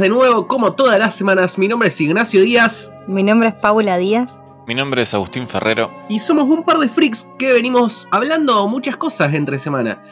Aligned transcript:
De 0.00 0.08
nuevo, 0.08 0.48
como 0.48 0.72
todas 0.72 0.98
las 0.98 1.14
semanas. 1.14 1.58
Mi 1.58 1.68
nombre 1.68 1.88
es 1.88 2.00
Ignacio 2.00 2.40
Díaz. 2.40 2.90
Mi 3.06 3.22
nombre 3.22 3.50
es 3.50 3.54
Paula 3.56 3.98
Díaz. 3.98 4.32
Mi 4.66 4.74
nombre 4.74 5.02
es 5.02 5.12
Agustín 5.12 5.46
Ferrero. 5.46 5.90
Y 6.08 6.18
somos 6.18 6.44
un 6.44 6.62
par 6.62 6.78
de 6.78 6.88
freaks 6.88 7.30
que 7.38 7.52
venimos 7.52 8.08
hablando 8.10 8.66
muchas 8.68 8.96
cosas 8.96 9.34
entre 9.34 9.58
semana. 9.58 10.02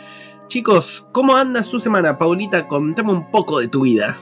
Chicos, 0.49 1.07
¿cómo 1.13 1.35
anda 1.35 1.65
su 1.65 1.81
semana? 1.81 2.19
Paulita, 2.19 2.69
contame 2.69 3.11
un 3.11 3.31
poco 3.31 3.59
de 3.59 3.69
tu 3.69 3.81
vida. 3.81 4.17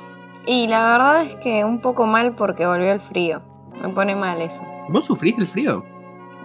Y 0.46 0.68
la 0.68 0.93
verdad 0.93 1.23
es 1.25 1.35
que 1.43 1.64
un 1.64 1.81
poco 1.81 2.07
mal 2.07 2.36
porque 2.36 2.64
volvió 2.64 2.93
el 2.93 3.00
frío. 3.00 3.43
Me 3.82 3.89
pone 3.89 4.14
mal 4.14 4.40
eso. 4.40 4.63
¿Vos 4.90 5.07
sufrís 5.07 5.36
del 5.36 5.49
frío? 5.49 5.85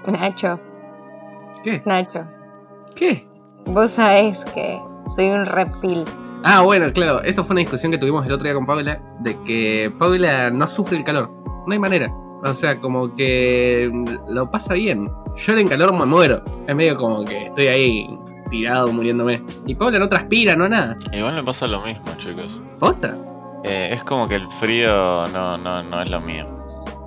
Nacho. 0.08 0.60
¿Qué? 1.64 1.84
Nacho. 1.86 2.26
¿Qué? 2.96 3.28
Vos 3.68 3.92
sabés 3.92 4.44
que 4.56 4.82
soy 5.16 5.30
un 5.30 5.46
reptil. 5.46 6.04
Ah, 6.44 6.62
bueno, 6.62 6.92
claro, 6.92 7.22
esto 7.24 7.44
fue 7.44 7.54
una 7.54 7.62
discusión 7.62 7.92
que 7.92 7.98
tuvimos 7.98 8.26
el 8.26 8.34
otro 8.34 8.44
día 8.44 8.54
con 8.54 8.66
Paula, 8.66 9.00
de 9.20 9.38
que 9.44 9.92
Paula 9.98 10.50
no 10.50 10.68
sufre 10.68 10.98
el 10.98 11.04
calor. 11.04 11.32
No 11.66 11.72
hay 11.72 11.80
manera. 11.80 12.12
O 12.44 12.54
sea, 12.54 12.78
como 12.80 13.16
que 13.16 13.90
lo 14.28 14.52
pasa 14.52 14.74
bien. 14.74 15.10
Yo 15.38 15.58
en 15.58 15.68
calor 15.68 15.94
me 15.94 16.06
muero. 16.06 16.44
Es 16.68 16.76
medio 16.76 16.98
como 16.98 17.24
que 17.24 17.46
estoy 17.46 17.68
ahí 17.68 18.20
tirado, 18.50 18.92
muriéndome. 18.92 19.42
Y 19.66 19.76
Paula 19.76 20.00
no 20.00 20.10
transpira, 20.10 20.56
no 20.56 20.68
nada. 20.68 20.98
Igual 21.14 21.36
me 21.36 21.44
pasa 21.44 21.66
lo 21.68 21.82
mismo, 21.82 22.04
chicos. 22.18 22.62
¿Posta? 22.80 23.16
Eh, 23.64 23.92
es 23.94 24.04
como 24.04 24.28
que 24.28 24.36
el 24.36 24.50
frío 24.60 25.26
no, 25.28 25.58
no, 25.58 25.82
no 25.84 26.02
es 26.02 26.10
lo 26.10 26.20
mío. 26.20 26.46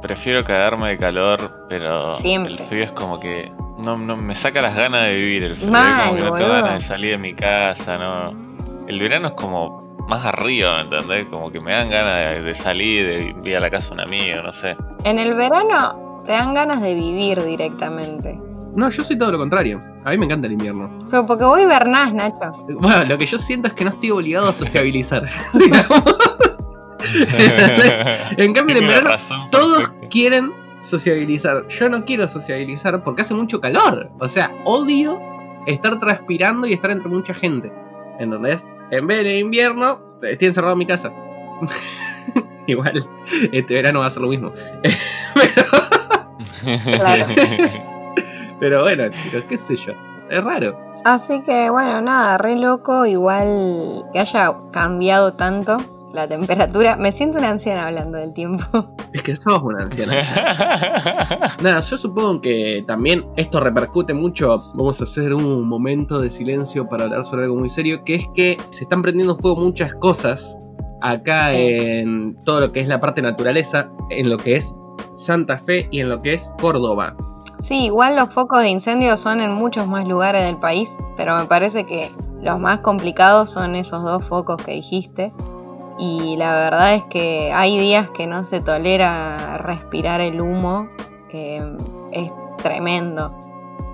Prefiero 0.00 0.42
cagarme 0.44 0.88
de 0.88 0.98
calor, 0.98 1.66
pero 1.68 2.14
Siempre. 2.14 2.54
el 2.54 2.58
frío 2.60 2.84
es 2.84 2.92
como 2.92 3.20
que 3.20 3.52
no, 3.78 3.98
no 3.98 4.16
me 4.16 4.34
saca 4.34 4.62
las 4.62 4.74
ganas 4.74 5.04
de 5.08 5.16
vivir 5.16 5.42
el 5.42 5.56
frío. 5.56 5.70
Mal, 5.70 6.08
como 6.08 6.16
que 6.16 6.30
no 6.30 6.36
tengo 6.36 6.52
ganas 6.52 6.74
de 6.74 6.80
salir 6.80 7.10
de 7.10 7.18
mi 7.18 7.34
casa, 7.34 7.98
no. 7.98 8.45
El 8.86 9.00
verano 9.00 9.28
es 9.28 9.34
como 9.34 9.96
más 10.08 10.24
arriba, 10.24 10.76
¿me 10.76 10.82
entendés? 10.82 11.26
Como 11.26 11.50
que 11.50 11.60
me 11.60 11.72
dan 11.72 11.90
ganas 11.90 12.34
de, 12.36 12.42
de 12.42 12.54
salir, 12.54 13.06
de 13.42 13.50
ir 13.50 13.56
a 13.56 13.60
la 13.60 13.70
casa 13.70 13.88
de 13.88 13.94
un 13.94 14.00
amigo, 14.00 14.42
no 14.42 14.52
sé. 14.52 14.76
En 15.04 15.18
el 15.18 15.34
verano 15.34 16.22
te 16.24 16.32
dan 16.32 16.54
ganas 16.54 16.80
de 16.80 16.94
vivir 16.94 17.42
directamente. 17.42 18.38
No, 18.74 18.88
yo 18.90 19.02
soy 19.02 19.16
todo 19.16 19.32
lo 19.32 19.38
contrario. 19.38 19.82
A 20.04 20.10
mí 20.10 20.18
me 20.18 20.26
encanta 20.26 20.46
el 20.46 20.52
invierno. 20.52 21.06
Pero 21.10 21.26
porque 21.26 21.44
vos 21.44 21.58
hibernás, 21.60 22.12
Nacho. 22.12 22.52
Bueno, 22.78 23.04
lo 23.04 23.18
que 23.18 23.26
yo 23.26 23.38
siento 23.38 23.68
es 23.68 23.74
que 23.74 23.84
no 23.84 23.90
estoy 23.90 24.10
obligado 24.10 24.48
a 24.48 24.52
sociabilizar. 24.52 25.24
en 28.36 28.52
cambio, 28.52 28.76
en 28.76 28.86
verano 28.86 29.10
razón, 29.10 29.46
todos 29.50 29.78
perfecto. 29.78 30.08
quieren 30.10 30.52
sociabilizar. 30.82 31.66
Yo 31.68 31.88
no 31.88 32.04
quiero 32.04 32.28
sociabilizar 32.28 33.02
porque 33.02 33.22
hace 33.22 33.34
mucho 33.34 33.60
calor. 33.60 34.10
O 34.18 34.28
sea, 34.28 34.52
odio 34.64 35.20
estar 35.66 35.98
transpirando 35.98 36.66
y 36.66 36.72
estar 36.72 36.90
entre 36.90 37.08
mucha 37.08 37.34
gente. 37.34 37.72
¿Entendés? 38.18 38.68
En 38.90 39.06
vez 39.06 39.24
de 39.24 39.38
invierno, 39.38 40.00
estoy 40.22 40.48
encerrado 40.48 40.72
en 40.72 40.78
mi 40.78 40.86
casa. 40.86 41.12
Igual, 42.66 43.06
este 43.52 43.74
verano 43.74 44.00
va 44.00 44.06
a 44.06 44.10
ser 44.10 44.22
lo 44.22 44.28
mismo. 44.28 44.52
Claro. 46.84 47.26
Pero 48.58 48.82
bueno, 48.82 49.04
chicos, 49.10 49.44
qué 49.48 49.56
sé 49.56 49.76
yo. 49.76 49.92
Es 50.28 50.42
raro. 50.42 50.76
Así 51.04 51.40
que 51.42 51.70
bueno, 51.70 52.00
nada, 52.00 52.38
re 52.38 52.56
loco. 52.56 53.06
Igual 53.06 54.04
que 54.12 54.18
haya 54.18 54.52
cambiado 54.72 55.34
tanto 55.34 55.76
la 56.16 56.26
temperatura. 56.28 56.96
Me 56.96 57.12
siento 57.12 57.38
una 57.38 57.50
anciana 57.50 57.86
hablando 57.86 58.18
del 58.18 58.32
tiempo. 58.34 58.64
Es 59.12 59.22
que 59.22 59.34
sos 59.36 59.62
una 59.62 59.84
anciana. 59.84 60.14
Nada, 61.62 61.80
yo 61.80 61.96
supongo 61.96 62.40
que 62.42 62.84
también 62.86 63.24
esto 63.36 63.60
repercute 63.60 64.12
mucho. 64.12 64.62
Vamos 64.74 65.00
a 65.00 65.04
hacer 65.04 65.32
un 65.32 65.66
momento 65.66 66.18
de 66.20 66.30
silencio 66.30 66.86
para 66.88 67.04
hablar 67.04 67.24
sobre 67.24 67.44
algo 67.44 67.56
muy 67.56 67.68
serio, 67.70 68.04
que 68.04 68.16
es 68.16 68.26
que 68.34 68.56
se 68.70 68.82
están 68.84 69.00
prendiendo 69.02 69.34
en 69.34 69.38
fuego 69.38 69.56
muchas 69.56 69.94
cosas 69.94 70.58
acá 71.00 71.50
Sí. 71.52 71.56
en 71.60 72.36
todo 72.44 72.60
lo 72.60 72.72
que 72.72 72.80
es 72.80 72.88
la 72.88 73.00
parte 73.00 73.22
naturaleza, 73.22 73.88
en 74.10 74.28
lo 74.28 74.36
que 74.36 74.56
es 74.56 74.74
Santa 75.14 75.56
Fe 75.58 75.88
y 75.90 76.00
en 76.00 76.08
lo 76.10 76.20
que 76.20 76.34
es 76.34 76.50
Córdoba. 76.60 77.16
Sí, 77.60 77.86
igual 77.86 78.16
los 78.16 78.28
focos 78.34 78.60
de 78.60 78.68
incendio 78.68 79.16
son 79.16 79.40
en 79.40 79.52
muchos 79.52 79.86
más 79.86 80.06
lugares 80.06 80.44
del 80.44 80.58
país, 80.58 80.90
pero 81.16 81.36
me 81.38 81.44
parece 81.46 81.86
que 81.86 82.10
los 82.42 82.60
más 82.60 82.80
complicados 82.80 83.50
son 83.50 83.76
esos 83.76 84.02
dos 84.04 84.24
focos 84.26 84.62
que 84.62 84.72
dijiste. 84.72 85.32
Y 85.98 86.36
la 86.36 86.54
verdad 86.54 86.94
es 86.94 87.04
que 87.04 87.52
hay 87.52 87.78
días 87.78 88.10
que 88.10 88.26
no 88.26 88.44
se 88.44 88.60
tolera 88.60 89.58
respirar 89.58 90.20
el 90.20 90.40
humo, 90.40 90.88
que 91.30 91.62
es 92.12 92.30
tremendo. 92.62 93.34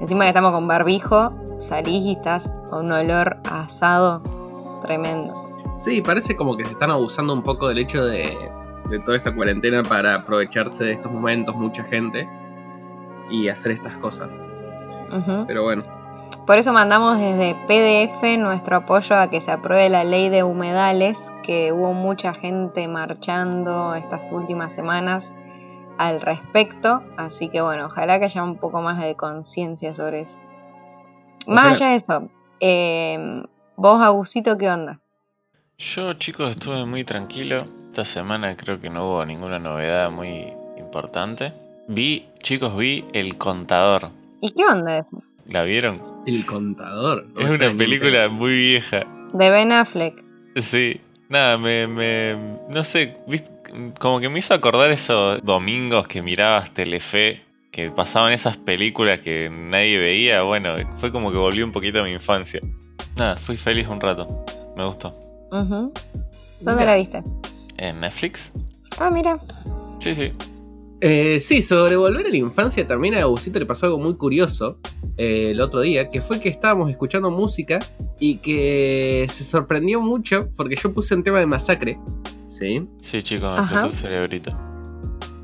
Encima 0.00 0.24
que 0.24 0.28
estamos 0.28 0.52
con 0.52 0.66
barbijo, 0.66 1.32
salís 1.60 2.02
y 2.02 2.12
estás 2.12 2.52
con 2.70 2.86
un 2.86 2.92
olor 2.92 3.36
asado 3.50 4.20
tremendo. 4.82 5.32
Sí, 5.76 6.02
parece 6.02 6.34
como 6.34 6.56
que 6.56 6.64
se 6.64 6.72
están 6.72 6.90
abusando 6.90 7.32
un 7.32 7.42
poco 7.42 7.68
del 7.68 7.78
hecho 7.78 8.04
de, 8.04 8.36
de 8.88 8.98
toda 9.00 9.16
esta 9.16 9.34
cuarentena 9.34 9.82
para 9.82 10.14
aprovecharse 10.14 10.84
de 10.84 10.92
estos 10.92 11.10
momentos 11.10 11.54
mucha 11.54 11.84
gente 11.84 12.28
y 13.30 13.48
hacer 13.48 13.72
estas 13.72 13.96
cosas. 13.98 14.44
Pero 15.46 15.62
bueno. 15.62 15.82
Por 16.46 16.58
eso 16.58 16.72
mandamos 16.72 17.18
desde 17.18 17.54
PDF 17.66 18.38
nuestro 18.38 18.76
apoyo 18.78 19.16
a 19.16 19.28
que 19.28 19.40
se 19.40 19.50
apruebe 19.50 19.88
la 19.88 20.04
ley 20.04 20.28
de 20.28 20.42
humedales, 20.42 21.18
que 21.42 21.72
hubo 21.72 21.92
mucha 21.92 22.34
gente 22.34 22.88
marchando 22.88 23.94
estas 23.94 24.30
últimas 24.32 24.74
semanas 24.74 25.32
al 25.98 26.20
respecto. 26.20 27.02
Así 27.16 27.48
que 27.48 27.60
bueno, 27.60 27.86
ojalá 27.86 28.18
que 28.18 28.26
haya 28.26 28.42
un 28.42 28.56
poco 28.56 28.80
más 28.82 29.02
de 29.02 29.14
conciencia 29.14 29.94
sobre 29.94 30.22
eso. 30.22 30.38
Más 31.46 31.74
allá 31.74 31.90
de 31.90 31.96
eso, 31.96 32.30
eh, 32.60 33.42
vos, 33.76 34.00
Agusito, 34.00 34.56
¿qué 34.56 34.70
onda? 34.70 35.00
Yo, 35.78 36.12
chicos, 36.14 36.50
estuve 36.50 36.86
muy 36.86 37.02
tranquilo. 37.04 37.64
Esta 37.88 38.04
semana 38.04 38.56
creo 38.56 38.80
que 38.80 38.88
no 38.88 39.08
hubo 39.08 39.26
ninguna 39.26 39.58
novedad 39.58 40.10
muy 40.10 40.52
importante. 40.78 41.52
Vi, 41.88 42.28
chicos, 42.40 42.76
vi 42.76 43.04
El 43.12 43.36
Contador. 43.36 44.10
¿Y 44.40 44.52
qué 44.52 44.64
onda 44.64 44.98
eso? 44.98 45.22
¿La 45.46 45.64
vieron? 45.64 46.00
El 46.26 46.46
contador. 46.46 47.26
Es 47.36 47.58
una 47.58 47.76
película 47.76 48.28
muy 48.28 48.54
vieja. 48.54 49.02
De 49.32 49.50
Ben 49.50 49.72
Affleck. 49.72 50.22
Sí, 50.56 51.00
nada, 51.32 51.56
me, 51.58 51.86
me 51.86 52.36
no 52.68 52.84
sé, 52.84 53.16
¿viste? 53.26 53.50
como 53.98 54.20
que 54.20 54.28
me 54.28 54.38
hizo 54.38 54.52
acordar 54.52 54.90
esos 54.90 55.42
domingos 55.42 56.06
que 56.06 56.20
mirabas 56.20 56.72
Telefe, 56.74 57.42
que 57.70 57.90
pasaban 57.90 58.32
esas 58.32 58.58
películas 58.58 59.20
que 59.20 59.48
nadie 59.50 59.98
veía, 59.98 60.42
bueno, 60.42 60.74
fue 60.98 61.10
como 61.10 61.32
que 61.32 61.38
volvió 61.38 61.64
un 61.64 61.72
poquito 61.72 62.00
a 62.00 62.04
mi 62.04 62.12
infancia. 62.12 62.60
Nada, 63.16 63.36
fui 63.36 63.56
feliz 63.56 63.88
un 63.88 64.00
rato, 64.00 64.44
me 64.76 64.84
gustó. 64.84 65.18
Ujú. 65.50 65.92
¿Dónde 66.60 66.84
la 66.84 66.96
viste? 66.96 67.22
¿En 67.78 68.00
Netflix? 68.00 68.52
Ah, 68.98 69.10
mira. 69.10 69.40
Sí, 70.00 70.14
sí. 70.14 70.32
Eh, 71.00 71.40
sí, 71.40 71.62
sobre 71.62 71.96
volver 71.96 72.26
a 72.26 72.28
la 72.28 72.36
infancia 72.36 72.86
también 72.86 73.14
a 73.14 73.22
Agusito 73.22 73.58
le 73.58 73.66
pasó 73.66 73.86
algo 73.86 73.98
muy 73.98 74.16
curioso 74.16 74.78
eh, 75.16 75.50
el 75.50 75.60
otro 75.60 75.80
día, 75.80 76.10
que 76.10 76.20
fue 76.20 76.40
que 76.40 76.48
estábamos 76.50 76.90
escuchando 76.90 77.30
música 77.30 77.80
y 78.22 78.36
que 78.36 79.26
se 79.28 79.42
sorprendió 79.42 80.00
mucho 80.00 80.48
porque 80.56 80.76
yo 80.76 80.92
puse 80.92 81.12
un 81.12 81.24
tema 81.24 81.40
de 81.40 81.46
masacre, 81.46 81.98
¿sí? 82.46 82.86
Sí, 82.98 83.20
chicos, 83.20 83.50
me 83.72 83.80
el 83.80 83.92
cerebrito. 83.92 84.56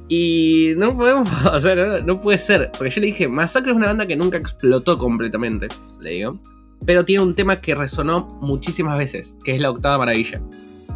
Y 0.09 0.75
no 0.77 0.97
podemos, 0.97 1.29
o 1.53 1.59
sea, 1.59 1.75
no, 1.75 1.99
no 1.99 2.21
puede 2.21 2.39
ser, 2.39 2.71
porque 2.79 2.91
yo 2.91 3.01
le 3.01 3.09
dije, 3.09 3.27
Masacre 3.27 3.73
es 3.73 3.77
una 3.77 3.89
banda 3.89 4.07
que 4.07 4.15
nunca 4.15 4.39
explotó 4.39 4.97
completamente, 4.97 5.67
le 6.01 6.11
digo, 6.11 6.39
pero 6.87 7.05
tiene 7.05 7.25
un 7.25 7.35
tema 7.35 7.61
que 7.61 7.75
resonó 7.75 8.39
muchísimas 8.41 8.97
veces, 8.97 9.35
que 9.43 9.57
es 9.57 9.61
la 9.61 9.71
octava 9.71 9.99
maravilla. 9.99 10.41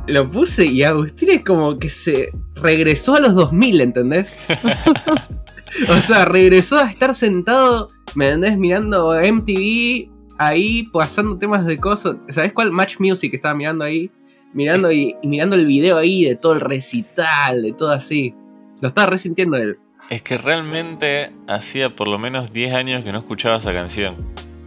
Lo 0.07 0.31
puse 0.31 0.65
y 0.65 0.85
Agustín 0.85 1.31
es 1.31 1.45
como 1.45 1.81
que 1.81 1.89
se 1.89 2.31
regresó 2.55 3.17
a 3.17 3.21
los 3.21 3.35
2000, 3.35 3.81
¿entendés? 3.81 4.33
o 5.89 6.01
sea, 6.01 6.27
regresó 6.27 6.79
a 6.79 6.89
estar 6.89 7.13
sentado, 7.13 7.89
¿me 8.15 8.29
entendés? 8.29 8.57
Mirando 8.57 9.15
MTV, 9.21 10.13
ahí 10.39 10.85
pasando 10.85 11.39
temas 11.39 11.67
de 11.67 11.79
cosas. 11.79 12.17
¿Sabés 12.29 12.53
cuál 12.53 12.73
Match 12.73 12.97
Music 12.99 13.33
estaba 13.35 13.55
mirando 13.55 13.85
ahí? 13.85 14.11
Mirando 14.53 14.93
y, 14.93 15.17
y 15.23 15.27
mirando 15.27 15.57
el 15.57 15.67
video 15.67 15.99
ahí 15.99 16.25
de 16.25 16.37
todo 16.37 16.53
el 16.53 16.61
recital, 16.61 17.63
de 17.63 17.73
todo 17.73 17.91
así. 17.91 18.35
Lo 18.81 18.89
estaba 18.89 19.09
resintiendo 19.09 19.57
él. 19.57 19.79
Es 20.11 20.23
que 20.23 20.37
realmente 20.37 21.31
hacía 21.47 21.95
por 21.95 22.09
lo 22.09 22.19
menos 22.19 22.53
10 22.53 22.73
años 22.73 23.05
que 23.05 23.13
no 23.13 23.19
escuchaba 23.19 23.57
esa 23.57 23.73
canción. 23.73 24.17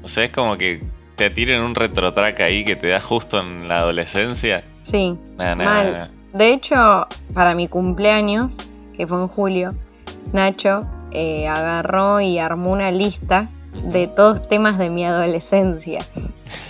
O 0.02 0.08
sea, 0.08 0.24
es 0.26 0.32
como 0.32 0.56
que 0.56 0.82
te 1.16 1.30
tiren 1.30 1.62
un 1.62 1.76
retrotrack 1.76 2.40
ahí 2.42 2.66
que 2.66 2.76
te 2.76 2.88
da 2.88 3.00
justo 3.00 3.40
en 3.40 3.68
la 3.68 3.80
adolescencia. 3.80 4.64
Sí. 4.84 5.18
Mal. 5.38 6.12
De 6.34 6.54
hecho, 6.54 7.08
para 7.34 7.56
mi 7.56 7.68
cumpleaños, 7.68 8.56
que 8.96 9.08
fue 9.08 9.22
en 9.22 9.28
julio, 9.28 9.70
Nacho 10.34 10.82
eh, 11.12 11.48
agarró 11.48 12.20
y 12.22 12.40
armó 12.40 12.72
una 12.72 12.92
lista 12.92 13.50
de 13.84 14.08
todos 14.08 14.48
temas 14.48 14.78
de 14.78 14.90
mi 14.90 15.06
adolescencia. 15.06 16.00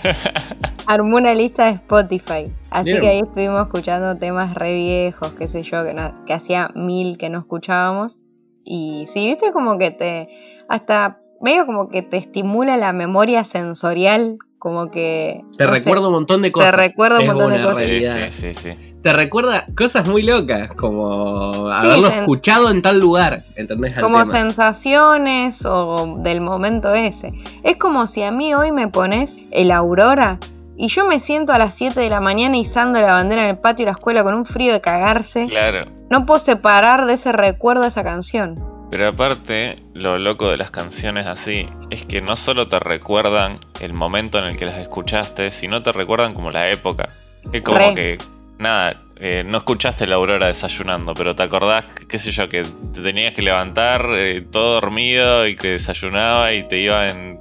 Armó 0.86 1.16
una 1.16 1.34
lista 1.34 1.66
de 1.66 1.72
Spotify. 1.72 2.52
Así 2.70 2.90
Bien. 2.90 3.00
que 3.00 3.08
ahí 3.08 3.18
estuvimos 3.20 3.62
escuchando 3.66 4.16
temas 4.18 4.54
re 4.54 4.74
viejos, 4.74 5.32
qué 5.34 5.48
sé 5.48 5.62
yo, 5.62 5.84
que, 5.84 5.94
no- 5.94 6.12
que 6.26 6.32
hacía 6.34 6.70
mil 6.74 7.18
que 7.18 7.28
no 7.28 7.40
escuchábamos. 7.40 8.18
Y 8.64 9.06
sí, 9.12 9.26
viste 9.28 9.52
como 9.52 9.78
que 9.78 9.90
te. 9.90 10.28
Hasta 10.68 11.18
medio 11.40 11.66
como 11.66 11.88
que 11.88 12.02
te 12.02 12.16
estimula 12.18 12.76
la 12.76 12.92
memoria 12.92 13.44
sensorial 13.44 14.38
Como 14.58 14.90
que. 14.90 15.42
Te 15.56 15.64
no 15.66 15.72
sé, 15.72 15.78
recuerda 15.78 16.06
un 16.08 16.14
montón 16.14 16.42
de 16.42 16.50
cosas. 16.52 16.74
recuerda 16.74 17.18
un 17.20 17.26
montón 17.26 17.52
de 17.52 17.62
cosas. 17.62 18.32
Sí, 18.34 18.52
sí, 18.52 18.54
sí. 18.54 18.95
Te 19.06 19.12
recuerda 19.12 19.66
cosas 19.76 20.08
muy 20.08 20.24
locas, 20.24 20.72
como 20.72 21.68
haberlo 21.68 22.08
escuchado 22.08 22.72
en 22.72 22.82
tal 22.82 22.98
lugar. 22.98 23.38
¿Entendés? 23.54 23.96
Al 23.96 24.02
como 24.02 24.18
tema. 24.18 24.32
sensaciones 24.32 25.64
o 25.64 26.16
del 26.24 26.40
momento 26.40 26.92
ese. 26.92 27.32
Es 27.62 27.76
como 27.76 28.08
si 28.08 28.24
a 28.24 28.32
mí 28.32 28.52
hoy 28.52 28.72
me 28.72 28.88
pones 28.88 29.36
el 29.52 29.70
Aurora 29.70 30.40
y 30.76 30.88
yo 30.88 31.04
me 31.04 31.20
siento 31.20 31.52
a 31.52 31.58
las 31.58 31.74
7 31.74 32.00
de 32.00 32.10
la 32.10 32.18
mañana 32.18 32.56
izando 32.56 33.00
la 33.00 33.12
bandera 33.12 33.44
en 33.44 33.50
el 33.50 33.58
patio 33.58 33.86
de 33.86 33.92
la 33.92 33.96
escuela 33.96 34.24
con 34.24 34.34
un 34.34 34.44
frío 34.44 34.72
de 34.72 34.80
cagarse. 34.80 35.46
Claro. 35.46 35.86
No 36.10 36.26
puedo 36.26 36.40
separar 36.40 37.06
de 37.06 37.14
ese 37.14 37.30
recuerdo 37.30 37.84
esa 37.84 38.02
canción. 38.02 38.56
Pero 38.90 39.06
aparte, 39.06 39.76
lo 39.94 40.18
loco 40.18 40.50
de 40.50 40.56
las 40.56 40.72
canciones 40.72 41.28
así 41.28 41.68
es 41.90 42.04
que 42.04 42.22
no 42.22 42.34
solo 42.34 42.66
te 42.66 42.80
recuerdan 42.80 43.54
el 43.80 43.92
momento 43.92 44.40
en 44.40 44.46
el 44.46 44.56
que 44.56 44.64
las 44.64 44.78
escuchaste, 44.78 45.52
sino 45.52 45.84
te 45.84 45.92
recuerdan 45.92 46.34
como 46.34 46.50
la 46.50 46.70
época. 46.70 47.06
Es 47.52 47.62
como 47.62 47.78
Re. 47.78 47.94
que, 47.94 48.18
nada, 48.58 49.02
eh, 49.16 49.44
no 49.46 49.58
escuchaste 49.58 50.06
la 50.06 50.16
aurora 50.16 50.46
desayunando, 50.48 51.14
pero 51.14 51.34
te 51.34 51.42
acordás, 51.42 51.86
qué 52.08 52.18
sé 52.18 52.30
yo, 52.30 52.48
que 52.48 52.62
te 52.92 53.00
tenías 53.00 53.34
que 53.34 53.42
levantar 53.42 54.10
eh, 54.14 54.46
todo 54.50 54.74
dormido 54.74 55.46
y 55.46 55.56
que 55.56 55.72
desayunaba 55.72 56.52
y 56.52 56.66
te 56.68 56.78
iba 56.80 57.06
en... 57.08 57.40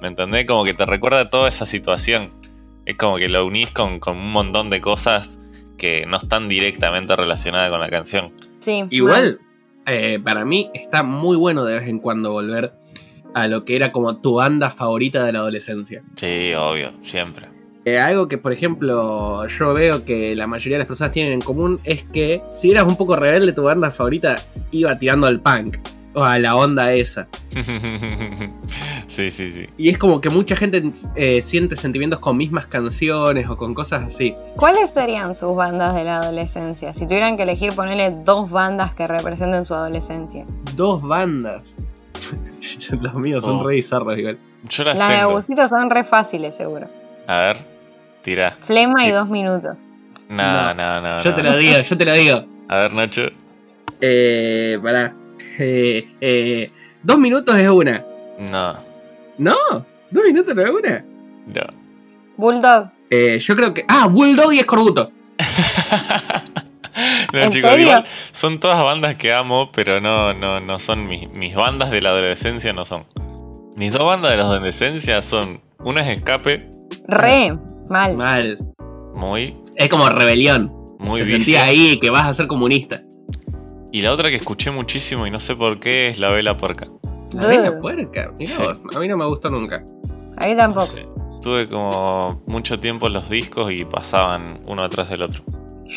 ¿Me 0.00 0.08
entendés? 0.08 0.46
Como 0.46 0.64
que 0.64 0.74
te 0.74 0.84
recuerda 0.84 1.30
toda 1.30 1.48
esa 1.48 1.66
situación. 1.66 2.30
Es 2.84 2.96
como 2.96 3.16
que 3.16 3.28
lo 3.28 3.44
unís 3.46 3.70
con, 3.70 3.98
con 3.98 4.16
un 4.16 4.30
montón 4.30 4.70
de 4.70 4.80
cosas 4.80 5.38
que 5.78 6.06
no 6.06 6.18
están 6.18 6.48
directamente 6.48 7.16
relacionadas 7.16 7.70
con 7.70 7.80
la 7.80 7.88
canción. 7.88 8.32
Sí. 8.60 8.84
Igual, 8.90 9.40
eh, 9.86 10.20
para 10.22 10.44
mí 10.44 10.70
está 10.74 11.02
muy 11.02 11.36
bueno 11.36 11.64
de 11.64 11.78
vez 11.78 11.88
en 11.88 11.98
cuando 11.98 12.32
volver 12.32 12.74
a 13.34 13.46
lo 13.48 13.64
que 13.64 13.76
era 13.76 13.92
como 13.92 14.20
tu 14.20 14.34
banda 14.34 14.70
favorita 14.70 15.24
de 15.24 15.32
la 15.32 15.40
adolescencia. 15.40 16.02
Sí, 16.16 16.52
obvio, 16.54 16.92
siempre. 17.02 17.55
Eh, 17.88 18.00
algo 18.00 18.26
que, 18.26 18.36
por 18.36 18.52
ejemplo, 18.52 19.46
yo 19.46 19.72
veo 19.72 20.04
que 20.04 20.34
la 20.34 20.48
mayoría 20.48 20.74
de 20.74 20.78
las 20.80 20.88
personas 20.88 21.12
tienen 21.12 21.34
en 21.34 21.40
común 21.40 21.78
es 21.84 22.02
que 22.02 22.42
si 22.52 22.72
eras 22.72 22.82
un 22.82 22.96
poco 22.96 23.14
rebelde, 23.14 23.52
tu 23.52 23.62
banda 23.62 23.92
favorita 23.92 24.34
iba 24.72 24.98
tirando 24.98 25.28
al 25.28 25.38
punk 25.38 25.76
o 26.12 26.24
a 26.24 26.36
la 26.40 26.56
onda 26.56 26.92
esa. 26.94 27.28
sí, 29.06 29.30
sí, 29.30 29.50
sí. 29.50 29.66
Y 29.76 29.88
es 29.90 29.98
como 29.98 30.20
que 30.20 30.30
mucha 30.30 30.56
gente 30.56 30.82
eh, 31.14 31.40
siente 31.42 31.76
sentimientos 31.76 32.18
con 32.18 32.36
mismas 32.36 32.66
canciones 32.66 33.48
o 33.48 33.56
con 33.56 33.72
cosas 33.72 34.02
así. 34.02 34.34
¿Cuáles 34.56 34.90
serían 34.90 35.36
sus 35.36 35.54
bandas 35.54 35.94
de 35.94 36.02
la 36.02 36.18
adolescencia? 36.18 36.92
Si 36.92 37.04
tuvieran 37.06 37.36
que 37.36 37.44
elegir 37.44 37.72
ponerle 37.72 38.10
dos 38.24 38.50
bandas 38.50 38.94
que 38.94 39.06
representen 39.06 39.64
su 39.64 39.74
adolescencia. 39.74 40.44
Dos 40.74 41.02
bandas. 41.02 41.76
Los 43.00 43.14
míos 43.14 43.44
son 43.44 43.58
Oh. 43.60 43.62
re 43.64 43.76
bizarros 43.76 44.18
igual. 44.18 44.38
Yo 44.68 44.82
las 44.82 44.98
Las 44.98 45.46
de 45.46 45.68
son 45.68 45.88
re 45.90 46.02
fáciles, 46.02 46.56
seguro. 46.56 46.88
A 47.28 47.40
ver, 47.40 47.75
tira. 48.26 48.58
Flema 48.66 49.06
y 49.06 49.10
dos 49.12 49.28
minutos. 49.28 49.76
No, 50.28 50.74
No. 50.74 50.74
no, 50.74 51.00
no. 51.00 51.22
Yo 51.22 51.30
no. 51.30 51.36
te 51.36 51.42
lo 51.44 51.56
digo, 51.56 51.78
yo 51.80 51.96
te 51.96 52.04
lo 52.04 52.12
digo. 52.12 52.44
A 52.68 52.76
ver, 52.78 52.92
Nacho. 52.92 53.22
Eh, 54.00 54.76
pará. 54.82 55.14
Eh, 55.58 56.08
eh, 56.20 56.70
dos 57.04 57.18
minutos 57.18 57.56
es 57.56 57.68
una. 57.68 58.04
No, 58.40 58.78
No, 59.38 59.54
dos 60.10 60.24
minutos 60.24 60.54
no 60.56 60.62
es 60.62 60.70
una. 60.70 61.04
no. 61.46 61.62
Bulldog. 62.36 62.88
Eh, 63.10 63.38
yo 63.38 63.54
creo 63.56 63.72
que. 63.72 63.84
Ah, 63.88 64.08
Bulldog 64.10 64.52
y 64.52 64.58
Escorbuto. 64.58 65.12
no, 67.32 67.38
¿En 67.40 67.50
chicos, 67.50 67.70
serio? 67.70 67.86
igual 67.86 68.04
son 68.32 68.58
todas 68.60 68.82
bandas 68.82 69.14
que 69.16 69.32
amo, 69.32 69.70
pero 69.72 70.00
no, 70.00 70.34
no, 70.34 70.60
no 70.60 70.78
son 70.78 71.06
mis, 71.06 71.30
mis 71.32 71.54
bandas 71.54 71.90
de 71.90 72.00
la 72.00 72.10
adolescencia, 72.10 72.72
no 72.72 72.84
son. 72.84 73.04
Mis 73.76 73.92
dos 73.92 74.04
bandas 74.04 74.32
de 74.32 74.36
la 74.38 74.42
adolescencia 74.44 75.22
son. 75.22 75.60
Una 75.78 76.02
es 76.10 76.18
Escape, 76.18 76.68
Re. 77.08 77.56
Mal. 77.88 78.16
Mal. 78.16 78.58
muy, 79.14 79.54
Es 79.76 79.88
como 79.88 80.08
rebelión. 80.08 80.68
muy 80.98 81.22
Te 81.22 81.30
sentís 81.30 81.56
ahí 81.58 81.98
que 82.00 82.10
vas 82.10 82.24
a 82.26 82.34
ser 82.34 82.46
comunista. 82.46 83.02
Y 83.92 84.02
la 84.02 84.12
otra 84.12 84.28
que 84.30 84.36
escuché 84.36 84.70
muchísimo 84.70 85.26
y 85.26 85.30
no 85.30 85.38
sé 85.38 85.54
por 85.56 85.78
qué 85.80 86.08
es 86.08 86.18
La 86.18 86.28
Vela 86.30 86.56
Puerca. 86.56 86.86
La 87.32 87.46
vela 87.48 87.80
puerca. 87.80 88.32
Mirá 88.38 88.50
Sí. 88.52 88.62
vos, 88.62 88.78
a 88.94 89.00
mí 89.00 89.08
no 89.08 89.16
me 89.16 89.26
gustó 89.26 89.50
nunca. 89.50 89.84
Ahí 90.36 90.52
No 90.54 90.58
tampoco. 90.62 90.86
sé. 90.86 91.08
Tuve 91.42 91.68
como 91.68 92.40
mucho 92.46 92.78
tiempo 92.80 93.08
los 93.08 93.28
discos 93.30 93.70
y 93.72 93.84
pasaban 93.84 94.60
uno 94.66 94.82
atrás 94.84 95.08
del 95.10 95.22
otro. 95.22 95.42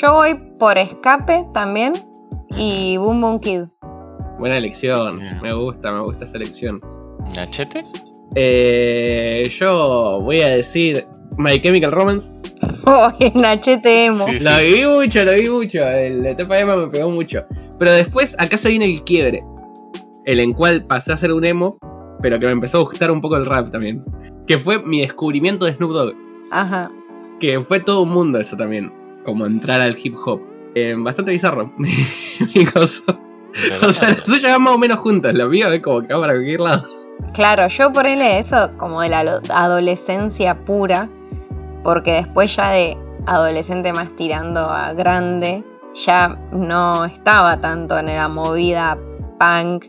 Yo 0.02 0.14
voy 0.14 0.36
por 0.60 0.78
Escape 0.78 1.40
también 1.54 1.94
y 2.58 2.98
Boom 2.98 3.22
Boom 3.22 3.40
Kid. 3.40 3.62
Buena 4.40 4.58
elección. 4.58 5.20
Me 5.42 5.54
gusta, 5.54 5.92
me 5.92 6.02
gusta 6.02 6.26
esa 6.26 6.38
elección. 6.38 6.80
¿Nachete? 7.36 7.86
Eh, 8.36 9.52
yo 9.60 10.20
voy 10.22 10.42
a 10.42 10.50
decir 10.50 11.06
My 11.38 11.60
Chemical 11.60 11.92
Romance. 11.92 12.30
Oh, 12.86 13.12
Nachete 13.36 14.06
Emo. 14.06 14.26
Sí. 14.28 14.40
Lo 14.40 14.58
vi 14.60 14.86
mucho, 14.86 15.24
lo 15.24 15.34
vi 15.34 15.50
mucho. 15.50 15.88
El 15.88 16.22
de 16.22 16.36
Tepa 16.36 16.60
Ema 16.60 16.76
me 16.76 16.88
pegó 16.88 17.10
mucho. 17.10 17.46
Pero 17.78 17.92
después, 17.92 18.36
acá 18.40 18.58
se 18.58 18.70
viene 18.70 18.86
el 18.86 19.02
quiebre. 19.04 19.40
El 20.26 20.40
en 20.40 20.54
cual 20.54 20.86
pasé 20.86 21.14
a 21.14 21.18
ser 21.18 21.32
un 21.34 21.46
emo, 21.46 21.78
pero 22.22 22.38
que 22.40 22.46
me 22.46 22.52
empezó 22.52 22.80
a 22.80 22.82
gustar 22.82 23.10
un 23.12 23.22
poco 23.22 23.38
el 23.38 23.46
rap 23.46 23.70
también. 23.70 24.04
Que 24.46 24.60
fue 24.60 24.84
mi 24.84 25.02
descubrimiento 25.02 25.66
de 25.66 25.74
Snoop 25.74 25.92
Dogg. 25.92 26.16
Ajá. 26.52 26.92
Que 27.40 27.60
fue 27.62 27.80
todo 27.80 28.02
un 28.02 28.10
mundo 28.10 28.40
eso 28.40 28.58
también. 28.58 28.92
Como 29.24 29.46
entrar 29.46 29.82
al 29.82 29.98
hip 30.02 30.16
hop. 30.26 30.42
Eh, 30.76 30.96
bastante 30.98 31.32
bizarro. 31.32 31.74
Mi 31.78 32.66
coso. 32.66 33.04
O 33.82 33.94
sea, 33.94 34.10
las 34.10 34.26
suyas 34.26 34.52
van 34.54 34.64
más 34.64 34.74
o 34.74 34.78
menos 34.78 35.00
juntas. 35.00 35.34
La 35.34 35.48
mía 35.48 35.74
es 35.74 35.82
como 35.82 36.02
que 36.02 36.14
va 36.14 36.22
para 36.22 36.34
cualquier 36.34 36.60
lado. 36.60 36.99
Claro, 37.34 37.68
yo 37.68 37.92
por 37.92 38.08
él 38.08 38.22
eso 38.22 38.70
como 38.78 39.02
de 39.02 39.10
la 39.10 39.42
adolescencia 39.50 40.56
pura, 40.56 41.10
porque 41.84 42.14
después 42.14 42.56
ya 42.56 42.72
de 42.72 42.98
adolescente 43.26 43.94
más 43.94 44.14
tirando 44.14 44.60
a 44.60 44.94
grande, 44.94 45.64
ya 46.06 46.38
no 46.52 47.06
estaba 47.06 47.60
tanto 47.60 47.98
en 48.00 48.08
la 48.08 48.28
movida 48.28 48.98
punk. 49.40 49.86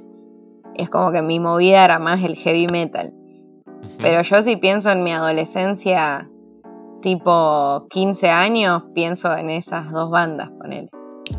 Es 0.75 0.89
como 0.91 1.13
que 1.13 1.23
mi 1.23 1.41
movida 1.41 1.85
era 1.85 1.99
más 1.99 2.23
el 2.23 2.37
heavy 2.37 2.67
metal. 2.71 3.13
Pero 3.99 4.23
yo 4.23 4.43
si 4.43 4.57
pienso 4.57 4.91
en 4.91 5.03
mi 5.03 5.13
adolescencia, 5.13 6.29
tipo 7.03 7.87
15 7.91 8.31
años, 8.31 8.85
pienso 8.95 9.35
en 9.37 9.51
esas 9.51 9.91
dos 9.91 10.11
bandas, 10.11 10.51
con 10.59 10.73
él. 10.73 10.89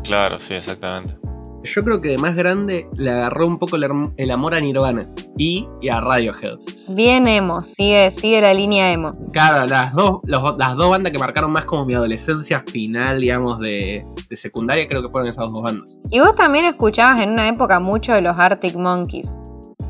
Claro, 0.04 0.38
sí, 0.38 0.54
exactamente. 0.54 1.31
Yo 1.64 1.84
creo 1.84 2.00
que 2.00 2.08
de 2.10 2.18
más 2.18 2.34
grande 2.34 2.88
le 2.96 3.10
agarró 3.10 3.46
un 3.46 3.58
poco 3.58 3.76
el, 3.76 4.30
amor 4.30 4.54
a 4.54 4.60
Nirvana 4.60 5.06
y, 5.38 5.68
y 5.80 5.88
a 5.88 6.00
Radiohead. 6.00 6.58
Bien 6.96 7.26
emo, 7.28 7.62
sigue, 7.62 8.10
sigue 8.10 8.40
la 8.40 8.52
línea 8.52 8.92
emo. 8.92 9.12
Claro, 9.32 9.66
las 9.66 9.92
dos, 9.94 10.20
los- 10.24 10.56
las 10.58 10.74
dos 10.76 10.90
bandas 10.90 11.12
que 11.12 11.18
marcaron 11.18 11.52
más 11.52 11.64
como 11.64 11.84
mi 11.84 11.94
adolescencia 11.94 12.60
final, 12.66 13.20
digamos, 13.20 13.58
de, 13.60 14.04
de 14.28 14.36
secundaria, 14.36 14.86
creo 14.88 15.02
que 15.02 15.08
fueron 15.08 15.28
esas 15.28 15.50
dos 15.52 15.62
bandas. 15.62 15.96
Y 16.10 16.20
vos 16.20 16.34
también 16.34 16.64
escuchabas 16.64 17.20
en 17.22 17.30
una 17.30 17.48
época 17.48 17.78
mucho 17.80 18.12
de 18.12 18.22
los 18.22 18.36
Arctic 18.36 18.74
Monkeys. 18.76 19.28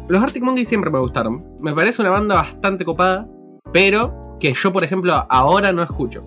Los 0.08 0.22
Arctic 0.22 0.42
Monkeys 0.42 0.68
siempre 0.68 0.90
me 0.90 0.98
gustaron. 0.98 1.40
Me 1.60 1.72
parece 1.72 2.02
una 2.02 2.10
banda 2.10 2.34
bastante 2.34 2.84
copada, 2.84 3.26
pero 3.72 4.20
que 4.40 4.52
yo, 4.52 4.72
por 4.72 4.84
ejemplo, 4.84 5.26
ahora 5.30 5.72
no 5.72 5.82
escucho. 5.82 6.22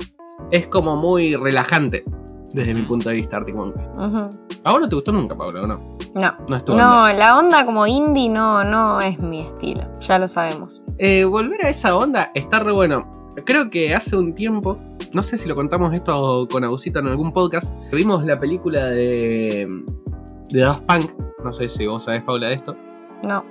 Es 0.51 0.67
como 0.67 0.95
muy 0.95 1.35
relajante, 1.35 2.03
desde 2.55 2.73
mi 2.73 2.81
punto 2.83 3.09
de 3.09 3.15
vista, 3.15 3.37
Arctic 3.37 3.53
Monkeys. 3.55 3.87
¿A 4.63 4.71
vos 4.71 4.81
no 4.81 4.89
te 4.89 4.95
gustó 4.95 5.11
nunca, 5.11 5.35
Pablo, 5.35 5.63
o 5.63 5.67
no? 5.67 5.79
No, 6.15 6.33
No 6.47 6.55
es 6.55 6.63
tu 6.63 6.73
no, 6.73 7.03
onda. 7.03 7.13
la 7.13 7.37
onda 7.37 7.65
como 7.65 7.85
indie 7.85 8.29
no, 8.29 8.63
no 8.63 8.99
es 9.01 9.19
mi 9.19 9.41
estilo, 9.41 9.83
ya 10.01 10.17
lo 10.17 10.27
sabemos. 10.27 10.81
Eh, 10.97 11.25
volver 11.25 11.65
a 11.65 11.69
esa 11.69 11.95
onda 11.95 12.31
está 12.33 12.59
re 12.59 12.71
bueno. 12.71 13.11
Creo 13.45 13.69
que 13.69 13.93
hace 13.93 14.15
un 14.15 14.33
tiempo, 14.33 14.79
no 15.13 15.21
sé 15.21 15.37
si 15.37 15.49
lo 15.49 15.55
contamos 15.55 15.93
esto 15.93 16.47
con 16.49 16.63
Agusito 16.63 16.99
en 16.99 17.07
algún 17.07 17.33
podcast, 17.33 17.69
vimos 17.91 18.25
la 18.25 18.39
película 18.39 18.85
de, 18.85 19.67
de 20.49 20.59
Daft 20.61 20.85
Punk. 20.85 21.11
No 21.43 21.51
sé 21.51 21.67
si 21.67 21.85
vos 21.85 22.03
sabés, 22.05 22.23
Paula, 22.23 22.47
de 22.47 22.53
esto. 22.55 22.75
No. 23.21 23.43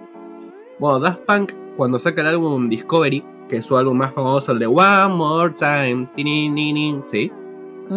Bueno, 0.81 0.99
Daft 1.01 1.21
Punk, 1.27 1.53
cuando 1.77 1.99
saca 1.99 2.23
el 2.23 2.29
álbum 2.29 2.71
Discovery, 2.71 3.23
que 3.51 3.57
es 3.59 3.67
su 3.67 3.77
álbum 3.77 3.99
más 3.99 4.15
famoso, 4.15 4.53
el 4.53 4.59
de 4.59 4.67
One 4.67 5.15
More 5.15 5.53
Time, 5.53 6.09
¿sí? 7.05 7.31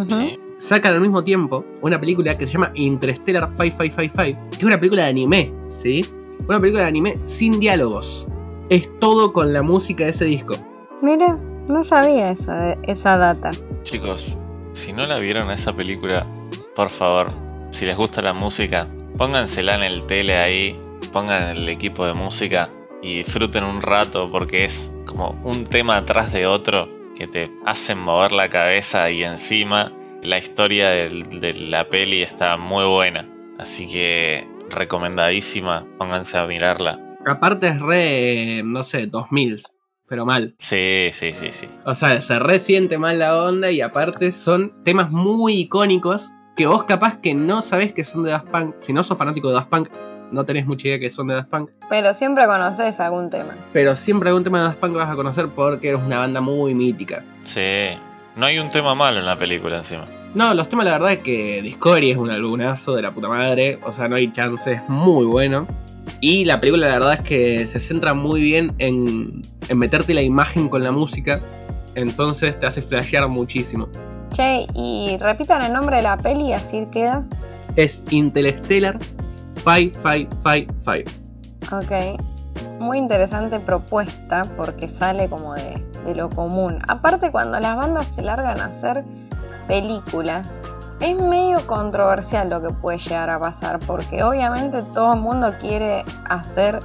Sí. 0.09 0.39
Sacan 0.57 0.93
al 0.93 1.01
mismo 1.01 1.23
tiempo 1.23 1.63
una 1.81 1.99
película 1.99 2.37
que 2.37 2.47
se 2.47 2.53
llama 2.53 2.71
Interstellar 2.73 3.47
5555, 3.57 4.49
que 4.49 4.57
es 4.57 4.63
una 4.63 4.79
película 4.79 5.03
de 5.03 5.09
anime, 5.09 5.51
¿sí? 5.67 6.03
Una 6.47 6.59
película 6.59 6.83
de 6.83 6.89
anime 6.89 7.17
sin 7.25 7.59
diálogos. 7.59 8.27
Es 8.69 8.89
todo 8.99 9.33
con 9.33 9.53
la 9.53 9.61
música 9.61 10.05
de 10.05 10.09
ese 10.09 10.25
disco. 10.25 10.55
Mira, 11.01 11.39
no 11.67 11.83
sabía 11.83 12.31
esa, 12.31 12.73
esa 12.83 13.17
data. 13.17 13.51
Chicos, 13.83 14.35
si 14.73 14.93
no 14.93 15.03
la 15.03 15.19
vieron 15.19 15.49
a 15.49 15.53
esa 15.53 15.73
película, 15.73 16.25
por 16.75 16.89
favor, 16.89 17.27
si 17.71 17.85
les 17.85 17.95
gusta 17.95 18.21
la 18.23 18.33
música, 18.33 18.87
póngansela 19.17 19.75
en 19.75 19.83
el 19.83 20.07
tele 20.07 20.37
ahí, 20.37 20.79
pongan 21.13 21.55
el 21.55 21.69
equipo 21.69 22.05
de 22.05 22.13
música 22.13 22.69
y 23.01 23.19
disfruten 23.19 23.63
un 23.63 23.81
rato 23.81 24.31
porque 24.31 24.65
es 24.65 24.91
como 25.05 25.39
un 25.43 25.65
tema 25.65 25.97
atrás 25.97 26.33
de 26.33 26.47
otro 26.47 26.89
que 27.15 27.27
te 27.27 27.51
hacen 27.65 27.99
mover 27.99 28.31
la 28.31 28.49
cabeza 28.49 29.09
y 29.11 29.23
encima 29.23 29.91
la 30.23 30.37
historia 30.37 30.89
del- 30.89 31.39
de 31.39 31.53
la 31.53 31.87
peli 31.89 32.21
está 32.21 32.57
muy 32.57 32.85
buena. 32.85 33.27
Así 33.59 33.87
que 33.87 34.47
recomendadísima, 34.69 35.85
pónganse 35.97 36.37
a 36.37 36.45
mirarla. 36.45 36.99
Aparte 37.25 37.67
es 37.67 37.79
re, 37.79 38.61
no 38.63 38.83
sé, 38.83 39.07
2000. 39.07 39.61
pero 40.09 40.25
mal. 40.25 40.55
Sí, 40.59 41.09
sí, 41.11 41.33
sí, 41.33 41.51
sí. 41.51 41.67
O 41.83 41.93
sea, 41.93 42.21
se 42.21 42.39
resiente 42.39 42.97
mal 42.97 43.19
la 43.19 43.43
onda 43.43 43.71
y 43.71 43.81
aparte 43.81 44.31
son 44.31 44.71
temas 44.85 45.11
muy 45.11 45.55
icónicos 45.59 46.29
que 46.55 46.65
vos 46.65 46.83
capaz 46.85 47.19
que 47.19 47.33
no 47.33 47.61
sabés 47.61 47.91
que 47.91 48.05
son 48.05 48.23
de 48.23 48.31
Daft 48.31 48.47
Punk. 48.47 48.75
Si 48.79 48.93
no 48.93 49.03
sos 49.03 49.17
fanático 49.17 49.49
de 49.49 49.55
Daft 49.55 49.67
Punk, 49.69 49.89
no 50.31 50.45
tenés 50.45 50.65
mucha 50.65 50.87
idea 50.87 50.99
que 50.99 51.11
son 51.11 51.27
de 51.27 51.33
Daft 51.35 51.49
Punk. 51.49 51.71
Pero 51.89 52.13
siempre 52.13 52.45
conoces 52.45 52.97
algún 53.01 53.29
tema. 53.29 53.57
Pero 53.73 53.97
siempre 53.97 54.29
algún 54.29 54.45
tema 54.45 54.59
de 54.59 54.63
Daft 54.69 54.79
Punk 54.79 54.93
vas 54.95 55.11
a 55.11 55.15
conocer 55.17 55.49
porque 55.49 55.89
es 55.89 55.95
una 55.97 56.19
banda 56.19 56.39
muy 56.39 56.73
mítica. 56.73 57.25
Sí. 57.43 57.89
No 58.37 58.45
hay 58.45 58.59
un 58.59 58.67
tema 58.67 58.93
malo 58.93 59.19
en 59.19 59.25
la 59.25 59.35
película 59.35 59.77
encima. 59.77 60.05
No, 60.35 60.53
los 60.53 60.69
temas 60.69 60.85
la 60.85 60.91
verdad 60.91 61.13
es 61.13 61.19
que 61.19 61.63
Discovery 61.63 62.11
es 62.11 62.17
un 62.17 62.29
albumazo 62.29 62.93
de 62.93 63.01
la 63.01 63.11
puta 63.11 63.27
madre. 63.27 63.79
O 63.83 63.91
sea, 63.91 64.07
no 64.07 64.15
hay 64.15 64.31
chance, 64.31 64.73
es 64.73 64.87
muy 64.87 65.25
bueno. 65.25 65.65
Y 66.21 66.45
la 66.45 66.59
película 66.59 66.85
la 66.85 66.93
verdad 66.93 67.13
es 67.13 67.21
que 67.21 67.65
se 67.65 67.79
centra 67.79 68.13
muy 68.13 68.39
bien 68.39 68.75
en, 68.77 69.41
en 69.67 69.77
meterte 69.79 70.13
la 70.13 70.21
imagen 70.21 70.69
con 70.69 70.83
la 70.83 70.91
música. 70.91 71.41
Entonces 71.95 72.59
te 72.59 72.67
hace 72.67 72.83
flashear 72.83 73.27
muchísimo. 73.27 73.89
Che, 74.33 74.67
y 74.75 75.17
repitan 75.19 75.63
el 75.63 75.73
nombre 75.73 75.97
de 75.97 76.03
la 76.03 76.15
peli, 76.17 76.53
así 76.53 76.85
queda. 76.91 77.25
Es 77.75 78.03
Interstellar 78.11 78.99
5555. 79.65 81.11
Ok. 81.75 82.21
Muy 82.79 82.99
interesante 82.99 83.59
propuesta 83.59 84.43
porque 84.55 84.87
sale 84.87 85.27
como 85.27 85.55
de, 85.55 85.83
de 86.07 86.15
lo 86.15 86.29
común. 86.29 86.81
Aparte, 86.87 87.31
cuando 87.31 87.59
las 87.59 87.75
bandas 87.75 88.07
se 88.15 88.21
largan 88.21 88.59
a 88.61 88.65
hacer 88.65 89.03
películas, 89.67 90.57
es 90.99 91.15
medio 91.15 91.65
controversial 91.67 92.49
lo 92.49 92.61
que 92.61 92.69
puede 92.69 92.97
llegar 92.97 93.29
a 93.29 93.39
pasar 93.39 93.77
porque 93.79 94.23
obviamente 94.23 94.81
todo 94.93 95.13
el 95.13 95.19
mundo 95.19 95.53
quiere 95.61 96.03
hacer, 96.29 96.79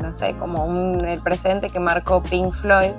no 0.00 0.12
sé, 0.12 0.34
como 0.38 0.64
un, 0.64 1.04
el 1.04 1.20
presente 1.20 1.68
que 1.68 1.78
marcó 1.78 2.22
Pink 2.22 2.52
Floyd. 2.54 2.92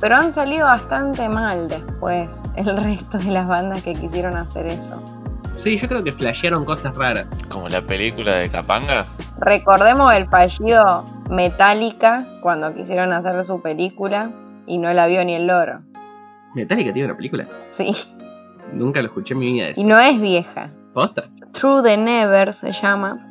Pero 0.00 0.16
han 0.16 0.32
salido 0.32 0.66
bastante 0.66 1.28
mal 1.28 1.68
después 1.68 2.40
el 2.56 2.76
resto 2.84 3.18
de 3.18 3.32
las 3.32 3.46
bandas 3.46 3.82
que 3.82 3.94
quisieron 3.94 4.36
hacer 4.36 4.66
eso. 4.66 5.02
Sí, 5.56 5.76
yo 5.76 5.88
creo 5.88 6.02
que 6.02 6.12
flashearon 6.12 6.64
cosas 6.64 6.96
raras. 6.96 7.26
Como 7.50 7.68
la 7.68 7.82
película 7.82 8.36
de 8.36 8.50
Capanga. 8.50 9.06
Recordemos 9.40 10.14
el 10.14 10.26
fallido 10.28 11.04
Metallica 11.30 12.26
cuando 12.42 12.74
quisieron 12.74 13.12
hacer 13.12 13.44
su 13.44 13.62
película 13.62 14.30
y 14.66 14.78
no 14.78 14.92
la 14.92 15.06
vio 15.06 15.24
ni 15.24 15.34
el 15.34 15.46
loro. 15.46 15.80
Metallica 16.54 16.92
tiene 16.92 17.06
una 17.06 17.16
película. 17.16 17.44
Sí, 17.70 17.94
Nunca 18.72 19.00
lo 19.00 19.06
escuché 19.08 19.34
en 19.34 19.40
mi 19.40 19.52
vida 19.52 19.68
y 19.68 19.70
eso. 19.72 19.84
no 19.84 19.98
es 19.98 20.20
vieja. 20.20 20.70
¿Posta? 20.92 21.24
True 21.52 21.82
the 21.82 21.96
Never 21.96 22.52
se 22.52 22.72
llama. 22.72 23.26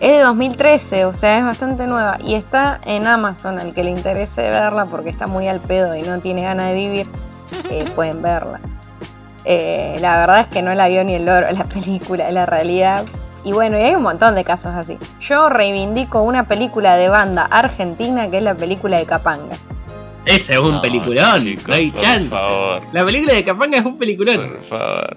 Es 0.00 0.10
de 0.10 0.18
2013, 0.20 1.04
o 1.04 1.12
sea, 1.12 1.38
es 1.38 1.44
bastante 1.44 1.86
nueva. 1.86 2.18
Y 2.24 2.34
está 2.34 2.80
en 2.84 3.06
Amazon, 3.06 3.58
al 3.58 3.72
que 3.72 3.84
le 3.84 3.90
interese 3.90 4.42
verla 4.42 4.86
porque 4.86 5.10
está 5.10 5.26
muy 5.26 5.46
al 5.48 5.60
pedo 5.60 5.94
y 5.94 6.02
no 6.02 6.18
tiene 6.20 6.42
ganas 6.42 6.68
de 6.68 6.74
vivir, 6.74 7.06
eh, 7.70 7.90
pueden 7.94 8.20
verla. 8.20 8.60
Eh, 9.44 9.96
la 10.00 10.18
verdad 10.18 10.40
es 10.40 10.46
que 10.48 10.62
no 10.62 10.74
la 10.74 10.88
vio 10.88 11.04
ni 11.04 11.14
el 11.14 11.24
loro 11.24 11.50
la 11.50 11.64
película, 11.64 12.30
la 12.30 12.46
realidad. 12.46 13.04
Y 13.44 13.52
bueno, 13.52 13.78
y 13.78 13.82
hay 13.82 13.94
un 13.94 14.02
montón 14.02 14.34
de 14.34 14.44
casos 14.44 14.72
así. 14.74 14.96
Yo 15.20 15.48
reivindico 15.48 16.22
una 16.22 16.46
película 16.46 16.96
de 16.96 17.08
banda 17.08 17.46
argentina 17.50 18.30
que 18.30 18.36
es 18.36 18.42
la 18.42 18.54
película 18.54 18.98
de 18.98 19.04
Capanga. 19.06 19.56
Ese 20.24 20.52
es 20.52 20.58
un 20.60 20.72
No, 20.74 20.82
peliculón. 20.82 21.42
chicos, 21.42 21.66
no 21.68 21.74
hay 21.74 21.90
por 21.90 22.00
chance. 22.00 22.28
favor. 22.28 22.82
La 22.92 23.04
película 23.04 23.34
de 23.34 23.44
Capanga 23.44 23.78
es 23.78 23.84
un 23.84 23.98
peliculón. 23.98 24.48
Por 24.50 24.62
favor. 24.62 25.16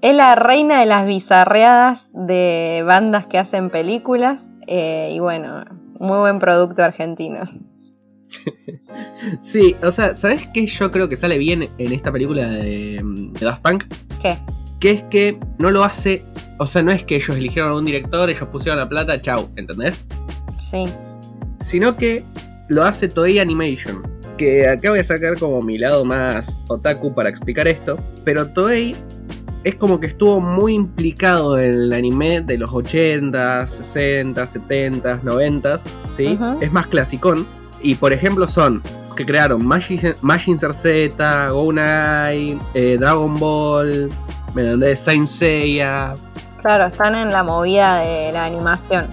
Es 0.00 0.14
la 0.14 0.34
reina 0.36 0.80
de 0.80 0.86
las 0.86 1.06
bizarreadas 1.06 2.08
de 2.14 2.82
bandas 2.86 3.26
que 3.26 3.38
hacen 3.38 3.68
películas. 3.70 4.42
eh, 4.66 5.10
y 5.12 5.20
bueno, 5.20 5.64
muy 6.00 6.18
buen 6.18 6.38
producto 6.38 6.82
argentino. 6.82 7.40
Sí, 9.40 9.76
o 9.82 9.90
sea, 9.92 10.14
¿sabes 10.14 10.48
qué 10.52 10.66
yo 10.66 10.90
creo 10.90 11.08
que 11.08 11.16
sale 11.16 11.38
bien 11.38 11.68
en 11.78 11.92
esta 11.92 12.10
película 12.12 12.46
de, 12.48 13.00
de 13.02 13.44
Daft 13.46 13.62
Punk? 13.62 13.84
¿Qué? 14.22 14.38
Que 14.86 14.92
es 14.92 15.02
que 15.10 15.36
no 15.58 15.72
lo 15.72 15.82
hace. 15.82 16.24
O 16.58 16.66
sea, 16.68 16.80
no 16.80 16.92
es 16.92 17.02
que 17.02 17.16
ellos 17.16 17.36
eligieron 17.36 17.72
a 17.72 17.74
un 17.74 17.84
director, 17.84 18.30
ellos 18.30 18.48
pusieron 18.50 18.78
la 18.78 18.88
plata, 18.88 19.20
chau, 19.20 19.48
¿entendés? 19.56 20.00
Sí. 20.70 20.84
Sino 21.60 21.96
que 21.96 22.22
lo 22.68 22.84
hace 22.84 23.08
Toei 23.08 23.40
Animation. 23.40 24.06
Que 24.38 24.68
acá 24.68 24.90
voy 24.90 25.00
a 25.00 25.04
sacar 25.04 25.36
como 25.40 25.60
mi 25.60 25.76
lado 25.76 26.04
más 26.04 26.60
otaku 26.68 27.12
para 27.12 27.28
explicar 27.28 27.66
esto. 27.66 27.98
Pero 28.24 28.46
Toei 28.46 28.94
es 29.64 29.74
como 29.74 29.98
que 29.98 30.06
estuvo 30.06 30.40
muy 30.40 30.74
implicado 30.74 31.58
en 31.58 31.72
el 31.74 31.92
anime 31.92 32.42
de 32.42 32.56
los 32.56 32.72
80, 32.72 33.66
60, 33.66 34.46
70, 34.46 35.18
90, 35.24 35.80
¿sí? 36.10 36.38
Es 36.60 36.70
más 36.70 36.86
clasicón. 36.86 37.44
Y 37.82 37.96
por 37.96 38.12
ejemplo 38.12 38.46
son 38.46 38.82
que 39.16 39.26
crearon 39.26 39.66
Magi- 39.66 40.14
Mazinger 40.20 40.72
Z, 40.74 41.48
Gonai, 41.48 42.56
eh, 42.74 42.96
Dragon 43.00 43.34
Ball, 43.36 44.10
¿me 44.56 44.62
entendés? 44.62 45.00
Saint 45.00 45.26
Seiya. 45.26 46.14
Claro, 46.62 46.86
están 46.86 47.14
en 47.14 47.30
la 47.30 47.42
movida 47.42 48.00
de 48.00 48.32
la 48.32 48.46
animación. 48.46 49.06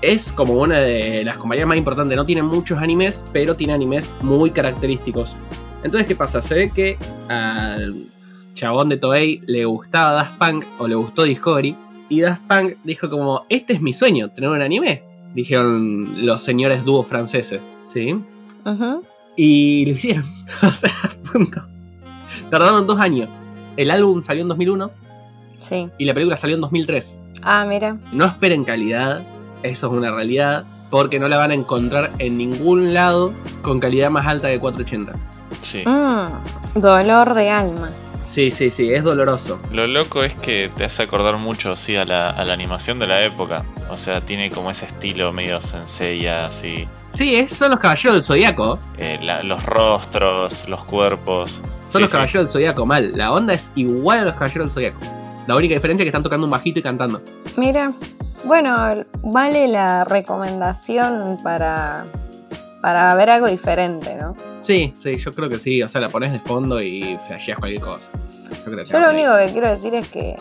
Es 0.00 0.32
como 0.32 0.54
una 0.54 0.80
de 0.80 1.22
las 1.24 1.36
compañías 1.36 1.68
más 1.68 1.76
importantes. 1.76 2.16
No 2.16 2.24
tiene 2.24 2.42
muchos 2.42 2.78
animes, 2.78 3.22
pero 3.34 3.54
tiene 3.54 3.74
animes 3.74 4.12
muy 4.22 4.50
característicos. 4.50 5.36
Entonces, 5.84 6.08
¿qué 6.08 6.16
pasa? 6.16 6.40
Se 6.40 6.54
ve 6.54 6.70
que 6.70 6.96
al 7.28 8.06
chabón 8.54 8.88
de 8.88 8.96
Toei 8.96 9.42
le 9.46 9.66
gustaba 9.66 10.14
Daft 10.14 10.38
Punk 10.38 10.64
o 10.78 10.88
le 10.88 10.94
gustó 10.94 11.24
Discovery. 11.24 11.76
Y 12.08 12.22
Daft 12.22 12.42
Punk 12.48 12.76
dijo 12.82 13.10
como, 13.10 13.44
este 13.50 13.74
es 13.74 13.82
mi 13.82 13.92
sueño, 13.92 14.30
tener 14.30 14.48
un 14.48 14.62
anime. 14.62 15.02
Dijeron 15.34 16.26
los 16.26 16.40
señores 16.40 16.82
dúos 16.82 17.06
franceses, 17.06 17.60
¿sí? 17.84 18.14
Ujú. 18.64 19.04
Y 19.36 19.84
lo 19.84 19.92
hicieron. 19.92 20.24
o 20.62 20.70
sea, 20.70 20.90
punto. 21.30 21.60
Tardaron 22.48 22.86
dos 22.86 22.98
años. 22.98 23.28
El 23.76 23.90
álbum 23.90 24.22
salió 24.22 24.42
en 24.42 24.48
2001 24.48 24.90
Sí. 25.68 25.88
y 25.98 26.04
la 26.04 26.14
película 26.14 26.36
salió 26.36 26.56
en 26.56 26.60
2003. 26.62 27.22
Ah, 27.42 27.64
mira. 27.68 27.96
No 28.12 28.24
esperen 28.26 28.64
calidad, 28.64 29.22
eso 29.62 29.86
es 29.86 29.92
una 29.92 30.10
realidad, 30.10 30.64
porque 30.90 31.18
no 31.18 31.28
la 31.28 31.38
van 31.38 31.50
a 31.52 31.54
encontrar 31.54 32.10
en 32.18 32.36
ningún 32.36 32.92
lado 32.94 33.32
con 33.62 33.80
calidad 33.80 34.10
más 34.10 34.26
alta 34.26 34.48
de 34.48 34.58
480. 34.60 35.12
Sí. 35.62 35.82
Mm, 35.86 36.80
dolor 36.80 37.34
de 37.34 37.48
alma. 37.50 37.90
Sí, 38.20 38.50
sí, 38.50 38.70
sí, 38.70 38.88
es 38.92 39.02
doloroso. 39.04 39.58
Lo 39.72 39.86
loco 39.86 40.22
es 40.22 40.34
que 40.34 40.70
te 40.74 40.84
hace 40.84 41.02
acordar 41.02 41.36
mucho, 41.36 41.76
sí, 41.76 41.96
a 41.96 42.04
la, 42.04 42.30
a 42.30 42.44
la 42.44 42.52
animación 42.54 42.98
de 42.98 43.06
la 43.06 43.22
época. 43.24 43.64
O 43.90 43.96
sea, 43.96 44.20
tiene 44.22 44.50
como 44.50 44.70
ese 44.70 44.86
estilo 44.86 45.32
medio 45.32 45.60
senseiya, 45.60 46.46
así. 46.46 46.88
Sí, 47.12 47.34
es- 47.34 47.52
son 47.52 47.72
los 47.72 47.80
caballeros 47.80 48.14
del 48.14 48.22
zodiaco. 48.22 48.78
Eh, 48.96 49.18
los 49.44 49.64
rostros, 49.66 50.66
los 50.68 50.84
cuerpos. 50.84 51.60
Son 51.92 51.98
Sí, 51.98 51.98
los 52.00 52.08
sí. 52.08 52.12
caballeros 52.12 52.42
del 52.44 52.50
zodiaco 52.50 52.86
mal. 52.86 53.12
La 53.16 53.32
onda 53.32 53.52
es 53.54 53.70
igual 53.74 54.20
a 54.20 54.24
los 54.24 54.34
caballeros 54.34 54.66
del 54.66 54.70
zodiaco. 54.70 55.00
La 55.46 55.56
única 55.56 55.74
diferencia 55.74 56.02
es 56.02 56.06
que 56.06 56.08
están 56.08 56.22
tocando 56.22 56.46
un 56.46 56.50
bajito 56.50 56.78
y 56.78 56.82
cantando. 56.82 57.20
Mira. 57.56 57.92
Bueno, 58.44 59.04
vale 59.22 59.68
la 59.68 60.02
recomendación 60.04 61.38
para, 61.44 62.04
para 62.80 63.14
ver 63.14 63.30
algo 63.30 63.46
diferente, 63.46 64.16
¿no? 64.16 64.34
Sí, 64.62 64.94
sí, 65.00 65.16
yo 65.16 65.32
creo 65.32 65.48
que 65.48 65.58
sí. 65.58 65.82
O 65.82 65.88
sea, 65.88 66.00
la 66.00 66.08
pones 66.08 66.32
de 66.32 66.40
fondo 66.40 66.80
y 66.82 67.18
flasheas 67.26 67.58
cualquier 67.58 67.82
cosa. 67.82 68.10
Yo, 68.50 68.64
creo 68.64 68.84
que 68.84 68.90
Yo 68.90 68.98
lo 69.00 69.10
único 69.10 69.36
que 69.36 69.52
quiero 69.52 69.68
decir 69.70 69.94
es 69.94 70.08
que 70.08 70.36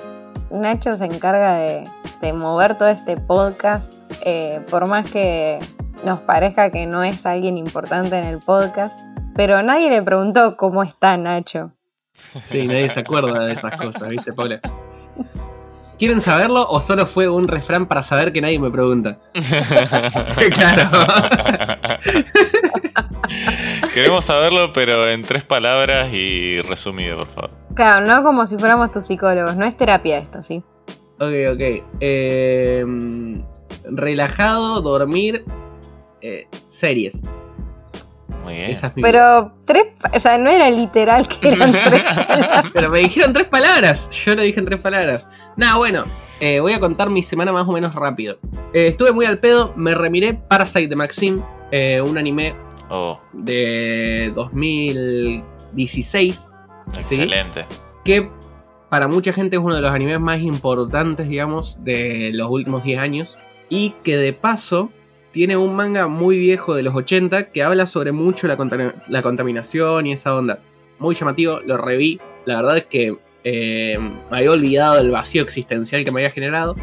Nacho 0.51 0.97
se 0.97 1.05
encarga 1.05 1.55
de, 1.57 1.83
de 2.21 2.33
mover 2.33 2.77
todo 2.77 2.89
este 2.89 3.17
podcast. 3.17 3.91
eh, 4.25 4.59
por 4.69 4.85
más 4.87 5.09
que 5.09 5.59
nos 6.03 6.19
parezca 6.21 6.71
que 6.71 6.85
no 6.85 7.03
es 7.03 7.25
alguien 7.25 7.57
importante 7.57 8.17
en 8.17 8.25
el 8.25 8.39
podcast. 8.39 8.99
Pero 9.35 9.61
nadie 9.61 9.89
le 9.89 10.01
preguntó 10.01 10.57
cómo 10.57 10.83
está 10.83 11.17
Nacho. 11.17 11.71
Sí, 12.45 12.67
nadie 12.67 12.89
se 12.89 12.99
acuerda 12.99 13.45
de 13.45 13.53
esas 13.53 13.75
cosas, 13.77 14.09
¿viste, 14.09 14.33
Paula? 14.33 14.59
¿Quieren 15.97 16.19
saberlo 16.19 16.65
o 16.67 16.81
solo 16.81 17.05
fue 17.05 17.29
un 17.29 17.47
refrán 17.47 17.85
para 17.85 18.01
saber 18.01 18.33
que 18.33 18.41
nadie 18.41 18.59
me 18.59 18.71
pregunta? 18.71 19.19
claro. 20.51 20.89
Queremos 23.93 24.25
saberlo, 24.25 24.73
pero 24.73 25.07
en 25.07 25.21
tres 25.21 25.43
palabras 25.43 26.09
y 26.11 26.59
resumido, 26.61 27.17
por 27.17 27.27
favor. 27.27 27.51
Claro, 27.75 28.05
no 28.05 28.23
como 28.23 28.47
si 28.47 28.57
fuéramos 28.57 28.91
tus 28.91 29.05
psicólogos. 29.05 29.55
No 29.55 29.65
es 29.65 29.77
terapia 29.77 30.17
esto, 30.17 30.41
¿sí? 30.41 30.63
Ok, 31.19 31.33
ok. 31.53 31.85
Eh, 31.99 32.83
relajado, 33.85 34.81
dormir, 34.81 35.45
eh, 36.21 36.47
series. 36.67 37.21
Muy 38.43 38.53
bien. 38.53 38.71
Esa 38.71 38.87
es 38.87 38.95
mi 38.95 39.03
Pero 39.03 39.51
tres, 39.65 39.83
o 40.15 40.19
sea, 40.19 40.37
no 40.37 40.49
era 40.49 40.69
literal 40.71 41.27
que 41.27 41.49
eran 41.49 41.71
tres 41.89 42.03
palabras. 42.03 42.65
Pero 42.73 42.89
me 42.89 42.99
dijeron 42.99 43.33
tres 43.33 43.47
palabras. 43.47 44.09
Yo 44.09 44.35
lo 44.35 44.41
dije 44.41 44.59
en 44.59 44.65
tres 44.65 44.79
palabras. 44.79 45.27
Nada, 45.57 45.77
bueno. 45.77 46.05
eh, 46.39 46.59
voy 46.59 46.73
a 46.73 46.79
contar 46.79 47.09
mi 47.11 47.21
semana 47.21 47.51
más 47.51 47.67
o 47.67 47.71
menos 47.71 47.93
rápido. 47.93 48.39
Eh, 48.73 48.87
estuve 48.87 49.11
muy 49.11 49.25
al 49.25 49.37
pedo. 49.39 49.73
Me 49.75 49.93
remiré 49.93 50.33
Parasite 50.33 50.87
de 50.87 50.95
Maxim. 50.95 51.41
eh, 51.71 52.01
un 52.01 52.17
anime 52.17 52.55
Oh, 52.93 53.21
de 53.31 54.33
2016. 54.35 56.49
¿sí? 56.99 57.15
excelente. 57.15 57.65
Que 58.03 58.29
para 58.89 59.07
mucha 59.07 59.31
gente 59.31 59.55
es 59.55 59.61
uno 59.61 59.75
de 59.75 59.81
los 59.81 59.91
animes 59.91 60.19
más 60.19 60.41
importantes, 60.41 61.29
digamos, 61.29 61.81
de 61.83 62.31
los 62.33 62.49
últimos 62.49 62.83
10 62.83 62.99
años. 62.99 63.37
Y 63.69 63.91
que 64.03 64.17
de 64.17 64.33
paso 64.33 64.89
tiene 65.31 65.55
un 65.57 65.75
manga 65.75 66.07
muy 66.07 66.37
viejo 66.37 66.75
de 66.75 66.83
los 66.83 66.95
80 66.95 67.51
que 67.51 67.63
habla 67.63 67.85
sobre 67.85 68.11
mucho 68.11 68.47
la, 68.47 68.57
contam- 68.57 68.93
la 69.07 69.21
contaminación 69.21 70.07
y 70.07 70.11
esa 70.13 70.35
onda. 70.35 70.59
Muy 70.99 71.15
llamativo, 71.15 71.59
lo 71.65 71.77
reví. 71.77 72.19
La 72.45 72.57
verdad 72.57 72.77
es 72.77 72.85
que 72.85 73.17
eh, 73.43 73.97
me 74.29 74.37
había 74.37 74.51
olvidado 74.51 74.95
del 74.97 75.11
vacío 75.11 75.41
existencial 75.41 76.03
que 76.03 76.11
me 76.11 76.19
había 76.21 76.31
generado. 76.31 76.75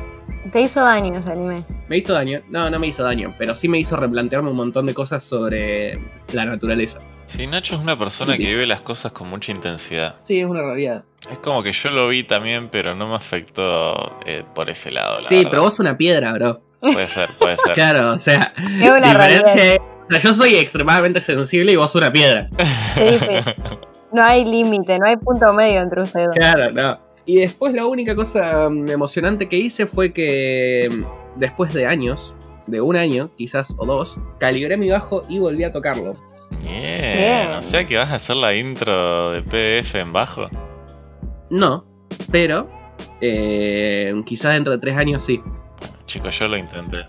Te 0.52 0.60
hizo 0.62 0.80
daño 0.80 1.18
ese 1.18 1.30
anime. 1.30 1.64
¿Me 1.88 1.98
hizo 1.98 2.12
daño? 2.14 2.40
No, 2.48 2.70
no 2.70 2.78
me 2.78 2.86
hizo 2.86 3.02
daño, 3.02 3.34
pero 3.38 3.54
sí 3.54 3.68
me 3.68 3.78
hizo 3.78 3.96
replantearme 3.96 4.50
un 4.50 4.56
montón 4.56 4.86
de 4.86 4.94
cosas 4.94 5.22
sobre 5.22 5.98
la 6.32 6.44
naturaleza. 6.46 7.00
Sí, 7.26 7.46
Nacho 7.46 7.74
es 7.74 7.80
una 7.80 7.98
persona 7.98 8.32
Sí. 8.32 8.38
que 8.42 8.48
vive 8.48 8.66
las 8.66 8.80
cosas 8.80 9.12
con 9.12 9.28
mucha 9.28 9.52
intensidad. 9.52 10.16
Sí, 10.20 10.40
es 10.40 10.46
una 10.46 10.62
realidad. 10.62 11.04
Es 11.30 11.38
como 11.38 11.62
que 11.62 11.72
yo 11.72 11.90
lo 11.90 12.08
vi 12.08 12.24
también, 12.24 12.68
pero 12.70 12.94
no 12.94 13.08
me 13.08 13.16
afectó 13.16 14.18
eh, 14.24 14.44
por 14.54 14.70
ese 14.70 14.90
lado. 14.90 15.16
La 15.18 15.28
Sí, 15.28 15.36
verdad. 15.36 15.50
pero 15.50 15.62
vos 15.62 15.78
una 15.80 15.96
piedra, 15.98 16.32
bro. 16.32 16.60
Puede 16.80 17.08
ser, 17.08 17.30
puede 17.38 17.56
ser. 17.56 17.72
Claro, 17.72 18.12
o 18.12 18.18
sea, 18.18 18.52
Es 18.56 18.90
una 18.90 19.08
diferencia 19.12 19.74
es- 19.74 19.78
o 19.80 20.10
sea, 20.10 20.20
yo 20.20 20.32
soy 20.32 20.56
extremadamente 20.56 21.20
sensible 21.20 21.72
y 21.72 21.76
vos 21.76 21.94
una 21.94 22.10
piedra. 22.12 22.48
Sí, 22.94 23.18
sí. 23.18 23.26
No 24.10 24.22
hay 24.24 24.42
límite, 24.42 24.98
no 24.98 25.06
hay 25.06 25.18
punto 25.18 25.52
medio 25.52 25.82
entre 25.82 26.00
ustedes. 26.00 26.30
Claro, 26.34 26.72
no. 26.72 26.98
Y 27.26 27.36
después 27.40 27.74
la 27.74 27.84
única 27.84 28.16
cosa 28.16 28.70
mm, 28.70 28.88
emocionante 28.88 29.50
que 29.50 29.56
hice 29.58 29.84
fue 29.84 30.14
que 30.14 30.88
mm, 30.90 31.38
después 31.38 31.74
de 31.74 31.86
años, 31.86 32.34
de 32.66 32.80
un 32.80 32.96
año, 32.96 33.28
quizás 33.36 33.74
o 33.76 33.84
dos, 33.84 34.18
calibré 34.38 34.78
mi 34.78 34.88
bajo 34.88 35.24
y 35.28 35.38
volví 35.40 35.62
a 35.64 35.72
tocarlo. 35.72 36.14
Bien. 36.62 37.18
Bien. 37.18 37.46
O 37.58 37.60
sea 37.62 37.84
que 37.84 37.98
vas 37.98 38.10
a 38.10 38.14
hacer 38.14 38.36
la 38.36 38.54
intro 38.54 39.32
de 39.32 39.42
PDF 39.42 39.94
en 39.96 40.10
bajo. 40.14 40.48
No, 41.50 41.84
pero 42.32 42.66
eh, 43.20 44.14
quizás 44.24 44.54
dentro 44.54 44.72
de 44.72 44.78
tres 44.78 44.96
años 44.96 45.22
sí. 45.22 45.42
Chicos, 46.08 46.36
yo 46.38 46.48
lo 46.48 46.56
intenté. 46.56 47.06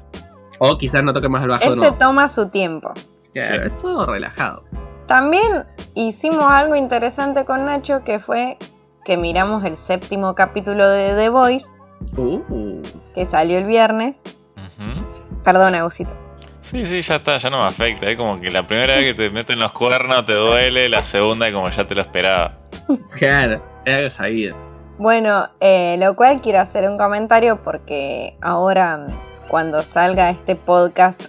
O 0.60 0.78
quizás 0.78 1.02
no 1.04 1.14
toque 1.14 1.28
más 1.30 1.42
el 1.42 1.50
bajo 1.50 1.64
Ese 1.64 1.76
nuevo. 1.76 1.96
toma 1.98 2.30
su 2.30 2.50
tiempo. 2.50 2.92
Claro, 3.34 3.56
Sí. 3.56 3.62
es 3.66 3.78
todo 3.78 4.06
relajado. 4.06 4.64
También 5.08 5.66
hicimos 5.96 6.44
algo 6.46 6.76
interesante 6.76 7.46
con 7.46 7.66
Nacho 7.66 8.04
que 8.04 8.20
fue 8.20 8.58
que 9.06 9.18
miramos 9.18 9.64
el 9.66 9.78
séptimo 9.78 10.36
capítulo 10.36 10.88
de 10.88 11.16
The 11.16 11.30
Voice, 11.30 11.66
Uh, 12.18 12.82
que 13.16 13.26
salió 13.26 13.58
el 13.58 13.66
viernes. 13.66 14.22
Ujú. 14.56 15.42
Perdón, 15.44 15.76
Agusito. 15.76 16.12
Sí, 16.62 16.84
sí, 16.84 17.02
ya 17.02 17.16
está, 17.16 17.38
ya 17.38 17.50
no 17.50 17.58
me 17.58 17.66
afecta. 17.66 18.10
Es 18.10 18.18
como 18.18 18.40
que 18.40 18.50
la 18.52 18.68
primera 18.68 18.96
vez 18.98 19.16
que 19.16 19.24
te 19.24 19.30
meten 19.32 19.60
los 19.60 19.72
cuernos 19.72 20.26
te 20.26 20.34
duele, 20.34 20.88
la 20.90 21.04
segunda 21.04 21.52
como 21.52 21.70
ya 21.70 21.86
te 21.86 21.96
lo 21.96 22.02
esperaba. 22.02 22.58
claro, 23.18 23.64
era 23.86 23.96
algo 23.98 24.10
sabido. 24.10 24.56
Bueno, 25.00 25.48
eh, 25.62 25.96
lo 25.98 26.14
cual 26.18 26.42
quiero 26.42 26.60
hacer 26.60 26.84
un 26.90 26.98
comentario 26.98 27.64
porque 27.64 28.36
ahora 28.42 29.08
cuando 29.48 29.82
salga 29.82 30.30
este 30.30 30.58
podcast 30.58 31.24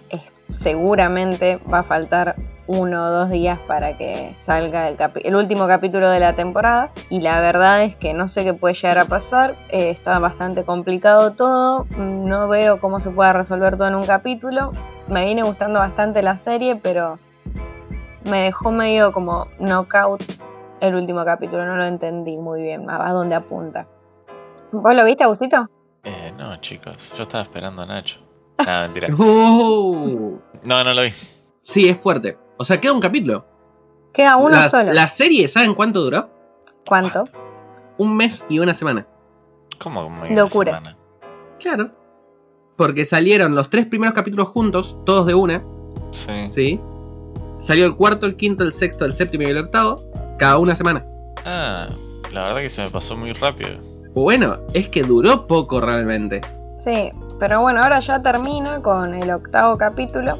seguramente 0.50 1.60
va 1.72 1.78
a 1.78 1.82
faltar 1.84 2.34
uno 2.66 3.04
o 3.04 3.10
dos 3.10 3.30
días 3.30 3.60
para 3.68 3.96
que 3.96 4.34
salga 4.42 4.88
el, 4.88 5.36
último 5.36 5.68
capítulo 5.68 6.10
de 6.10 6.18
la 6.18 6.34
temporada. 6.34 6.90
Y 7.10 7.20
la 7.20 7.40
verdad 7.40 7.84
es 7.84 7.94
que 7.94 8.12
no 8.12 8.26
sé 8.26 8.42
qué 8.42 8.54
puede 8.54 8.74
llegar 8.74 8.98
a 8.98 9.04
pasar, 9.04 9.54
eh, 9.68 9.90
está 9.90 10.18
bastante 10.18 10.64
complicado 10.64 11.34
todo, 11.34 11.86
no 11.96 12.48
veo 12.48 12.80
cómo 12.80 12.98
se 12.98 13.10
pueda 13.10 13.32
resolver 13.32 13.76
todo 13.76 13.86
en 13.86 13.94
un 13.94 14.04
capítulo, 14.04 14.72
me 15.06 15.26
viene 15.26 15.44
gustando 15.44 15.78
bastante 15.78 16.24
la 16.24 16.36
serie 16.38 16.74
pero 16.74 17.20
me 18.28 18.42
dejó 18.42 18.72
medio 18.72 19.12
como 19.12 19.46
knockout 19.60 20.49
el 20.80 20.94
último 20.94 21.24
capítulo, 21.24 21.64
no 21.66 21.76
lo 21.76 21.84
entendí 21.84 22.36
muy 22.38 22.62
bien 22.62 22.88
a 22.88 23.12
dónde 23.12 23.34
apunta. 23.34 23.86
¿Vos 24.72 24.94
lo 24.94 25.04
viste, 25.04 25.24
Agusito? 25.24 25.68
Eh, 26.04 26.32
no, 26.36 26.56
chicos, 26.60 27.12
yo 27.16 27.22
estaba 27.24 27.42
esperando 27.42 27.82
a 27.82 27.86
Nacho. 27.86 28.20
Nada, 28.58 28.88
mentira. 28.88 29.14
Uh, 29.14 30.38
No, 30.64 30.84
no 30.84 30.94
lo 30.94 31.02
vi. 31.02 31.12
sí, 31.62 31.88
es 31.88 31.98
fuerte. 31.98 32.38
O 32.58 32.64
sea, 32.64 32.80
queda 32.80 32.92
un 32.92 33.00
capítulo. 33.00 33.44
Queda 34.12 34.36
uno 34.36 34.50
la, 34.50 34.68
solo. 34.68 34.92
la 34.92 35.08
serie, 35.08 35.46
¿saben 35.48 35.74
cuánto 35.74 36.00
duró? 36.02 36.28
¿Cuánto? 36.86 37.24
Un 37.98 38.16
mes 38.16 38.44
y 38.48 38.58
una 38.58 38.74
semana. 38.74 39.06
¿Cómo 39.78 40.08
media 40.10 40.36
Locura. 40.36 40.74
semana? 40.76 40.96
Claro. 41.58 41.90
Porque 42.76 43.04
salieron 43.04 43.54
los 43.54 43.70
tres 43.70 43.86
primeros 43.86 44.14
capítulos 44.14 44.48
juntos, 44.48 44.96
todos 45.04 45.26
de 45.26 45.34
una, 45.34 45.62
Sí. 46.10 46.48
¿sí? 46.48 46.80
Salió 47.60 47.86
el 47.86 47.94
cuarto, 47.94 48.26
el 48.26 48.36
quinto, 48.36 48.64
el 48.64 48.72
sexto, 48.72 49.04
el 49.04 49.12
séptimo 49.12 49.44
y 49.44 49.50
el 49.50 49.58
octavo, 49.58 49.96
cada 50.40 50.58
una 50.58 50.74
semana. 50.74 51.04
Ah, 51.44 51.86
la 52.32 52.44
verdad 52.46 52.60
que 52.62 52.68
se 52.70 52.82
me 52.82 52.90
pasó 52.90 53.14
muy 53.16 53.32
rápido. 53.34 53.70
Bueno, 54.14 54.56
es 54.74 54.88
que 54.88 55.02
duró 55.02 55.46
poco 55.46 55.80
realmente. 55.80 56.40
Sí, 56.82 57.12
pero 57.38 57.60
bueno, 57.60 57.82
ahora 57.82 58.00
ya 58.00 58.20
termina 58.22 58.80
con 58.82 59.14
el 59.14 59.30
octavo 59.30 59.76
capítulo. 59.76 60.36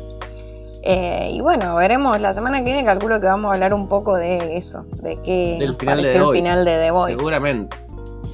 Eh, 0.83 1.33
y 1.35 1.43
bueno, 1.43 1.75
veremos 1.77 2.19
la 2.19 2.33
semana 2.33 2.59
que 2.59 2.65
viene. 2.65 2.85
Calculo 2.85 3.21
que 3.21 3.27
vamos 3.27 3.51
a 3.51 3.55
hablar 3.55 3.75
un 3.75 3.89
poco 3.89 4.17
de 4.17 4.57
eso, 4.57 4.87
de 5.03 5.21
qué 5.23 5.59
Del 5.61 5.77
final 5.77 6.03
de 6.03 6.13
The 6.13 6.19
el 6.19 6.31
final 6.33 6.65
de 6.65 6.71
The 6.79 6.91
Voice. 6.91 7.17
Seguramente. 7.19 7.77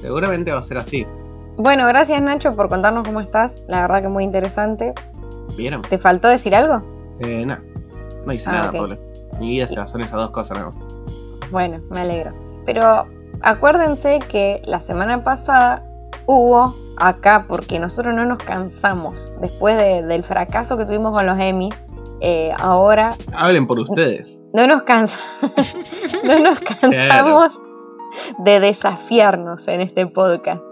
Seguramente 0.01 0.51
va 0.53 0.59
a 0.59 0.63
ser 0.63 0.77
así. 0.77 1.05
Bueno, 1.57 1.85
gracias 1.87 2.21
Nacho 2.21 2.51
por 2.51 2.69
contarnos 2.69 3.05
cómo 3.05 3.19
estás. 3.19 3.65
La 3.67 3.81
verdad 3.81 4.01
que 4.03 4.07
muy 4.07 4.23
interesante. 4.23 4.93
¿Vieron? 5.57 5.81
¿Te 5.81 5.97
faltó 5.97 6.29
decir 6.29 6.55
algo? 6.55 6.81
Eh, 7.19 7.45
no. 7.45 7.57
No 8.25 8.31
hice 8.31 8.49
Ah, 8.49 8.53
nada, 8.53 8.69
ok. 8.69 8.75
Pablo. 8.77 8.97
Mi 9.39 9.49
vida 9.49 9.67
se 9.67 9.77
basó 9.77 9.97
en 9.97 10.03
esas 10.05 10.17
dos 10.17 10.31
cosas, 10.31 10.59
¿no? 10.59 10.86
Bueno, 11.51 11.79
me 11.89 11.99
alegro. 12.01 12.33
Pero 12.65 13.07
acuérdense 13.41 14.19
que 14.29 14.61
la 14.65 14.81
semana 14.81 15.23
pasada 15.23 15.83
hubo 16.25 16.73
acá, 16.97 17.45
porque 17.47 17.79
nosotros 17.79 18.13
no 18.15 18.25
nos 18.25 18.37
cansamos, 18.43 19.33
después 19.39 19.77
de- 19.77 20.03
del 20.03 20.23
fracaso 20.23 20.77
que 20.77 20.85
tuvimos 20.85 21.13
con 21.15 21.25
los 21.25 21.39
Emmys, 21.39 21.83
eh, 22.19 22.51
ahora 22.59 23.11
Hablen 23.33 23.67
por 23.67 23.79
ustedes. 23.79 24.41
no 24.53 24.65
nos 24.67 24.81
cansa, 24.83 25.17
no 26.23 26.39
nos 26.39 26.59
cansamos 26.81 27.59
de 28.39 28.59
desafiarnos 28.59 29.67
en 29.67 29.81
este 29.81 30.07
podcast. 30.07 30.63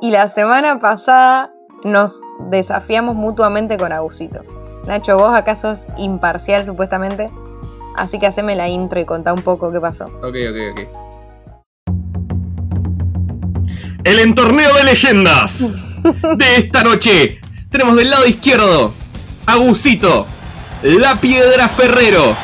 Y 0.00 0.10
la 0.10 0.28
semana 0.28 0.78
pasada 0.80 1.52
nos 1.84 2.20
desafiamos 2.50 3.14
mutuamente 3.14 3.76
con 3.76 3.92
Agusito. 3.92 4.40
Nacho, 4.86 5.16
vos 5.16 5.32
acá 5.32 5.54
sos 5.54 5.86
imparcial 5.96 6.64
supuestamente, 6.64 7.26
así 7.96 8.18
que 8.18 8.26
haceme 8.26 8.54
la 8.54 8.68
intro 8.68 9.00
y 9.00 9.04
contá 9.04 9.32
un 9.32 9.42
poco 9.42 9.72
qué 9.72 9.80
pasó. 9.80 10.04
Ok, 10.04 10.36
ok, 10.50 10.56
ok. 10.72 10.80
El 14.04 14.18
entorneo 14.18 14.74
de 14.74 14.84
leyendas 14.84 15.60
de 16.36 16.56
esta 16.56 16.82
noche. 16.82 17.40
Tenemos 17.70 17.96
del 17.96 18.10
lado 18.10 18.26
izquierdo 18.26 18.92
a 19.46 19.56
Gusito, 19.56 20.26
la 20.82 21.20
piedra 21.20 21.68
Ferrero. 21.68 22.36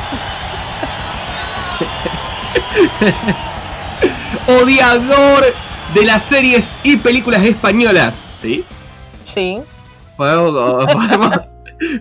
Odiador 4.47 5.45
de 5.95 6.05
las 6.05 6.23
series 6.23 6.75
y 6.83 6.97
películas 6.97 7.43
españolas. 7.45 8.29
¿Sí? 8.41 8.65
Sí. 9.35 9.59
¿Podemos, 10.17 10.53
podemos, 10.93 11.41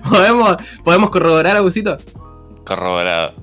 podemos, 0.10 0.58
podemos 0.84 1.10
corroborar 1.10 1.58
a 1.58 1.60
Gusito? 1.60 1.98
Corroborado. 2.68 3.34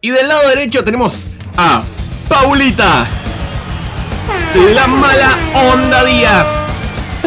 Y 0.00 0.10
del 0.10 0.26
lado 0.26 0.48
derecho 0.48 0.82
tenemos 0.82 1.24
a 1.56 1.84
Paulita, 2.28 3.06
la 4.74 4.86
mala 4.88 5.38
onda 5.72 6.04
Díaz, 6.04 6.46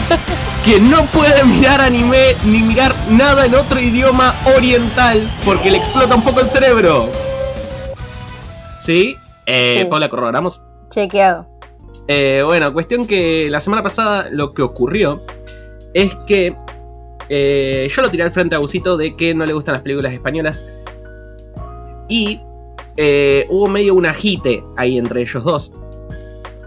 que 0.65 0.81
no 0.81 1.05
puede 1.05 1.45
mirar 1.45 1.79
anime 1.79 2.35
ni 2.43 2.59
mirar 2.59 2.93
nada 3.09 3.45
en 3.45 3.55
otro 3.55 3.79
idioma 3.79 4.35
oriental 4.57 5.25
porque 5.45 5.71
le 5.71 5.77
explota 5.77 6.15
un 6.15 6.23
poco 6.23 6.41
el 6.41 6.49
cerebro. 6.49 7.09
¿Sí? 8.79 9.15
Eh, 9.45 9.79
Sí. 9.81 9.85
Paula, 9.85 10.09
corroboramos. 10.09 10.61
Chequeado. 10.89 11.47
Eh, 12.09 12.41
bueno, 12.45 12.73
cuestión 12.73 13.07
que 13.07 13.49
la 13.49 13.61
semana 13.61 13.83
pasada 13.83 14.27
lo 14.31 14.53
que 14.53 14.63
ocurrió 14.63 15.21
es 15.93 16.13
que 16.27 16.55
eh, 17.29 17.87
yo 17.95 18.01
lo 18.01 18.09
tiré 18.09 18.23
al 18.23 18.31
frente 18.31 18.55
a 18.55 18.59
Gusito 18.59 18.97
de 18.97 19.15
que 19.15 19.33
no 19.35 19.45
le 19.45 19.53
gustan 19.53 19.73
las 19.73 19.83
películas 19.83 20.11
españolas. 20.13 20.65
Y 22.09 22.41
eh, 22.97 23.45
hubo 23.49 23.67
medio 23.67 23.93
un 23.93 24.05
agite 24.05 24.63
ahí 24.75 24.97
entre 24.97 25.21
ellos 25.21 25.43
dos. 25.43 25.71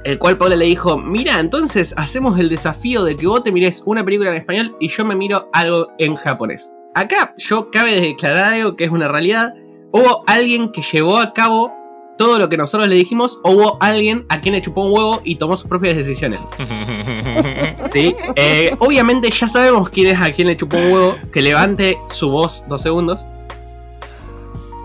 El 0.05 0.19
cual 0.19 0.39
Paula 0.39 0.57
le 0.57 0.65
dijo, 0.65 0.97
mira, 0.97 1.39
entonces 1.39 1.95
hacemos 1.97 2.39
el 2.39 2.49
desafío 2.49 3.05
de 3.05 3.17
que 3.17 3.27
vos 3.27 3.43
te 3.43 3.53
mires 3.53 3.83
una 3.85 4.05
película 4.05 4.31
en 4.31 4.37
español 4.37 4.77
y 4.81 4.89
yo 4.89 5.05
me 5.05 5.15
miro 5.15 5.49
algo 5.53 5.89
en 5.99 6.17
japonés. 6.17 6.73
Acá 6.95 7.35
yo 7.37 7.71
cabe 7.71 8.01
declarar 8.01 8.55
algo 8.55 8.77
que 8.77 8.85
es 8.85 8.91
una 8.91 9.09
realidad. 9.09 9.55
Hubo 9.93 10.25
alguien 10.27 10.73
que 10.73 10.83
llevó 10.83 11.19
a 11.19 11.33
cabo 11.33 11.73
todo 12.19 12.39
lo 12.39 12.49
que 12.49 12.57
nosotros 12.57 12.89
le 12.89 12.95
dijimos, 12.95 13.41
o 13.43 13.53
hubo 13.53 13.79
alguien 13.81 14.27
a 14.29 14.41
quien 14.41 14.55
le 14.55 14.63
chupó 14.63 14.85
un 14.85 14.93
huevo 14.93 15.21
y 15.25 15.37
tomó 15.37 15.57
sus 15.57 15.69
propias 15.69 15.97
decisiones. 15.97 16.41
¿Sí? 17.91 18.15
Eh, 18.37 18.71
obviamente 18.79 19.31
ya 19.31 19.49
sabemos 19.49 19.89
quién 19.89 20.09
es 20.09 20.21
a 20.21 20.31
quien 20.31 20.49
le 20.49 20.57
chupó 20.57 20.77
un 20.77 20.93
huevo. 20.93 21.17
Que 21.33 21.43
levante 21.43 21.99
su 22.09 22.31
voz 22.31 22.65
dos 22.69 22.83
segundos. 22.83 23.27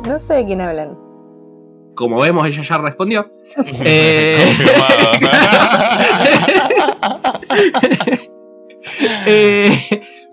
No 0.05 0.19
sé 0.19 0.33
de 0.35 0.45
quién 0.45 0.61
hablan. 0.61 0.97
Como 1.95 2.19
vemos, 2.19 2.45
ella 2.47 2.61
ya 2.63 2.77
respondió. 2.77 3.29
Eh. 3.85 4.37
Eh, 9.25 9.69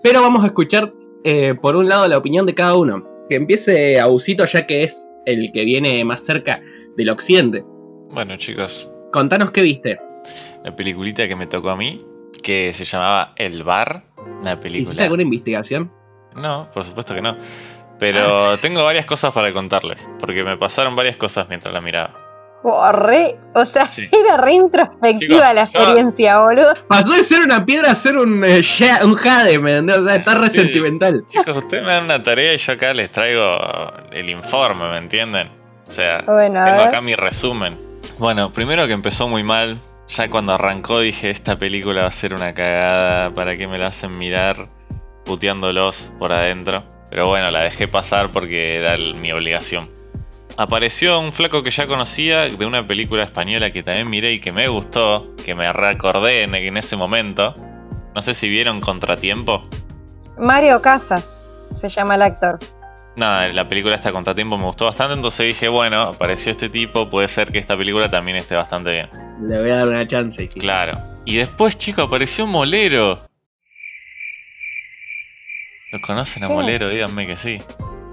pero 0.01 0.21
vamos 0.21 0.43
a 0.43 0.47
escuchar 0.47 0.91
eh, 1.23 1.53
por 1.61 1.75
un 1.75 1.89
lado 1.89 2.07
la 2.07 2.17
opinión 2.17 2.45
de 2.45 2.53
cada 2.53 2.75
uno. 2.77 3.03
Que 3.29 3.35
empiece 3.35 3.99
Abusito 3.99 4.45
ya 4.45 4.65
que 4.65 4.83
es 4.83 5.07
el 5.25 5.51
que 5.51 5.65
viene 5.65 6.03
más 6.05 6.23
cerca 6.25 6.61
del 6.95 7.09
occidente. 7.09 7.63
Bueno, 8.11 8.37
chicos, 8.37 8.89
Contanos 9.11 9.51
qué 9.51 9.61
viste. 9.61 9.97
la 10.63 10.75
peliculita 10.75 11.27
que 11.27 11.35
me 11.35 11.47
tocó 11.47 11.69
a 11.71 11.75
mí, 11.75 12.05
que 12.43 12.71
se 12.73 12.85
llamaba 12.85 13.33
El 13.35 13.63
Bar, 13.63 14.05
¿Hiciste 14.41 14.57
película. 14.57 15.03
alguna 15.03 15.23
investigación? 15.23 15.91
No, 16.35 16.69
por 16.73 16.83
supuesto 16.83 17.15
que 17.15 17.21
no. 17.21 17.35
Pero 17.99 18.57
tengo 18.61 18.83
varias 18.83 19.05
cosas 19.05 19.33
para 19.33 19.51
contarles, 19.53 20.09
porque 20.19 20.43
me 20.43 20.57
pasaron 20.57 20.95
varias 20.95 21.17
cosas 21.17 21.47
mientras 21.49 21.73
la 21.73 21.81
miraba. 21.81 22.11
Oh, 22.67 22.91
re- 22.91 23.37
o 23.53 23.63
sea, 23.65 23.91
Sí. 23.91 24.09
era 24.11 24.37
re 24.37 24.53
introspectiva 24.53 25.19
Chicos, 25.19 25.53
la 25.53 25.53
yo- 25.53 25.79
experiencia, 25.79 26.39
boludo. 26.39 26.73
Pasó 26.87 27.11
de 27.13 27.23
ser 27.23 27.41
una 27.43 27.63
piedra 27.63 27.91
a 27.91 27.95
ser 27.95 28.17
un, 28.17 28.43
eh, 28.43 28.63
un 29.03 29.13
jade, 29.13 29.59
¿me 29.59 29.71
entendés? 29.77 29.97
O 29.99 30.03
sea, 30.05 30.15
está 30.15 30.33
re 30.33 30.47
Sí. 30.47 30.61
sentimental. 30.61 31.23
Chicos, 31.29 31.55
ustedes 31.57 31.85
me 31.85 31.91
dan 31.91 32.05
una 32.05 32.23
tarea 32.23 32.53
y 32.53 32.57
yo 32.57 32.73
acá 32.73 32.91
les 32.95 33.11
traigo 33.11 33.55
el 34.11 34.29
informe, 34.31 34.89
¿me 34.89 34.97
entienden? 34.97 35.51
O 35.87 35.91
sea, 35.91 36.23
Bueno, 36.25 36.65
tengo 36.65 36.81
acá 36.81 37.01
mi 37.01 37.13
resumen. 37.13 37.77
Bueno, 38.17 38.51
primero 38.51 38.87
que 38.87 38.93
empezó 38.93 39.27
muy 39.27 39.43
mal. 39.43 39.79
Ya 40.07 40.29
cuando 40.31 40.53
arrancó 40.53 40.99
dije, 41.01 41.29
esta 41.29 41.57
película 41.59 42.01
va 42.01 42.07
a 42.07 42.11
ser 42.11 42.33
una 42.33 42.53
cagada, 42.55 43.29
¿para 43.31 43.55
qué 43.57 43.67
me 43.67 43.77
la 43.77 43.87
hacen 43.87 44.17
mirar 44.17 44.69
puteándolos 45.23 46.11
por 46.17 46.31
adentro? 46.31 46.83
Pero 47.15 47.29
bueno, 47.29 47.49
la 47.49 47.63
dejé 47.63 47.87
pasar 47.87 48.29
porque 48.29 48.75
era 48.75 48.93
el- 48.95 49.15
mi 49.15 49.31
obligación. 49.31 49.89
Apareció 50.57 51.17
un 51.21 51.31
flaco 51.31 51.63
que 51.63 51.71
ya 51.71 51.87
conocía 51.87 52.49
de 52.49 52.65
una 52.65 52.85
película 52.85 53.23
española 53.23 53.71
que 53.71 53.83
también 53.83 54.09
miré 54.09 54.33
y 54.33 54.41
que 54.41 54.51
me 54.51 54.67
gustó, 54.67 55.33
que 55.45 55.55
me 55.55 55.71
recordé 55.71 56.43
en, 56.43 56.53
en 56.55 56.75
ese 56.75 56.97
momento. 56.97 57.53
No 58.13 58.21
sé 58.21 58.33
si 58.33 58.49
vieron 58.49 58.81
Contratiempo. 58.81 59.63
Mario 60.37 60.81
Casas 60.81 61.25
se 61.73 61.87
llama 61.87 62.15
el 62.15 62.23
actor. 62.23 62.59
Nada, 63.15 63.47
la 63.47 63.65
película 63.69 63.95
esta 63.95 64.11
Contratiempo 64.11 64.57
me 64.57 64.65
gustó 64.65 64.83
bastante, 64.83 65.13
entonces 65.13 65.47
dije, 65.47 65.69
bueno, 65.69 66.01
apareció 66.01 66.51
este 66.51 66.67
tipo, 66.67 67.09
puede 67.09 67.29
ser 67.29 67.49
que 67.49 67.59
esta 67.59 67.77
película 67.77 68.11
también 68.11 68.35
esté 68.35 68.57
bastante 68.57 68.91
bien. 68.91 69.09
Le 69.41 69.61
voy 69.61 69.69
a 69.69 69.77
dar 69.77 69.87
una 69.87 70.05
chance. 70.05 70.49
Claro. 70.49 70.97
Y 71.23 71.37
después, 71.37 71.77
chico, 71.77 72.01
apareció 72.01 72.45
Molero. 72.45 73.21
¿Lo 75.95 76.01
conocen 76.01 76.43
a 76.43 76.47
¿Qué? 76.49 76.53
Molero? 76.53 76.89
Díganme 76.89 77.25
que 77.25 77.37
sí. 77.37 77.57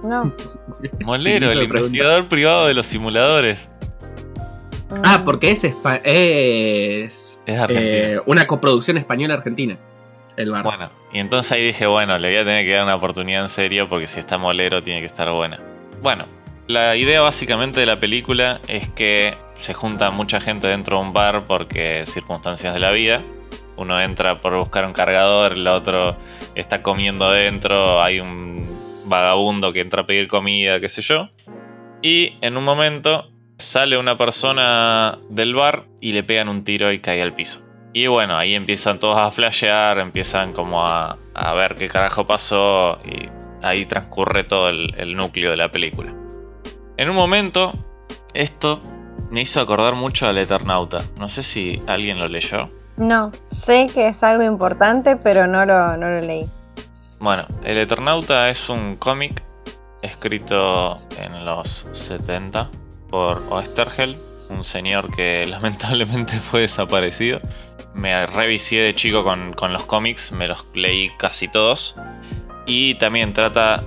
No. 0.05 0.33
Molero, 1.01 1.49
Sí, 1.49 1.53
el 1.59 1.63
investigador 1.65 2.29
privado 2.29 2.69
de 2.69 2.75
los 2.75 2.87
simuladores. 2.87 3.69
Ah, 5.03 5.19
Mm. 5.19 5.25
porque 5.25 5.51
es, 5.51 5.65
es 5.65 7.41
eh, 7.47 8.21
una 8.27 8.47
coproducción 8.47 8.99
española-argentina. 8.99 9.77
El 10.37 10.53
bar. 10.53 10.63
Bueno, 10.63 10.91
y 11.13 11.19
entonces 11.19 11.51
ahí 11.51 11.65
dije, 11.67 11.87
bueno, 11.87 12.17
le 12.19 12.29
voy 12.29 12.37
a 12.39 12.45
tener 12.45 12.65
que 12.65 12.73
dar 12.73 12.85
una 12.85 12.95
oportunidad 12.95 13.43
en 13.43 13.49
serio 13.49 13.89
porque 13.89 14.07
si 14.07 14.21
está 14.21 14.39
Molero 14.39 14.81
tiene 14.83 15.01
que 15.01 15.07
estar 15.07 15.29
buena. 15.33 15.59
Bueno, 16.01 16.27
la 16.69 16.95
idea 16.95 17.21
básicamente 17.21 17.81
de 17.81 17.87
la 17.87 17.99
película 17.99 18.61
es 18.69 18.89
que 18.91 19.35
se 19.55 19.75
junta 19.75 20.11
mucha 20.13 20.41
gente 20.41 20.69
dentro 20.69 20.99
de 20.99 21.03
un 21.03 21.13
bar 21.13 21.43
porque 21.49 22.05
circunstancias 22.07 22.73
de 22.75 22.81
la 22.81 22.93
vida. 22.93 23.23
Uno 23.77 24.01
entra 24.01 24.41
por 24.41 24.57
buscar 24.57 24.85
un 24.85 24.93
cargador, 24.93 25.53
el 25.53 25.67
otro 25.67 26.17
está 26.55 26.83
comiendo 26.83 27.31
dentro, 27.31 28.03
hay 28.03 28.21
un 28.21 29.03
vagabundo 29.05 29.73
que 29.73 29.81
entra 29.81 30.03
a 30.03 30.07
pedir 30.07 30.29
comida, 30.29 30.81
qué 30.81 30.89
sé 30.89 31.03
yo. 31.03 31.31
Y 32.03 32.35
en 32.41 32.57
un 32.57 32.65
momento 32.65 33.31
sale 33.59 33.97
una 33.97 34.17
persona 34.19 35.19
del 35.29 35.55
bar 35.55 35.85
y 36.01 36.13
le 36.13 36.23
pegan 36.23 36.49
un 36.49 36.65
tiro 36.65 36.93
y 36.93 37.01
cae 37.01 37.23
al 37.23 37.35
piso. 37.35 37.63
Y 37.95 38.07
bueno, 38.07 38.37
ahí 38.37 38.55
empiezan 38.55 38.99
todos 38.99 39.21
a 39.21 39.31
flashear, 39.31 39.99
empiezan 39.99 40.53
como 40.53 40.87
a, 40.87 41.19
ver 41.55 41.75
qué 41.75 41.89
carajo 41.89 42.27
pasó 42.27 42.99
y 43.05 43.29
ahí 43.63 43.85
transcurre 43.85 44.45
todo 44.45 44.69
el, 44.69 44.95
el 44.97 45.15
núcleo 45.15 45.51
de 45.51 45.57
la 45.57 45.71
película. 45.71 46.13
En 46.97 47.11
un 47.11 47.17
momento, 47.17 47.73
esto 48.35 48.81
me 49.31 49.43
hizo 49.43 49.61
acordar 49.61 49.95
mucho 49.95 50.27
al 50.27 50.39
Eternauta. 50.39 51.05
No 51.19 51.29
sé 51.29 51.43
si 51.43 51.83
alguien 51.87 52.19
lo 52.19 52.29
leyó. 52.29 52.71
No, 52.97 53.33
sé 53.51 53.89
que 53.93 54.09
es 54.09 54.23
algo 54.23 54.43
importante, 54.43 55.17
pero 55.17 55.47
no 55.47 55.65
lo, 55.65 55.97
no 55.97 56.09
lo 56.09 56.21
leí. 56.21 56.47
Bueno, 57.19 57.45
El 57.65 57.79
Eternauta 57.79 58.51
es 58.51 58.69
un 58.69 58.97
cómic 58.97 59.43
escrito 60.03 60.99
en 61.19 61.45
los 61.45 61.87
70 61.93 62.69
por 63.09 63.43
Oestergel, 63.51 64.19
un 64.51 64.65
señor 64.65 65.15
que 65.15 65.47
lamentablemente 65.49 66.39
fue 66.41 66.63
desaparecido. 66.63 67.41
Me 67.95 68.27
revisé 68.27 68.77
de 68.77 68.95
chico 68.95 69.23
con, 69.23 69.53
con 69.53 69.73
los 69.73 69.85
cómics, 69.85 70.33
me 70.33 70.49
los 70.49 70.67
leí 70.75 71.11
casi 71.19 71.49
todos. 71.49 71.95
Y 72.67 72.95
también 72.97 73.33
trata, 73.33 73.83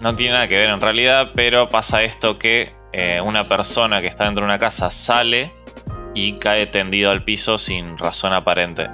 no 0.00 0.14
tiene 0.14 0.34
nada 0.34 0.48
que 0.48 0.56
ver 0.56 0.70
en 0.70 0.80
realidad, 0.80 1.30
pero 1.34 1.68
pasa 1.68 2.02
esto 2.02 2.38
que 2.38 2.72
eh, 2.92 3.20
una 3.20 3.44
persona 3.44 4.00
que 4.00 4.06
está 4.06 4.24
dentro 4.24 4.42
de 4.42 4.50
una 4.50 4.58
casa 4.58 4.90
sale 4.90 5.52
y 6.16 6.32
cae 6.38 6.66
tendido 6.66 7.10
al 7.10 7.22
piso 7.22 7.58
sin 7.58 7.98
razón 7.98 8.32
aparente. 8.32 8.88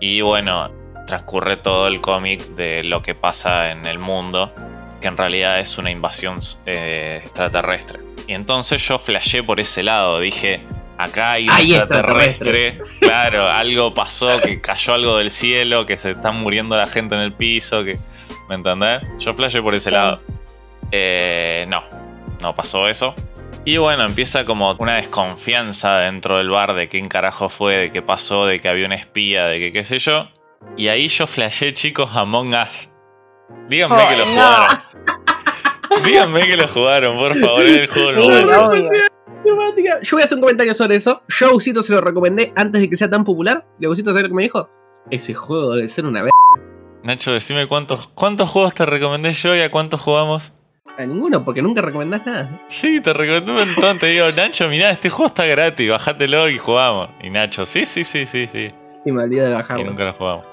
Y 0.00 0.20
bueno, 0.20 0.68
transcurre 1.06 1.56
todo 1.56 1.86
el 1.86 2.00
cómic 2.00 2.40
de 2.56 2.82
lo 2.82 3.02
que 3.02 3.14
pasa 3.14 3.70
en 3.70 3.86
el 3.86 4.00
mundo, 4.00 4.52
que 5.00 5.06
en 5.06 5.16
realidad 5.16 5.60
es 5.60 5.78
una 5.78 5.92
invasión 5.92 6.40
eh, 6.66 7.20
extraterrestre. 7.22 8.00
Y 8.26 8.32
entonces 8.34 8.86
yo 8.86 8.98
flashé 8.98 9.44
por 9.44 9.60
ese 9.60 9.84
lado, 9.84 10.18
dije, 10.18 10.60
acá 10.98 11.32
hay 11.32 11.48
un 11.48 11.56
extraterrestre, 11.56 12.80
claro, 13.00 13.46
algo 13.48 13.94
pasó, 13.94 14.40
que 14.40 14.60
cayó 14.60 14.94
algo 14.94 15.18
del 15.18 15.30
cielo, 15.30 15.86
que 15.86 15.96
se 15.96 16.10
está 16.10 16.32
muriendo 16.32 16.76
la 16.76 16.86
gente 16.86 17.14
en 17.14 17.20
el 17.20 17.32
piso, 17.32 17.84
que... 17.84 17.96
¿Me 18.48 18.56
entendés? 18.56 19.02
Yo 19.20 19.34
flashé 19.34 19.62
por 19.62 19.74
ese 19.74 19.90
Sí. 19.90 19.94
lado. 19.94 20.20
Eh, 20.90 21.64
no, 21.68 21.84
no 22.40 22.54
pasó 22.54 22.88
eso. 22.88 23.14
Y 23.64 23.76
bueno, 23.76 24.04
empieza 24.04 24.44
como 24.44 24.72
una 24.78 24.94
desconfianza 24.96 25.98
dentro 25.98 26.38
del 26.38 26.48
bar 26.48 26.74
de 26.74 26.88
quién 26.88 27.08
carajo 27.08 27.48
fue, 27.48 27.76
de 27.76 27.92
qué 27.92 28.00
pasó, 28.00 28.46
de 28.46 28.60
que 28.60 28.68
había 28.68 28.86
una 28.86 28.94
espía, 28.94 29.46
de 29.46 29.58
que 29.58 29.72
qué 29.72 29.84
sé 29.84 29.98
yo. 29.98 30.28
Y 30.76 30.88
ahí 30.88 31.08
yo 31.08 31.26
flashé, 31.26 31.74
chicos, 31.74 32.10
Among 32.14 32.54
Us. 32.54 32.88
Díganme 33.68 33.96
Oh, 33.96 34.08
que 34.08 34.16
lo 34.16 34.24
no. 34.24 34.30
jugaron. 34.32 34.68
Díganme 36.04 36.46
que 36.46 36.56
lo 36.56 36.68
jugaron, 36.68 37.16
por 37.18 37.34
favor, 37.34 37.60
es 37.62 37.76
el 37.78 37.86
juego 37.88 38.28
del. 38.28 38.88
Temática. 39.44 40.00
Yo 40.02 40.16
voy 40.16 40.22
a 40.22 40.24
hacer 40.24 40.36
un 40.36 40.42
comentario 40.42 40.74
sobre 40.74 40.96
eso. 40.96 41.22
Yo 41.28 41.46
a 41.46 41.48
Agusito 41.50 41.82
se 41.82 41.92
lo 41.92 42.00
recomendé 42.00 42.52
antes 42.56 42.80
de 42.80 42.90
que 42.90 42.96
sea 42.96 43.08
tan 43.10 43.24
popular. 43.24 43.66
Y 43.80 43.84
Agusito, 43.86 44.10
¿sabes 44.10 44.24
lo 44.24 44.28
que 44.30 44.34
me 44.34 44.42
dijo? 44.42 44.68
Ese 45.10 45.34
juego 45.34 45.74
debe 45.74 45.88
ser 45.88 46.06
una 46.06 46.22
vez. 46.22 46.32
Nacho, 47.02 47.32
decime 47.32 47.66
cuántos, 47.68 48.08
cuántos 48.08 48.50
juegos 48.50 48.74
te 48.74 48.84
recomendé 48.84 49.32
yo 49.32 49.54
y 49.54 49.60
a 49.60 49.70
cuántos 49.70 50.00
jugamos. 50.00 50.52
A 50.98 51.06
ninguno, 51.06 51.44
porque 51.44 51.62
nunca 51.62 51.80
recomendás 51.80 52.26
nada. 52.26 52.60
Sí, 52.66 53.00
te 53.00 53.12
recomendé 53.12 53.52
un 53.52 53.58
montón. 53.58 53.98
Te 53.98 54.06
digo, 54.06 54.26
Nacho, 54.36 54.68
mirá, 54.68 54.90
este 54.90 55.08
juego 55.10 55.28
está 55.28 55.46
gratis, 55.46 55.88
bajátelo 55.88 56.48
y 56.48 56.58
jugamos. 56.58 57.10
Y 57.22 57.30
Nacho, 57.30 57.64
sí, 57.66 57.84
sí, 57.86 58.02
sí, 58.02 58.26
sí, 58.26 58.48
sí. 58.48 58.70
Y 59.04 59.12
me 59.12 59.22
olvidé 59.22 59.42
de 59.46 59.50
Y 59.52 59.54
bajarlo. 59.54 59.84
nunca 59.84 60.04
lo 60.04 60.12
jugamos. 60.12 60.44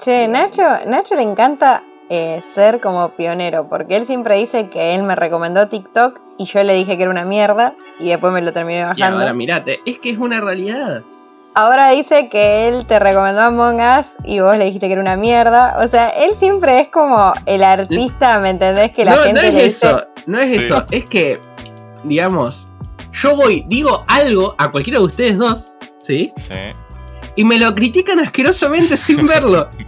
Che, 0.00 0.26
Nacho, 0.26 0.62
Nacho 0.86 1.14
le 1.14 1.22
encanta 1.22 1.84
eh, 2.10 2.42
ser 2.54 2.80
como 2.80 3.10
pionero, 3.10 3.68
porque 3.68 3.94
él 3.96 4.04
siempre 4.06 4.36
dice 4.36 4.68
que 4.68 4.96
él 4.96 5.04
me 5.04 5.14
recomendó 5.14 5.68
TikTok 5.68 6.20
y 6.38 6.46
yo 6.46 6.64
le 6.64 6.74
dije 6.74 6.96
que 6.96 7.02
era 7.04 7.10
una 7.12 7.24
mierda 7.24 7.74
y 8.00 8.08
después 8.08 8.32
me 8.32 8.42
lo 8.42 8.52
terminé 8.52 8.80
Y 8.80 8.82
bajando. 8.82 9.18
ahora 9.20 9.32
mirate, 9.32 9.78
es 9.86 9.98
que 10.00 10.10
es 10.10 10.18
una 10.18 10.40
realidad. 10.40 11.04
Ahora 11.56 11.90
dice 11.90 12.28
que 12.28 12.66
él 12.68 12.84
te 12.86 12.98
recomendó 12.98 13.42
Among 13.42 13.80
Us 13.80 14.06
y 14.24 14.40
vos 14.40 14.56
le 14.56 14.64
dijiste 14.64 14.86
que 14.88 14.92
era 14.94 15.00
una 15.02 15.16
mierda. 15.16 15.76
O 15.84 15.86
sea, 15.88 16.08
él 16.10 16.34
siempre 16.34 16.80
es 16.80 16.88
como 16.88 17.32
el 17.46 17.62
artista, 17.62 18.40
¿me 18.40 18.50
entendés? 18.50 18.90
Que 18.92 19.04
la 19.04 19.12
no, 19.14 19.22
gente 19.22 19.40
no 19.40 19.46
es 19.48 19.54
le 19.54 19.66
eso, 19.66 19.86
dice. 19.94 20.06
no 20.26 20.38
es 20.40 20.48
Sí. 20.50 20.56
eso, 20.56 20.84
es 20.90 21.04
que, 21.06 21.40
digamos, 22.02 22.66
yo 23.12 23.36
voy, 23.36 23.64
digo 23.68 24.04
algo 24.08 24.56
a 24.58 24.72
cualquiera 24.72 24.98
de 24.98 25.04
ustedes 25.04 25.38
dos, 25.38 25.70
¿sí? 25.98 26.32
Sí. 26.36 26.54
Y 27.36 27.44
me 27.44 27.58
lo 27.58 27.72
critican 27.74 28.18
asquerosamente 28.18 28.96
sin 28.96 29.24
verlo. 29.26 29.68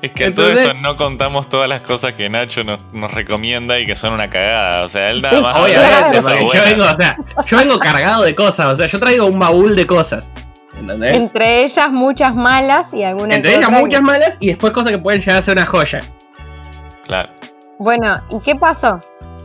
Es 0.00 0.12
que 0.12 0.26
a 0.26 0.32
todo 0.32 0.52
eso 0.52 0.74
no 0.74 0.96
contamos 0.96 1.48
todas 1.48 1.68
las 1.68 1.82
cosas 1.82 2.12
que 2.12 2.30
Nacho 2.30 2.62
nos, 2.62 2.80
nos 2.92 3.10
recomienda 3.12 3.80
y 3.80 3.84
que 3.86 3.96
son 3.96 4.12
una 4.12 4.30
cagada. 4.30 4.84
O 4.84 4.88
sea, 4.88 5.10
él 5.10 5.20
nada 5.20 5.40
más. 5.40 5.58
Obviamente, 5.58 6.20
yo 6.54 6.62
vengo, 6.64 6.84
o 6.84 6.94
sea, 6.94 7.16
yo 7.46 7.56
vengo 7.58 7.76
cargado 7.80 8.22
de 8.22 8.32
cosas, 8.36 8.66
o 8.74 8.76
sea, 8.76 8.86
yo 8.86 9.00
traigo 9.00 9.26
un 9.26 9.40
baúl 9.40 9.74
de 9.74 9.84
cosas. 9.84 10.30
¿Entendés? 10.76 11.12
Entre 11.14 11.64
ellas 11.64 11.90
muchas 11.90 12.34
malas 12.34 12.92
y 12.92 13.02
algunas 13.02 13.36
Entre 13.36 13.56
ellas 13.56 13.70
muchas 13.70 14.00
que- 14.00 14.06
malas 14.06 14.36
y 14.40 14.48
después 14.48 14.72
cosas 14.72 14.92
que 14.92 14.98
pueden 14.98 15.20
llegar 15.20 15.38
a 15.38 15.42
ser 15.42 15.56
una 15.56 15.66
joya. 15.66 16.00
Claro. 17.04 17.30
Bueno, 17.78 18.20
¿y 18.30 18.40
qué 18.40 18.54
pasó? 18.54 19.00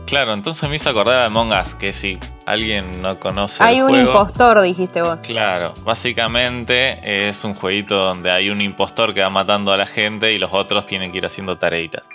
Claro, 0.06 0.32
entonces 0.34 0.68
me 0.68 0.76
hizo 0.76 0.90
acordar 0.90 1.22
a 1.22 1.26
Among 1.26 1.52
Us, 1.52 1.74
que 1.76 1.92
si 1.92 2.18
alguien 2.44 3.00
no 3.00 3.20
conoce 3.20 3.62
Hay 3.62 3.76
el 3.78 3.84
un 3.84 3.90
juego. 3.90 4.08
impostor, 4.08 4.60
dijiste 4.62 5.00
vos. 5.00 5.20
Claro, 5.22 5.74
básicamente 5.84 7.28
es 7.28 7.44
un 7.44 7.54
jueguito 7.54 7.96
donde 7.96 8.30
hay 8.30 8.50
un 8.50 8.60
impostor 8.60 9.14
que 9.14 9.20
va 9.22 9.30
matando 9.30 9.72
a 9.72 9.76
la 9.76 9.86
gente 9.86 10.32
y 10.32 10.38
los 10.38 10.52
otros 10.52 10.86
tienen 10.86 11.12
que 11.12 11.18
ir 11.18 11.26
haciendo 11.26 11.56
tareitas. 11.56 12.08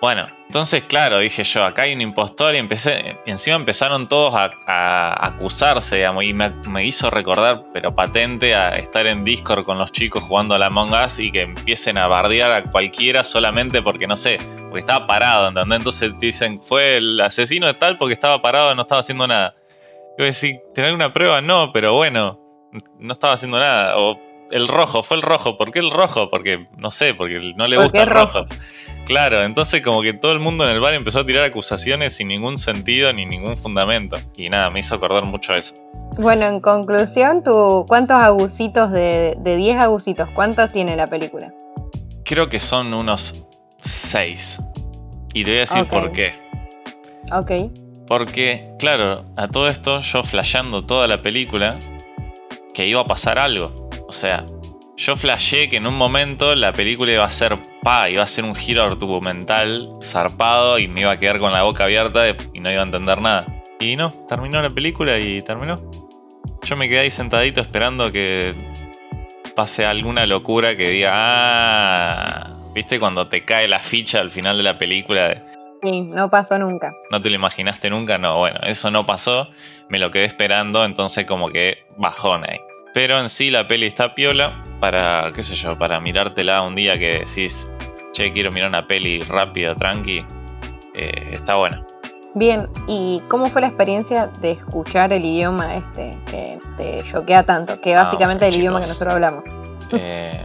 Bueno, 0.00 0.28
entonces, 0.46 0.84
claro, 0.84 1.18
dije 1.18 1.42
yo, 1.42 1.64
acá 1.64 1.82
hay 1.82 1.92
un 1.92 2.00
impostor 2.00 2.54
y 2.54 2.58
empecé, 2.58 3.18
encima 3.26 3.56
empezaron 3.56 4.06
todos 4.06 4.32
a, 4.32 4.50
a 4.66 5.26
acusarse, 5.26 5.96
digamos, 5.96 6.22
y 6.22 6.32
me, 6.32 6.50
me, 6.68 6.86
hizo 6.86 7.10
recordar, 7.10 7.64
pero 7.72 7.92
patente, 7.92 8.54
a 8.54 8.70
estar 8.70 9.06
en 9.06 9.24
Discord 9.24 9.64
con 9.64 9.76
los 9.76 9.90
chicos 9.90 10.22
jugando 10.22 10.54
a 10.54 10.58
la 10.58 10.66
Among 10.66 10.92
Us 10.92 11.18
y 11.18 11.32
que 11.32 11.42
empiecen 11.42 11.98
a 11.98 12.06
bardear 12.06 12.52
a 12.52 12.62
cualquiera 12.62 13.24
solamente 13.24 13.82
porque, 13.82 14.06
no 14.06 14.16
sé, 14.16 14.36
porque 14.68 14.78
estaba 14.78 15.08
parado, 15.08 15.48
¿entendés? 15.48 15.78
Entonces 15.78 16.12
te 16.16 16.26
dicen, 16.26 16.62
fue 16.62 16.98
el 16.98 17.20
asesino 17.20 17.66
de 17.66 17.74
tal 17.74 17.98
porque 17.98 18.14
estaba 18.14 18.40
parado, 18.40 18.74
no 18.76 18.82
estaba 18.82 19.00
haciendo 19.00 19.26
nada. 19.26 19.56
Yo 20.16 20.24
decir, 20.24 20.60
¿tener 20.74 20.94
una 20.94 21.12
prueba? 21.12 21.40
No, 21.40 21.72
pero 21.72 21.94
bueno, 21.94 22.40
no 22.98 23.12
estaba 23.12 23.32
haciendo 23.32 23.58
nada. 23.58 23.98
O 23.98 24.20
el 24.50 24.68
rojo, 24.68 25.02
fue 25.02 25.16
el 25.16 25.22
rojo. 25.22 25.56
¿Por 25.56 25.70
qué 25.70 25.78
el 25.78 25.90
rojo? 25.90 26.30
Porque, 26.30 26.66
no 26.76 26.90
sé, 26.90 27.14
porque 27.14 27.52
no 27.56 27.66
le 27.66 27.76
gusta 27.76 28.02
el 28.02 28.10
rojo. 28.10 28.46
Claro, 29.08 29.42
entonces 29.42 29.80
como 29.80 30.02
que 30.02 30.12
todo 30.12 30.32
el 30.32 30.38
mundo 30.38 30.64
en 30.64 30.70
el 30.70 30.80
bar 30.80 30.92
empezó 30.92 31.20
a 31.20 31.24
tirar 31.24 31.42
acusaciones 31.42 32.12
sin 32.14 32.28
ningún 32.28 32.58
sentido 32.58 33.10
ni 33.10 33.24
ningún 33.24 33.56
fundamento. 33.56 34.18
Y 34.36 34.50
nada, 34.50 34.68
me 34.68 34.80
hizo 34.80 34.96
acordar 34.96 35.24
mucho 35.24 35.54
eso. 35.54 35.74
Bueno, 36.18 36.46
en 36.46 36.60
conclusión, 36.60 37.42
¿tú, 37.42 37.86
¿cuántos 37.88 38.18
agusitos 38.18 38.92
de, 38.92 39.34
de 39.38 39.56
10 39.56 39.78
agusitos? 39.78 40.28
¿Cuántos 40.34 40.70
tiene 40.72 40.94
la 40.94 41.06
película? 41.06 41.54
Creo 42.22 42.48
que 42.48 42.60
son 42.60 42.92
unos 42.92 43.34
6. 43.78 44.60
Y 45.32 45.42
te 45.42 45.52
voy 45.52 45.56
a 45.56 45.60
decir 45.60 45.88
por 45.88 46.12
qué. 46.12 46.34
Ok. 47.32 47.50
Porque, 48.06 48.74
claro, 48.78 49.24
a 49.38 49.48
todo 49.48 49.68
esto 49.68 50.00
yo 50.00 50.22
flasheando 50.22 50.84
toda 50.84 51.06
la 51.06 51.22
película 51.22 51.78
que 52.74 52.86
iba 52.86 53.00
a 53.00 53.06
pasar 53.06 53.38
algo. 53.38 53.88
O 54.06 54.12
sea, 54.12 54.44
yo 54.98 55.14
flasheé 55.16 55.68
que 55.68 55.76
en 55.76 55.86
un 55.86 55.96
momento 55.96 56.56
la 56.56 56.72
película 56.72 57.12
iba 57.12 57.24
a 57.24 57.30
ser 57.30 57.56
pa, 57.82 58.10
iba 58.10 58.24
a 58.24 58.26
ser 58.26 58.44
un 58.44 58.56
giro 58.56 58.82
argumental 58.82 59.88
zarpado 60.02 60.78
y 60.78 60.88
me 60.88 61.02
iba 61.02 61.12
a 61.12 61.18
quedar 61.20 61.38
con 61.38 61.52
la 61.52 61.62
boca 61.62 61.84
abierta 61.84 62.28
y 62.52 62.58
no 62.58 62.68
iba 62.68 62.80
a 62.80 62.84
entender 62.84 63.20
nada. 63.20 63.46
Y 63.78 63.94
no, 63.94 64.12
terminó 64.28 64.60
la 64.60 64.70
película 64.70 65.16
y 65.18 65.40
terminó. 65.42 65.80
Yo 66.62 66.76
me 66.76 66.88
quedé 66.88 66.98
ahí 66.98 67.10
sentadito 67.12 67.60
esperando 67.60 68.10
que 68.10 68.56
pase 69.54 69.86
alguna 69.86 70.26
locura 70.26 70.76
que 70.76 70.90
diga, 70.90 71.10
ah, 71.14 72.56
¿viste 72.74 72.98
cuando 72.98 73.28
te 73.28 73.44
cae 73.44 73.68
la 73.68 73.78
ficha 73.78 74.18
al 74.18 74.30
final 74.30 74.56
de 74.56 74.62
la 74.64 74.78
película? 74.78 75.28
de, 75.28 75.42
Sí, 75.80 76.02
no 76.02 76.28
pasó 76.28 76.58
nunca. 76.58 76.92
¿No 77.12 77.22
te 77.22 77.30
lo 77.30 77.36
imaginaste 77.36 77.88
nunca? 77.88 78.18
No, 78.18 78.38
bueno, 78.38 78.58
eso 78.64 78.90
no 78.90 79.06
pasó. 79.06 79.48
Me 79.88 80.00
lo 80.00 80.10
quedé 80.10 80.24
esperando, 80.24 80.84
entonces 80.84 81.24
como 81.24 81.50
que 81.50 81.84
bajón 81.96 82.42
ahí. 82.50 82.58
Pero 82.94 83.20
en 83.20 83.28
sí 83.28 83.52
la 83.52 83.68
peli 83.68 83.86
está 83.86 84.12
piola 84.12 84.64
para, 84.80 85.32
qué 85.34 85.42
sé 85.42 85.54
yo, 85.54 85.76
para 85.78 86.00
mirártela 86.00 86.62
un 86.62 86.74
día 86.74 86.98
que 86.98 87.20
decís, 87.20 87.68
che, 88.12 88.32
quiero 88.32 88.50
mirar 88.52 88.68
una 88.68 88.86
peli 88.86 89.20
rápida, 89.20 89.74
tranqui. 89.74 90.24
eh, 90.94 91.30
está 91.32 91.54
buena. 91.56 91.84
Bien, 92.34 92.68
¿y 92.86 93.22
cómo 93.28 93.46
fue 93.46 93.60
la 93.62 93.68
experiencia 93.68 94.26
de 94.40 94.52
escuchar 94.52 95.12
el 95.12 95.24
idioma 95.24 95.76
este 95.76 96.16
que 96.30 96.58
te 96.76 97.02
choquea 97.10 97.42
tanto? 97.42 97.80
Que 97.80 97.94
Ah, 97.94 98.04
básicamente 98.04 98.46
es 98.46 98.54
el 98.54 98.60
idioma 98.60 98.80
que 98.80 98.86
nosotros 98.86 99.14
hablamos. 99.14 99.44
Eh, 99.92 100.44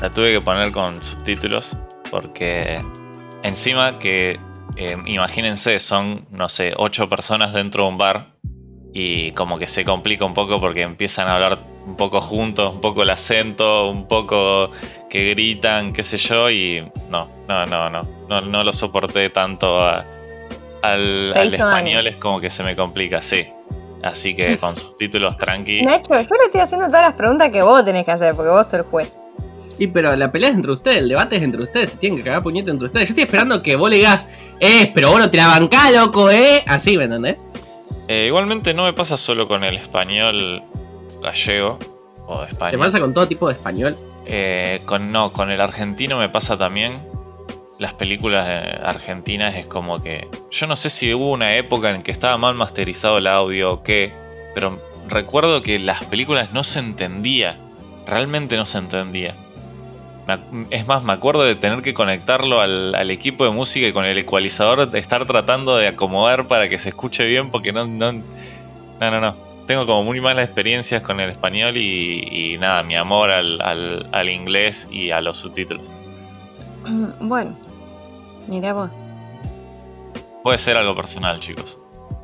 la 0.00 0.10
tuve 0.10 0.32
que 0.32 0.40
poner 0.40 0.70
con 0.72 1.02
subtítulos 1.02 1.76
porque 2.10 2.80
encima 3.42 3.98
que, 3.98 4.38
eh, 4.76 4.96
imagínense, 5.06 5.78
son, 5.78 6.26
no 6.30 6.48
sé, 6.48 6.74
ocho 6.76 7.08
personas 7.08 7.52
dentro 7.54 7.84
de 7.84 7.88
un 7.88 7.98
bar 7.98 8.26
y 8.92 9.30
como 9.32 9.58
que 9.58 9.66
se 9.68 9.84
complica 9.84 10.24
un 10.24 10.34
poco 10.34 10.60
porque 10.60 10.82
empiezan 10.82 11.28
a 11.28 11.34
hablar 11.34 11.58
un 11.86 11.96
poco 11.96 12.20
juntos, 12.20 12.74
un 12.74 12.80
poco 12.80 13.02
el 13.02 13.10
acento, 13.10 13.88
un 13.88 14.06
poco 14.08 14.70
que 15.08 15.30
gritan, 15.30 15.92
qué 15.92 16.02
sé 16.02 16.16
yo, 16.18 16.50
y 16.50 16.80
no, 17.10 17.28
no, 17.48 17.66
no, 17.66 17.88
no, 17.90 18.02
no, 18.28 18.40
no 18.40 18.64
lo 18.64 18.72
soporté 18.72 19.30
tanto 19.30 19.78
a- 19.80 20.04
al, 20.82 21.32
al 21.36 21.54
español, 21.54 22.06
es 22.06 22.16
como 22.16 22.40
que 22.40 22.50
se 22.50 22.62
me 22.62 22.74
complica, 22.74 23.22
sí. 23.22 23.46
Así 24.02 24.34
que 24.34 24.56
con 24.60 24.74
subtítulos 24.76 25.36
tranqui. 25.36 25.82
Nacho, 25.82 26.08
yo 26.10 26.16
le 26.36 26.44
estoy 26.46 26.60
haciendo 26.62 26.86
todas 26.86 27.02
las 27.02 27.14
preguntas 27.14 27.50
que 27.52 27.62
vos 27.62 27.84
tenés 27.84 28.04
que 28.04 28.12
hacer, 28.12 28.34
porque 28.34 28.50
vos 28.50 28.64
sos 28.66 28.74
el 28.74 28.82
juez. 28.82 29.12
Y 29.78 29.86
pero 29.86 30.14
la 30.14 30.30
pelea 30.30 30.50
es 30.50 30.56
entre 30.56 30.72
ustedes, 30.72 30.98
el 30.98 31.08
debate 31.08 31.36
es 31.36 31.42
entre 31.42 31.62
ustedes, 31.62 31.90
se 31.90 31.96
tienen 31.96 32.18
que 32.18 32.24
cagar 32.24 32.42
puñete 32.42 32.70
entre 32.70 32.86
ustedes. 32.86 33.08
Yo 33.08 33.12
estoy 33.12 33.24
esperando 33.24 33.62
que 33.62 33.76
vos 33.76 33.88
le 33.88 33.96
digas, 33.96 34.28
eh, 34.60 34.90
pero 34.94 35.10
vos 35.10 35.20
no 35.20 35.30
te 35.30 35.38
la 35.38 35.46
bancás, 35.46 35.92
loco, 35.94 36.30
eh. 36.30 36.62
Así, 36.66 36.96
¿me 36.98 37.04
entendés? 37.04 37.36
Eh, 38.12 38.24
igualmente 38.26 38.74
no 38.74 38.86
me 38.86 38.92
pasa 38.92 39.16
solo 39.16 39.46
con 39.46 39.62
el 39.62 39.76
español 39.76 40.64
gallego 41.22 41.78
o 42.26 42.40
de 42.40 42.48
Te 42.48 42.76
pasa 42.76 42.98
con 42.98 43.14
todo 43.14 43.28
tipo 43.28 43.46
de 43.46 43.54
español. 43.54 43.96
Eh, 44.26 44.82
con, 44.84 45.12
no, 45.12 45.32
con 45.32 45.48
el 45.52 45.60
argentino 45.60 46.18
me 46.18 46.28
pasa 46.28 46.58
también. 46.58 47.02
Las 47.78 47.94
películas 47.94 48.48
eh, 48.48 48.80
argentinas 48.82 49.54
es 49.54 49.66
como 49.66 50.02
que. 50.02 50.26
Yo 50.50 50.66
no 50.66 50.74
sé 50.74 50.90
si 50.90 51.14
hubo 51.14 51.30
una 51.30 51.54
época 51.54 51.94
en 51.94 52.02
que 52.02 52.10
estaba 52.10 52.36
mal 52.36 52.56
masterizado 52.56 53.18
el 53.18 53.28
audio 53.28 53.74
o 53.74 53.82
qué, 53.84 54.12
pero 54.56 54.80
recuerdo 55.08 55.62
que 55.62 55.78
las 55.78 56.02
películas 56.06 56.52
no 56.52 56.64
se 56.64 56.80
entendía. 56.80 57.58
Realmente 58.08 58.56
no 58.56 58.66
se 58.66 58.78
entendía. 58.78 59.36
Es 60.70 60.86
más, 60.86 61.02
me 61.02 61.12
acuerdo 61.12 61.42
de 61.42 61.54
tener 61.56 61.82
que 61.82 61.92
conectarlo 61.94 62.60
al, 62.60 62.94
al 62.94 63.10
equipo 63.10 63.44
de 63.44 63.50
música 63.50 63.86
y 63.86 63.92
con 63.92 64.04
el 64.04 64.16
ecualizador 64.18 64.88
estar 64.94 65.26
tratando 65.26 65.76
de 65.76 65.88
acomodar 65.88 66.46
para 66.46 66.68
que 66.68 66.78
se 66.78 66.90
escuche 66.90 67.24
bien 67.24 67.50
porque 67.50 67.72
no. 67.72 67.86
No, 67.86 68.12
no, 68.12 68.22
no. 69.10 69.20
no. 69.20 69.34
Tengo 69.66 69.86
como 69.86 70.02
muy 70.02 70.20
malas 70.20 70.44
experiencias 70.46 71.02
con 71.02 71.20
el 71.20 71.30
español 71.30 71.76
y, 71.76 72.54
y 72.54 72.58
nada, 72.58 72.82
mi 72.82 72.96
amor 72.96 73.30
al, 73.30 73.60
al- 73.60 74.08
al 74.12 74.28
inglés 74.28 74.88
y 74.90 75.10
a 75.12 75.20
los 75.20 75.36
subtítulos. 75.36 75.86
Bueno, 77.20 77.56
mira 78.48 78.72
vos. 78.72 78.90
Puede 80.42 80.58
ser 80.58 80.76
algo 80.76 80.94
personal, 80.96 81.38
chicos. 81.40 81.78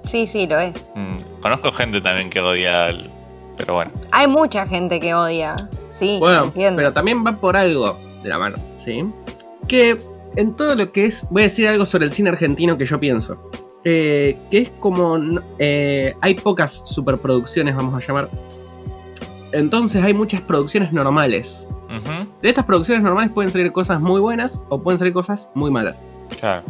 Sí, 0.04 0.26
sí, 0.26 0.46
lo 0.46 0.58
es. 0.58 0.72
Mm, 0.94 1.40
conozco 1.40 1.70
gente 1.72 2.00
también 2.00 2.30
que 2.30 2.40
odia. 2.40 2.86
Pero 3.56 3.74
bueno. 3.74 3.90
Hay 4.12 4.26
mucha 4.26 4.66
gente 4.66 4.98
que 4.98 5.14
odia. 5.14 5.54
Sí, 5.98 6.18
Bueno, 6.20 6.44
entiendo. 6.44 6.76
pero 6.78 6.92
también 6.92 7.24
va 7.26 7.36
por 7.36 7.56
algo 7.56 7.98
de 8.22 8.28
la 8.28 8.38
mano, 8.38 8.56
¿sí? 8.76 9.04
Que 9.68 9.96
en 10.36 10.54
todo 10.54 10.74
lo 10.74 10.92
que 10.92 11.06
es. 11.06 11.26
Voy 11.30 11.42
a 11.42 11.44
decir 11.46 11.66
algo 11.68 11.86
sobre 11.86 12.04
el 12.04 12.10
cine 12.10 12.30
argentino 12.30 12.76
que 12.76 12.84
yo 12.84 13.00
pienso. 13.00 13.50
Eh, 13.84 14.36
que 14.50 14.58
es 14.58 14.70
como. 14.80 15.18
eh, 15.58 16.14
hay 16.20 16.34
pocas 16.34 16.82
superproducciones, 16.84 17.74
vamos 17.76 17.94
a 17.94 18.06
llamar. 18.06 18.28
Entonces 19.52 20.02
hay 20.04 20.12
muchas 20.14 20.40
producciones 20.42 20.92
normales. 20.92 21.66
De 22.42 22.48
estas 22.48 22.66
producciones 22.66 23.02
normales 23.02 23.30
pueden 23.32 23.50
salir 23.50 23.72
cosas 23.72 24.00
muy 24.02 24.20
buenas 24.20 24.60
o 24.68 24.82
pueden 24.82 24.98
salir 24.98 25.14
cosas 25.14 25.48
muy 25.54 25.70
malas. 25.70 26.02
claro. 26.38 26.62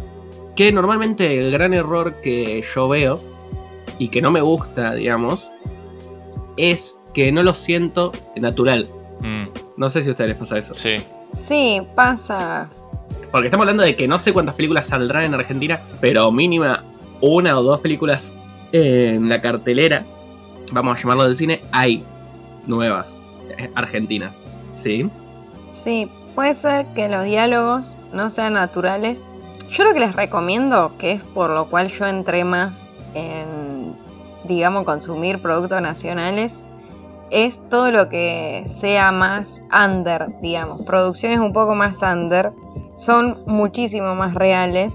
Que 0.54 0.70
normalmente 0.72 1.38
el 1.38 1.50
gran 1.50 1.74
error 1.74 2.14
que 2.22 2.62
yo 2.74 2.88
veo 2.88 3.20
y 3.98 4.08
que 4.08 4.22
no 4.22 4.30
me 4.30 4.40
gusta, 4.40 4.94
digamos, 4.94 5.50
es 6.56 6.98
que 7.12 7.30
no 7.32 7.42
lo 7.42 7.52
siento 7.54 8.12
natural. 8.36 8.86
Mm, 9.20 9.44
No 9.76 9.90
sé 9.90 10.02
si 10.02 10.08
a 10.08 10.12
ustedes 10.12 10.30
les 10.30 10.38
pasa 10.38 10.58
eso. 10.58 10.74
sí. 10.74 10.90
Sí, 11.34 11.82
pasa. 11.94 12.68
Porque 13.30 13.48
estamos 13.48 13.64
hablando 13.64 13.82
de 13.82 13.94
que 13.96 14.08
no 14.08 14.18
sé 14.18 14.32
cuántas 14.32 14.54
películas 14.54 14.86
saldrán 14.86 15.24
en 15.24 15.34
Argentina, 15.34 15.82
pero 16.00 16.30
mínima 16.32 16.84
una 17.20 17.58
o 17.58 17.62
dos 17.62 17.80
películas 17.80 18.32
en 18.72 19.28
la 19.28 19.40
cartelera, 19.42 20.04
vamos 20.72 20.98
a 20.98 21.02
llamarlo 21.02 21.24
del 21.24 21.36
cine, 21.36 21.60
hay 21.72 22.04
nuevas 22.66 23.18
eh, 23.58 23.70
argentinas. 23.74 24.38
¿Sí? 24.74 25.08
Sí, 25.84 26.08
puede 26.34 26.54
ser 26.54 26.86
que 26.94 27.08
los 27.08 27.24
diálogos 27.24 27.94
no 28.12 28.30
sean 28.30 28.54
naturales. 28.54 29.18
Yo 29.70 29.84
lo 29.84 29.92
que 29.92 30.00
les 30.00 30.14
recomiendo, 30.14 30.92
que 30.98 31.12
es 31.12 31.22
por 31.34 31.50
lo 31.50 31.68
cual 31.68 31.88
yo 31.90 32.06
entré 32.06 32.44
más 32.44 32.74
en, 33.14 33.94
digamos, 34.44 34.84
consumir 34.84 35.40
productos 35.42 35.82
nacionales, 35.82 36.54
es 37.30 37.58
todo 37.68 37.90
lo 37.90 38.08
que 38.08 38.64
sea 38.80 39.10
más 39.12 39.60
under, 39.72 40.26
digamos. 40.40 40.82
Producciones 40.82 41.38
un 41.40 41.52
poco 41.52 41.74
más 41.74 41.96
under 42.02 42.52
son 42.96 43.36
muchísimo 43.46 44.14
más 44.14 44.34
reales 44.34 44.94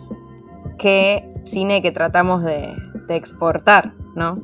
que 0.79 1.27
cine 1.45 1.81
que 1.81 1.91
tratamos 1.91 2.43
de, 2.43 2.73
de 3.07 3.15
exportar, 3.15 3.93
¿no? 4.15 4.35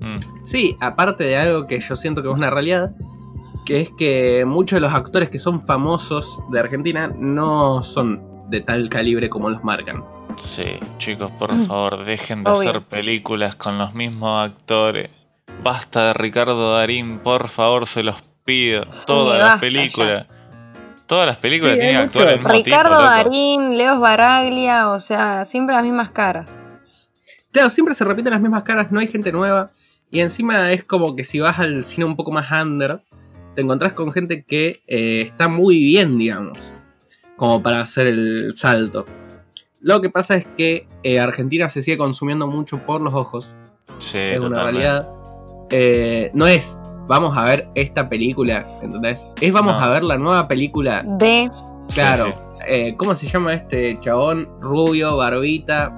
Mm, 0.00 0.18
Sí, 0.44 0.76
aparte 0.80 1.24
de 1.24 1.36
algo 1.38 1.66
que 1.66 1.78
yo 1.80 1.96
siento 1.96 2.22
que 2.22 2.28
es 2.30 2.34
una 2.36 2.50
realidad, 2.50 2.90
que 3.66 3.82
es 3.82 3.90
que 3.98 4.44
muchos 4.46 4.76
de 4.76 4.80
los 4.80 4.92
actores 4.92 5.30
que 5.30 5.38
son 5.38 5.60
famosos 5.60 6.40
de 6.50 6.60
Argentina 6.60 7.12
no 7.16 7.82
son 7.82 8.22
de 8.50 8.60
tal 8.62 8.88
calibre 8.88 9.28
como 9.28 9.48
los 9.50 9.62
marcan. 9.62 10.04
sí, 10.38 10.64
chicos, 10.98 11.30
por 11.32 11.54
favor, 11.66 12.04
dejen 12.04 12.42
de 12.44 12.50
Obvio. 12.50 12.70
hacer 12.70 12.82
películas 12.82 13.54
con 13.56 13.78
los 13.78 13.94
mismos 13.94 14.48
actores. 14.50 15.10
Basta 15.62 16.08
de 16.08 16.12
Ricardo 16.14 16.74
Darín, 16.74 17.18
por 17.18 17.48
favor, 17.48 17.86
se 17.86 18.02
los 18.02 18.16
pido. 18.44 18.84
Todas 19.06 19.38
las 19.38 19.48
basta 19.48 19.60
películas. 19.60 20.26
Todas 21.06 21.26
las 21.26 21.38
películas 21.38 21.74
Sí, 21.74 21.80
tienen 21.80 21.96
actores 21.96 22.36
mismo 22.36 22.50
Ricardo. 22.50 23.00
Darín, 23.00 23.76
Leos 23.76 24.00
Baraglia, 24.00 24.90
o 24.90 25.00
sea, 25.00 25.44
siempre 25.44 25.74
las 25.74 25.84
mismas 25.84 26.10
caras. 26.10 26.62
Claro, 27.52 27.70
siempre 27.70 27.94
se 27.94 28.04
repiten 28.04 28.32
las 28.32 28.40
mismas 28.40 28.62
caras, 28.62 28.92
no 28.92 29.00
hay 29.00 29.08
gente 29.08 29.32
nueva. 29.32 29.70
Y 30.10 30.20
encima 30.20 30.70
es 30.72 30.84
como 30.84 31.16
que 31.16 31.24
si 31.24 31.40
vas 31.40 31.58
al 31.58 31.84
cine 31.84 32.04
un 32.04 32.16
poco 32.16 32.32
más 32.32 32.50
under, 32.50 33.00
te 33.54 33.62
encontrás 33.62 33.92
con 33.92 34.12
gente 34.12 34.44
que 34.44 34.82
eh, 34.86 35.22
está 35.22 35.48
muy 35.48 35.78
bien, 35.78 36.18
digamos. 36.18 36.72
Como 37.36 37.62
para 37.62 37.80
hacer 37.80 38.06
el 38.06 38.54
salto. 38.54 39.06
Lo 39.80 40.00
que 40.00 40.10
pasa 40.10 40.36
es 40.36 40.46
que 40.56 40.86
eh, 41.02 41.20
Argentina 41.20 41.68
se 41.70 41.82
sigue 41.82 41.96
consumiendo 41.96 42.46
mucho 42.46 42.78
por 42.86 43.00
los 43.00 43.14
ojos. 43.14 43.52
Sí, 43.98 44.18
es 44.18 44.40
una 44.40 44.62
realidad. 44.62 45.08
Eh, 45.70 46.30
no 46.34 46.46
es 46.46 46.76
vamos 47.06 47.36
a 47.36 47.44
ver 47.44 47.68
esta 47.74 48.08
película, 48.08 48.66
¿entendés? 48.82 49.28
Es 49.40 49.52
vamos 49.52 49.72
No. 49.74 49.80
a 49.84 49.88
ver 49.90 50.02
la 50.04 50.16
nueva 50.16 50.46
película. 50.48 51.02
De. 51.04 51.50
Claro. 51.94 52.26
sí. 52.26 52.32
eh, 52.68 52.94
¿Cómo 52.96 53.14
se 53.14 53.26
llama 53.26 53.52
este 53.54 53.98
chabón? 54.00 54.48
Rubio, 54.60 55.16
barbita. 55.16 55.92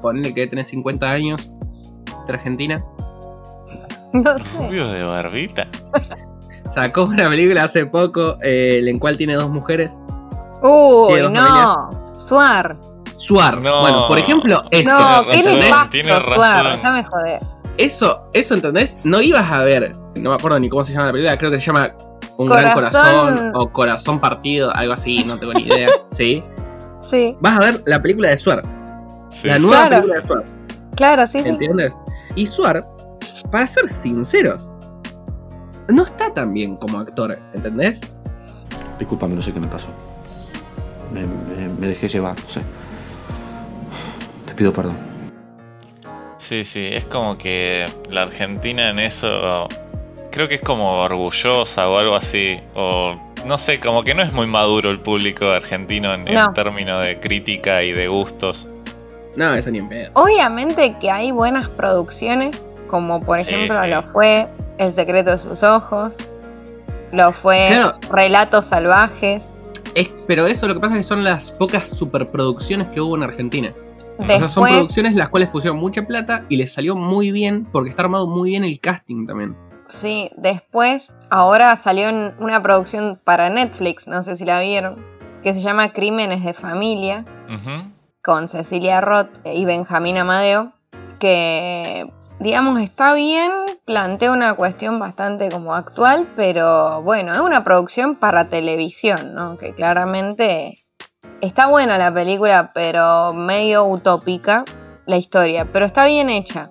Ponle 0.00 0.32
que 0.34 0.46
tiene 0.46 0.64
50 0.64 1.10
años. 1.10 1.50
De 2.26 2.32
Argentina. 2.32 2.82
No 4.14 4.38
sé. 4.38 4.44
Rubio 4.58 4.86
de 4.92 5.02
barbita. 5.02 5.66
Sacó 6.72 7.02
una 7.04 7.28
película 7.28 7.64
hace 7.64 7.84
poco 7.86 8.36
eh, 8.42 8.76
en 8.78 8.92
la 8.94 8.98
cual 9.00 9.16
tiene 9.16 9.34
dos 9.34 9.50
mujeres. 9.50 9.98
Uy, 10.62 11.18
dos 11.20 11.32
no. 11.32 11.90
Suar. 12.20 12.76
Suar. 13.16 13.60
No. 13.60 13.80
Bueno, 13.80 14.06
por 14.06 14.18
ejemplo, 14.18 14.62
eso. 14.70 14.90
No, 14.90 15.24
Tiene 15.30 15.60
razón, 15.68 15.90
tiene 15.90 16.08
Suar. 16.10 16.26
razón. 16.28 16.72
Déjame 16.72 17.04
joder. 17.04 17.40
Eso, 17.76 18.28
eso, 18.32 18.54
¿entendés? 18.54 18.96
No 19.04 19.20
ibas 19.20 19.50
a 19.50 19.62
ver, 19.62 19.94
no 20.14 20.30
me 20.30 20.36
acuerdo 20.36 20.58
ni 20.60 20.68
cómo 20.68 20.84
se 20.84 20.92
llama 20.92 21.06
la 21.06 21.12
película, 21.12 21.36
creo 21.36 21.50
que 21.50 21.58
se 21.60 21.66
llama 21.66 21.90
Un 22.36 22.48
Gran 22.48 22.72
Corazón. 22.72 23.52
O 23.54 23.70
Corazón 23.72 24.20
Partido, 24.20 24.74
algo 24.74 24.92
así, 24.92 25.24
no 25.24 25.38
tengo 25.38 25.54
ni 25.54 25.62
idea. 25.64 25.88
¿Sí? 26.06 26.42
Sí, 27.10 27.36
Vas 27.40 27.56
a 27.56 27.58
ver 27.60 27.82
la 27.86 28.00
película 28.00 28.28
de 28.30 28.38
Suar, 28.38 28.62
Sí. 29.30 29.48
la 29.48 29.58
nueva 29.58 29.88
Claro. 29.88 29.96
película 30.06 30.20
de 30.20 30.26
Suar, 30.26 30.44
claro, 30.94 31.26
sí, 31.26 31.40
sí. 31.40 31.48
¿entiendes? 31.48 31.94
Y 32.36 32.46
Suar, 32.46 32.86
para 33.50 33.66
ser 33.66 33.88
sinceros, 33.90 34.66
no 35.88 36.04
está 36.04 36.32
tan 36.32 36.54
bien 36.54 36.76
como 36.76 36.98
actor, 37.00 37.38
¿entendés? 37.54 38.00
Discúlpame, 38.98 39.34
no 39.34 39.42
sé 39.42 39.52
qué 39.52 39.60
me 39.60 39.66
pasó. 39.66 39.88
Me, 41.12 41.22
me- 41.22 41.68
me 41.78 41.88
dejé 41.88 42.08
llevar, 42.08 42.36
no 42.40 42.48
sé. 42.48 42.62
Te 44.46 44.54
pido 44.54 44.72
perdón. 44.72 44.94
Sí, 46.44 46.62
sí, 46.62 46.86
es 46.90 47.04
como 47.06 47.38
que 47.38 47.86
la 48.10 48.22
Argentina 48.22 48.90
en 48.90 48.98
eso 48.98 49.66
creo 50.30 50.46
que 50.46 50.56
es 50.56 50.60
como 50.60 50.98
orgullosa 51.00 51.88
o 51.88 51.96
algo 51.98 52.14
así. 52.16 52.58
O 52.74 53.14
no 53.46 53.56
sé, 53.56 53.80
como 53.80 54.02
que 54.04 54.14
no 54.14 54.22
es 54.22 54.30
muy 54.32 54.46
maduro 54.46 54.90
el 54.90 54.98
público 55.00 55.48
argentino 55.50 56.12
en, 56.12 56.28
en 56.28 56.34
No. 56.34 56.52
términos 56.52 57.04
de 57.06 57.18
crítica 57.18 57.82
y 57.82 57.92
de 57.92 58.08
gustos. 58.08 58.68
No, 59.36 59.54
eso 59.54 59.70
ni 59.70 59.78
en 59.78 59.88
pedo. 59.88 60.10
Obviamente 60.12 60.94
que 61.00 61.10
hay 61.10 61.30
buenas 61.30 61.66
producciones, 61.70 62.60
como 62.88 63.22
por 63.22 63.40
Sí, 63.42 63.48
ejemplo 63.50 63.80
sí. 63.82 63.88
lo 63.88 64.02
fue 64.02 64.46
El 64.76 64.92
secreto 64.92 65.30
de 65.30 65.38
sus 65.38 65.62
ojos, 65.62 66.14
lo 67.12 67.32
fue 67.32 67.68
Claro. 67.68 67.96
Relatos 68.10 68.66
salvajes. 68.66 69.50
Es, 69.94 70.10
pero 70.26 70.46
eso 70.46 70.68
lo 70.68 70.74
que 70.74 70.80
pasa 70.80 70.92
es 70.94 70.98
que 70.98 71.04
son 71.04 71.24
las 71.24 71.50
pocas 71.52 71.88
superproducciones 71.88 72.88
que 72.88 73.00
hubo 73.00 73.16
en 73.16 73.22
Argentina. 73.22 73.72
O 74.18 74.24
sea, 74.24 74.38
son 74.48 74.64
Después, 74.64 74.72
producciones 74.72 75.14
las 75.14 75.28
cuales 75.28 75.48
pusieron 75.48 75.78
mucha 75.78 76.06
plata 76.06 76.44
y 76.48 76.56
les 76.56 76.72
salió 76.72 76.96
muy 76.96 77.32
bien 77.32 77.64
porque 77.64 77.90
está 77.90 78.02
armado 78.02 78.26
muy 78.26 78.50
bien 78.50 78.64
el 78.64 78.78
casting 78.80 79.26
también. 79.26 79.56
sí, 79.88 80.30
después, 80.36 81.12
ahora 81.30 81.74
salió 81.76 82.08
en 82.08 82.34
una 82.38 82.62
producción 82.62 83.20
para 83.24 83.50
Netflix, 83.50 84.06
no 84.06 84.22
sé 84.22 84.36
si 84.36 84.44
la 84.44 84.60
vieron, 84.60 85.04
que 85.42 85.52
se 85.54 85.60
llama 85.60 85.92
Crímenes 85.92 86.44
de 86.44 86.54
Familia, 86.54 87.24
con 88.22 88.48
Cecilia 88.48 89.00
Roth 89.00 89.28
y 89.44 89.64
Benjamín 89.64 90.16
Amadeo, 90.16 90.72
que 91.18 92.10
digamos 92.40 92.80
está 92.80 93.14
bien, 93.14 93.52
plantea 93.84 94.32
una 94.32 94.54
cuestión 94.54 94.98
bastante 94.98 95.48
como 95.50 95.74
actual, 95.74 96.26
pero 96.34 97.02
bueno, 97.02 97.32
es 97.32 97.40
una 97.40 97.64
producción 97.64 98.16
para 98.16 98.48
televisión, 98.48 99.34
¿no? 99.34 99.58
Que 99.58 99.74
claramente 99.74 100.83
está 101.46 101.66
buena 101.66 101.98
la 101.98 102.12
película, 102.12 102.70
pero 102.74 103.32
medio 103.32 103.84
utópica 103.84 104.64
la 105.06 105.16
historia, 105.16 105.66
pero 105.72 105.86
está 105.86 106.06
bien 106.06 106.30
hecha. 106.30 106.68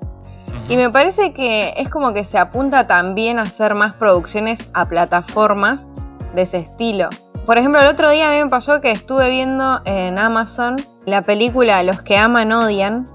Y 0.69 0.77
me 0.77 0.89
parece 0.89 1.33
que 1.33 1.73
es 1.77 1.89
como 1.89 2.13
que 2.13 2.23
se 2.23 2.37
apunta 2.37 2.87
también 2.87 3.37
a 3.37 3.43
hacer 3.43 3.75
más 3.75 3.93
producciones 3.93 4.59
a 4.73 4.87
plataformas 4.87 5.85
de 6.33 6.43
ese 6.43 6.59
estilo. 6.59 7.09
Por 7.45 7.57
ejemplo, 7.57 7.81
el 7.81 7.87
otro 7.87 8.09
día 8.09 8.29
a 8.29 8.31
mí 8.31 8.41
me 8.41 8.49
pasó 8.49 8.79
que 8.79 8.91
estuve 8.91 9.29
viendo 9.29 9.81
en 9.83 10.17
Amazon 10.17 10.77
la 11.05 11.21
película 11.21 11.83
Los 11.83 12.01
que 12.01 12.17
aman 12.17 12.53
odian, 12.53 13.07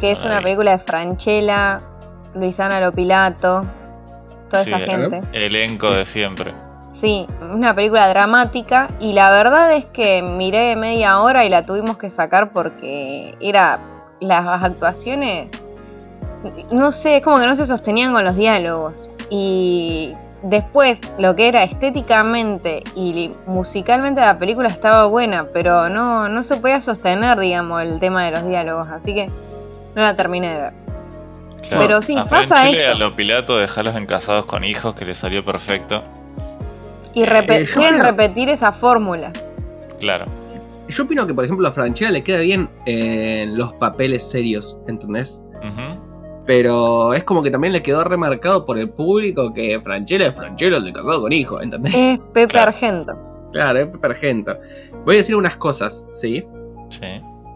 que 0.00 0.10
es 0.10 0.22
una 0.24 0.40
película 0.40 0.72
de 0.72 0.78
Franchella, 0.80 1.78
Luisana 2.34 2.80
Lopilato, 2.80 3.64
toda 4.50 4.64
Sí, 4.64 4.72
esa 4.72 4.80
gente. 4.80 5.20
Elenco 5.32 5.92
de 5.92 6.04
siempre. 6.04 6.65
Sí, 7.00 7.26
una 7.52 7.74
película 7.74 8.08
dramática 8.08 8.88
y 9.00 9.12
la 9.12 9.30
verdad 9.30 9.74
es 9.74 9.84
que 9.86 10.22
miré 10.22 10.76
media 10.76 11.20
hora 11.20 11.44
y 11.44 11.50
la 11.50 11.62
tuvimos 11.62 11.98
que 11.98 12.08
sacar 12.08 12.52
porque 12.52 13.34
era 13.40 13.78
las 14.20 14.62
actuaciones, 14.62 15.48
no 16.72 16.92
sé, 16.92 17.18
es 17.18 17.24
como 17.24 17.38
que 17.38 17.46
no 17.46 17.54
se 17.54 17.66
sostenían 17.66 18.14
con 18.14 18.24
los 18.24 18.34
diálogos 18.34 19.08
y 19.28 20.14
después 20.42 21.00
lo 21.18 21.36
que 21.36 21.48
era 21.48 21.64
estéticamente 21.64 22.82
y 22.94 23.30
musicalmente 23.46 24.22
la 24.22 24.38
película 24.38 24.68
estaba 24.68 25.04
buena, 25.06 25.48
pero 25.52 25.90
no, 25.90 26.28
no 26.30 26.44
se 26.44 26.56
podía 26.56 26.80
sostener, 26.80 27.38
digamos, 27.38 27.82
el 27.82 27.98
tema 27.98 28.24
de 28.24 28.30
los 28.30 28.46
diálogos, 28.46 28.86
así 28.88 29.12
que 29.12 29.26
no 29.94 30.02
la 30.02 30.16
terminé 30.16 30.54
de 30.54 30.60
ver. 30.62 30.72
Claro. 31.68 31.82
Pero 31.82 32.02
sí, 32.02 32.16
a 32.16 32.24
pasa 32.24 32.68
eso. 32.68 32.92
a 32.92 32.94
los 32.94 33.12
Pilato 33.14 33.58
dejarlos 33.58 33.96
en 33.96 34.06
casados 34.06 34.46
con 34.46 34.64
hijos 34.64 34.94
que 34.94 35.04
les 35.04 35.18
salió 35.18 35.44
perfecto. 35.44 36.02
Y 37.16 37.24
repe- 37.24 37.62
Eh, 37.62 37.64
quieren 37.72 37.98
repetir 38.00 38.48
esa 38.50 38.72
fórmula. 38.72 39.32
Claro. 39.98 40.26
Yo 40.88 41.04
opino 41.04 41.26
que, 41.26 41.32
por 41.34 41.44
ejemplo, 41.44 41.66
a 41.66 41.72
Franchella 41.72 42.10
le 42.10 42.22
queda 42.22 42.40
bien 42.40 42.68
en 42.84 43.56
los 43.56 43.72
papeles 43.72 44.22
serios, 44.28 44.78
¿entendés? 44.86 45.40
Pero 46.46 47.12
es 47.14 47.24
como 47.24 47.42
que 47.42 47.50
también 47.50 47.72
le 47.72 47.82
quedó 47.82 48.04
remarcado 48.04 48.64
por 48.66 48.78
el 48.78 48.88
público 48.90 49.52
que 49.52 49.80
Franchella 49.80 50.28
es 50.28 50.36
Franchella 50.36 50.76
el 50.76 50.84
de 50.84 50.92
casado 50.92 51.20
con 51.22 51.32
hijo, 51.32 51.60
¿entendés? 51.60 51.92
Es 51.94 52.18
Pepe 52.34 52.46
Claro. 52.48 52.68
Argento. 52.68 53.12
Claro, 53.52 53.78
es 53.80 53.86
Pepe 53.88 54.06
Argento. 54.06 54.58
Voy 55.04 55.14
a 55.16 55.18
decir 55.18 55.34
unas 55.34 55.56
cosas, 55.56 56.06
¿sí? 56.12 56.44
Sí. 56.90 57.06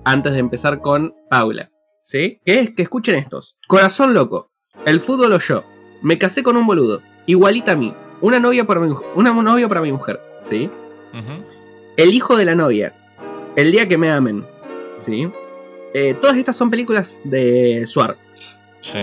Antes 0.05 0.33
de 0.33 0.39
empezar 0.41 0.81
con 0.81 1.15
Paula, 1.29 1.71
¿sí? 2.03 2.41
Que 2.45 2.61
es 2.61 2.71
que 2.71 2.83
escuchen 2.83 3.15
estos. 3.15 3.57
Corazón 3.69 4.13
loco, 4.15 4.51
el 4.87 4.99
fútbol 5.01 5.35
o 5.35 5.39
yo, 5.39 5.63
me 6.03 6.19
casé 6.19 6.43
con 6.43 6.57
un 6.57 6.67
boludo, 6.67 7.01
igualita 7.27 7.73
a 7.73 7.77
mí, 7.77 7.95
una 8.21 8.39
novia 8.39 8.65
para 8.65 8.81
mi, 8.81 8.95
una 9.15 9.33
novia 9.33 9.69
para 9.69 9.81
mi 9.81 9.93
mujer, 9.93 10.21
¿sí? 10.43 10.71
El 11.97 12.15
hijo 12.15 12.37
de 12.37 12.45
la 12.45 12.55
novia. 12.55 12.95
El 13.57 13.73
día 13.73 13.89
que 13.89 13.99
me 13.99 14.11
amen. 14.11 14.45
¿Sí? 14.95 15.29
Eh, 15.95 16.15
todas 16.21 16.37
estas 16.37 16.57
son 16.57 16.71
películas 16.71 17.17
de 17.25 17.85
Suar. 17.87 18.17
Sí. 18.81 19.01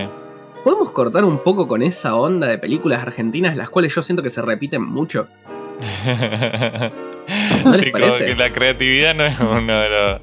¿Podemos 0.64 0.90
cortar 0.90 1.24
un 1.24 1.38
poco 1.38 1.68
con 1.68 1.82
esa 1.82 2.16
onda 2.16 2.46
de 2.46 2.58
películas 2.58 3.00
argentinas, 3.00 3.56
las 3.56 3.70
cuales 3.70 3.94
yo 3.94 4.02
siento 4.02 4.22
que 4.22 4.30
se 4.30 4.42
repiten 4.42 4.82
mucho? 4.82 5.28
¿No 7.64 7.70
les 7.70 7.80
sí, 7.80 7.92
como 7.92 8.16
que 8.16 8.34
la 8.34 8.52
creatividad 8.52 9.14
no 9.14 9.24
es 9.26 9.38
uno 9.38 9.78
de 9.78 9.88
los. 9.88 10.20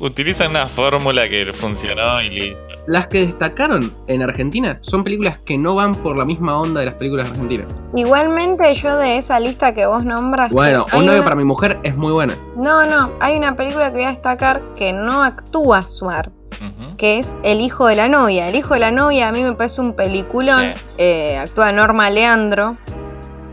Utilizan 0.00 0.50
una 0.50 0.68
fórmula 0.68 1.28
que 1.28 1.52
funcionó 1.52 2.20
y 2.20 2.30
listo. 2.30 2.58
Las 2.86 3.06
que 3.06 3.24
destacaron 3.26 3.92
en 4.08 4.22
Argentina 4.22 4.76
son 4.82 5.04
películas 5.04 5.38
que 5.38 5.56
no 5.56 5.74
van 5.74 5.94
por 5.94 6.16
la 6.16 6.24
misma 6.24 6.58
onda 6.60 6.80
de 6.80 6.86
las 6.86 6.94
películas 6.96 7.30
argentinas. 7.30 7.66
Igualmente 7.94 8.74
yo 8.74 8.96
de 8.98 9.16
esa 9.18 9.40
lista 9.40 9.72
que 9.72 9.86
vos 9.86 10.04
nombras. 10.04 10.52
Bueno, 10.52 10.84
Un 10.92 11.06
novio 11.06 11.20
una- 11.20 11.24
para 11.24 11.36
mi 11.36 11.44
mujer 11.44 11.78
es 11.82 11.96
muy 11.96 12.12
buena. 12.12 12.34
No, 12.56 12.84
no, 12.84 13.10
hay 13.20 13.36
una 13.36 13.56
película 13.56 13.86
que 13.90 13.96
voy 13.98 14.04
a 14.04 14.10
destacar 14.10 14.60
que 14.76 14.92
no 14.92 15.22
actúa 15.22 15.80
Suar, 15.80 16.28
Ujú. 16.60 16.96
que 16.98 17.20
es 17.20 17.32
El 17.42 17.60
hijo 17.62 17.86
de 17.86 17.96
la 17.96 18.08
novia. 18.08 18.48
El 18.48 18.56
hijo 18.56 18.74
de 18.74 18.80
la 18.80 18.90
novia 18.90 19.28
a 19.28 19.32
mí 19.32 19.42
me 19.42 19.54
parece 19.54 19.80
un 19.80 19.94
peliculón. 19.94 20.74
Sí. 20.74 20.82
Eh, 20.98 21.38
actúa 21.38 21.72
Norma 21.72 22.10
Leandro 22.10 22.76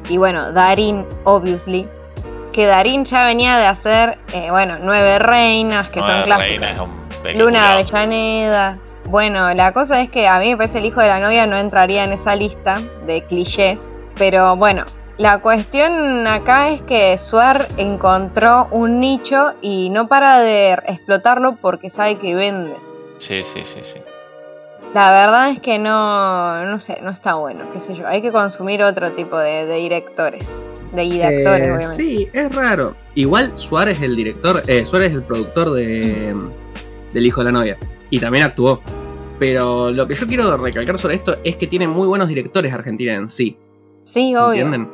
y 0.09 0.17
bueno, 0.17 0.51
Darín, 0.51 1.05
obviously. 1.23 1.87
Que 2.51 2.65
Darín 2.65 3.05
ya 3.05 3.25
venía 3.25 3.57
de 3.57 3.65
hacer, 3.65 4.17
eh, 4.33 4.51
bueno, 4.51 4.77
Nueve 4.81 5.19
Reinas, 5.19 5.89
que 5.89 5.99
Nueva 5.99 6.15
son 6.15 6.23
clásicas. 6.23 6.49
Reina 6.49 6.71
es 6.71 6.79
un 6.79 7.39
Luna 7.39 7.67
de 7.67 7.73
Avellaneda. 7.73 8.77
Bueno, 9.05 9.53
la 9.53 9.71
cosa 9.73 10.01
es 10.01 10.09
que 10.09 10.27
a 10.27 10.39
mí 10.39 10.49
me 10.49 10.57
parece 10.57 10.79
el 10.79 10.85
hijo 10.85 11.01
de 11.01 11.07
la 11.07 11.19
novia 11.19 11.45
no 11.45 11.57
entraría 11.57 12.03
en 12.03 12.13
esa 12.13 12.35
lista 12.35 12.75
de 13.05 13.23
clichés. 13.23 13.79
Pero 14.17 14.55
bueno, 14.55 14.83
la 15.17 15.39
cuestión 15.39 16.27
acá 16.27 16.69
es 16.69 16.81
que 16.81 17.17
Suar 17.17 17.67
encontró 17.77 18.67
un 18.71 18.99
nicho 18.99 19.53
y 19.61 19.89
no 19.89 20.07
para 20.07 20.39
de 20.39 20.73
explotarlo 20.85 21.55
porque 21.55 21.89
sabe 21.89 22.17
que 22.17 22.35
vende. 22.35 22.75
Sí, 23.17 23.43
sí, 23.43 23.63
sí, 23.63 23.79
sí. 23.83 24.01
La 24.93 25.11
verdad 25.11 25.51
es 25.51 25.59
que 25.59 25.79
no, 25.79 26.65
no 26.65 26.79
sé, 26.79 26.99
no 27.01 27.11
está 27.11 27.35
bueno, 27.35 27.65
qué 27.71 27.79
sé 27.79 27.95
yo. 27.95 28.07
Hay 28.07 28.21
que 28.21 28.31
consumir 28.31 28.83
otro 28.83 29.11
tipo 29.11 29.37
de, 29.37 29.65
de 29.65 29.75
directores. 29.75 30.45
De 30.93 31.01
directores, 31.03 31.45
Eh, 31.45 31.71
obviamente. 31.71 31.95
sí, 31.95 32.29
es 32.33 32.53
raro. 32.55 32.95
Igual 33.15 33.53
Suárez 33.55 33.97
es 33.97 34.03
el 34.03 34.15
director, 34.15 34.61
eh, 34.67 34.85
Suárez 34.85 35.09
es 35.09 35.15
el 35.15 35.23
productor 35.23 35.71
de, 35.71 36.35
del 37.13 37.25
hijo 37.25 37.41
de 37.41 37.45
la 37.45 37.59
novia. 37.59 37.77
Y 38.09 38.19
también 38.19 38.43
actuó. 38.43 38.81
Pero 39.39 39.89
lo 39.91 40.07
que 40.07 40.13
yo 40.13 40.27
quiero 40.27 40.55
recalcar 40.57 40.99
sobre 40.99 41.15
esto 41.15 41.37
es 41.43 41.55
que 41.55 41.65
tiene 41.65 41.87
muy 41.87 42.07
buenos 42.07 42.27
directores 42.27 42.71
Argentina 42.73 43.15
en 43.15 43.29
sí. 43.29 43.57
Sí, 44.03 44.35
obvio. 44.35 44.65
¿Entienden? 44.65 44.89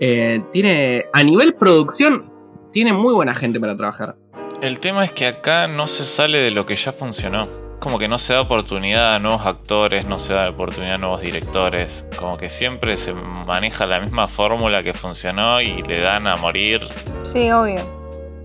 Eh, 0.00 0.42
tiene. 0.52 1.06
A 1.12 1.22
nivel 1.22 1.52
producción, 1.54 2.30
tiene 2.72 2.92
muy 2.94 3.12
buena 3.12 3.34
gente 3.34 3.60
para 3.60 3.76
trabajar. 3.76 4.16
El 4.62 4.78
tema 4.80 5.04
es 5.04 5.10
que 5.12 5.26
acá 5.26 5.66
no 5.66 5.86
se 5.86 6.04
sale 6.06 6.38
de 6.38 6.50
lo 6.50 6.64
que 6.64 6.76
ya 6.76 6.92
funcionó. 6.92 7.48
Como 7.80 7.98
que 7.98 8.08
no 8.08 8.18
se 8.18 8.34
da 8.34 8.42
oportunidad 8.42 9.14
a 9.14 9.18
nuevos 9.18 9.46
actores, 9.46 10.04
no 10.04 10.18
se 10.18 10.34
da 10.34 10.50
oportunidad 10.50 10.96
a 10.96 10.98
nuevos 10.98 11.22
directores. 11.22 12.04
Como 12.18 12.36
que 12.36 12.50
siempre 12.50 12.98
se 12.98 13.14
maneja 13.14 13.86
la 13.86 14.00
misma 14.00 14.26
fórmula 14.26 14.82
que 14.82 14.92
funcionó 14.92 15.62
y 15.62 15.82
le 15.82 16.00
dan 16.00 16.26
a 16.26 16.36
morir. 16.36 16.86
Sí, 17.24 17.50
obvio. 17.50 17.80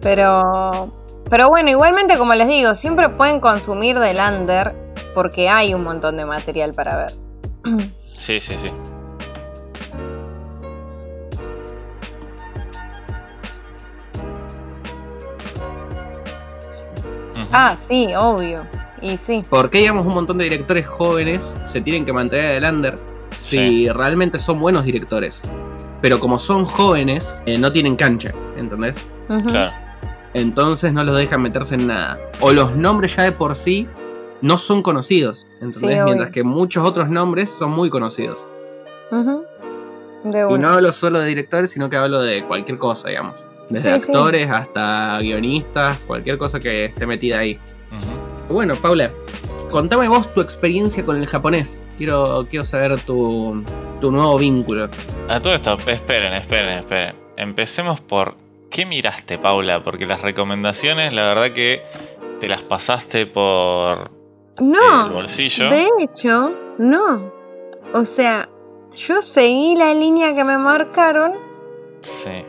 Pero. 0.02 0.90
Pero 1.30 1.50
bueno, 1.50 1.70
igualmente, 1.70 2.18
como 2.18 2.34
les 2.34 2.48
digo, 2.48 2.76
siempre 2.76 3.10
pueden 3.10 3.42
consumir 3.42 4.00
del 4.00 4.18
under 4.18 4.74
porque 5.14 5.50
hay 5.50 5.74
un 5.74 5.84
montón 5.84 6.16
de 6.18 6.26
material 6.26 6.74
para 6.74 6.98
ver. 6.98 7.12
Sí, 8.16 8.40
sí, 8.40 8.56
sí. 8.58 8.72
Ah, 17.52 17.78
sí, 17.88 18.16
obvio. 18.16 18.66
Y 19.02 19.18
sí. 19.18 19.44
¿Por 19.50 19.70
qué, 19.70 19.80
digamos, 19.80 20.06
un 20.06 20.14
montón 20.14 20.38
de 20.38 20.46
directores 20.46 20.88
jóvenes 20.88 21.58
se 21.66 21.82
tienen 21.82 22.06
que 22.06 22.14
mantener 22.14 22.52
en 22.58 22.64
el 22.64 22.74
under 22.74 22.96
si 23.32 23.58
Sí. 23.58 23.90
realmente 23.90 24.40
son 24.40 24.60
buenos 24.60 24.86
directores? 24.86 25.42
Pero 26.02 26.20
como 26.20 26.40
son 26.40 26.66
jóvenes, 26.66 27.42
eh, 27.46 27.58
no 27.58 27.72
tienen 27.72 27.96
cancha, 27.96 28.32
¿entendés? 28.58 28.98
Claro. 29.48 29.72
Entonces 30.34 30.92
no 30.94 31.04
los 31.04 31.18
dejan 31.18 31.42
meterse 31.42 31.76
en 31.76 31.88
nada. 31.88 32.20
O 32.42 32.52
los 32.52 32.76
nombres 32.76 33.16
ya 33.16 33.24
de 33.24 33.32
por 33.32 33.56
sí 33.56 33.88
no 34.42 34.58
son 34.58 34.82
conocidos, 34.82 35.48
¿entendés? 35.62 35.98
Sí. 35.98 36.04
Mientras 36.04 36.30
que 36.32 36.44
muchos 36.44 36.86
otros 36.88 37.10
nombres 37.10 37.50
son 37.50 37.72
muy 37.72 37.90
conocidos. 37.90 38.40
De 40.24 40.48
Y 40.50 40.58
no 40.58 40.70
hablo 40.70 40.92
solo 40.92 41.20
de 41.20 41.28
directores, 41.28 41.72
sino 41.72 41.90
que 41.90 41.98
hablo 41.98 42.22
de 42.22 42.44
cualquier 42.46 42.78
cosa, 42.78 43.10
digamos. 43.10 43.44
Desde 43.70 43.94
Sí, 43.94 44.00
sí. 44.02 44.12
actores 44.12 44.50
hasta 44.50 45.18
guionistas, 45.20 45.98
cualquier 46.08 46.38
cosa 46.38 46.60
que 46.60 46.86
esté 46.86 47.06
metida 47.06 47.40
ahí. 47.40 47.60
Bueno, 48.50 48.76
Paula, 48.76 49.12
contame 49.72 50.08
vos 50.08 50.32
tu 50.34 50.42
experiencia 50.42 51.06
con 51.06 51.18
el 51.18 51.26
japonés. 51.28 51.86
Quiero, 51.98 52.46
quiero 52.50 52.66
saber 52.66 53.00
tu, 53.00 53.64
tu 54.02 54.12
nuevo 54.12 54.38
vínculo. 54.38 54.90
A 55.28 55.40
todo 55.40 55.56
esto, 55.56 55.78
esperen, 55.88 56.34
esperen, 56.34 56.78
esperen. 56.80 57.16
Empecemos 57.38 58.00
por 58.02 58.36
¿qué 58.70 58.86
miraste, 58.86 59.38
Paula? 59.38 59.84
Porque 59.84 60.06
las 60.06 60.22
recomendaciones, 60.22 61.14
la 61.14 61.24
verdad 61.24 61.52
que 61.52 61.82
te 62.40 62.48
las 62.48 62.64
pasaste 62.64 63.26
por 63.26 64.12
el 64.60 64.72
No, 64.72 65.10
bolsillo. 65.10 65.70
de 65.70 65.88
hecho, 66.00 66.52
no. 66.78 67.32
O 67.94 68.06
sea, 68.06 68.48
yo 68.96 69.22
seguí 69.22 69.76
la 69.76 69.94
línea 69.94 70.36
que 70.36 70.44
me 70.44 70.58
marcaron, 70.58 71.34
Sí. 72.02 72.44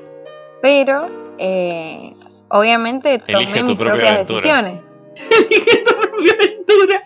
pero 0.60 1.06
eh, 1.38 2.12
obviamente 2.48 3.18
tomé 3.18 3.38
Elige 3.38 3.60
tu 3.60 3.66
mis 3.68 3.76
propia 3.76 3.92
propias 3.94 4.12
aventura. 4.14 4.40
decisiones. 4.62 4.85
Dije 5.50 5.84
tu 5.84 5.94
propia 6.00 6.32
aventura. 6.34 7.02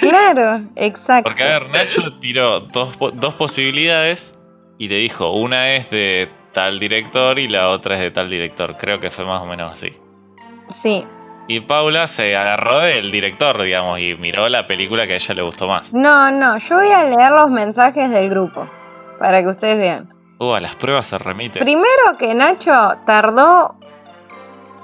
Claro, 0.00 0.64
exacto. 0.76 1.24
Porque 1.24 1.44
a 1.44 1.58
ver, 1.58 1.70
Nacho 1.70 2.18
tiró 2.18 2.60
dos, 2.60 2.96
dos 3.14 3.34
posibilidades 3.34 4.34
y 4.78 4.88
le 4.88 4.96
dijo, 4.96 5.32
una 5.32 5.74
es 5.74 5.90
de 5.90 6.28
tal 6.52 6.78
director 6.78 7.38
y 7.38 7.48
la 7.48 7.68
otra 7.68 7.94
es 7.96 8.00
de 8.00 8.10
tal 8.10 8.28
director. 8.28 8.76
Creo 8.78 9.00
que 9.00 9.10
fue 9.10 9.24
más 9.24 9.42
o 9.42 9.46
menos 9.46 9.72
así. 9.72 9.92
Sí. 10.70 11.04
Y 11.48 11.60
Paula 11.60 12.06
se 12.06 12.36
agarró 12.36 12.80
del 12.80 13.10
director, 13.10 13.60
digamos, 13.62 13.98
y 13.98 14.14
miró 14.16 14.48
la 14.48 14.66
película 14.66 15.06
que 15.06 15.14
a 15.14 15.16
ella 15.16 15.34
le 15.34 15.42
gustó 15.42 15.66
más. 15.66 15.92
No, 15.92 16.30
no, 16.30 16.56
yo 16.58 16.76
voy 16.76 16.90
a 16.90 17.04
leer 17.04 17.32
los 17.32 17.50
mensajes 17.50 18.10
del 18.10 18.30
grupo 18.30 18.68
para 19.18 19.42
que 19.42 19.48
ustedes 19.48 19.76
vean. 19.76 20.08
Uh, 20.38 20.54
a 20.54 20.60
las 20.60 20.76
pruebas 20.76 21.06
se 21.06 21.18
remite. 21.18 21.60
Primero 21.60 22.16
que 22.18 22.32
Nacho 22.34 22.72
tardó, 23.06 23.76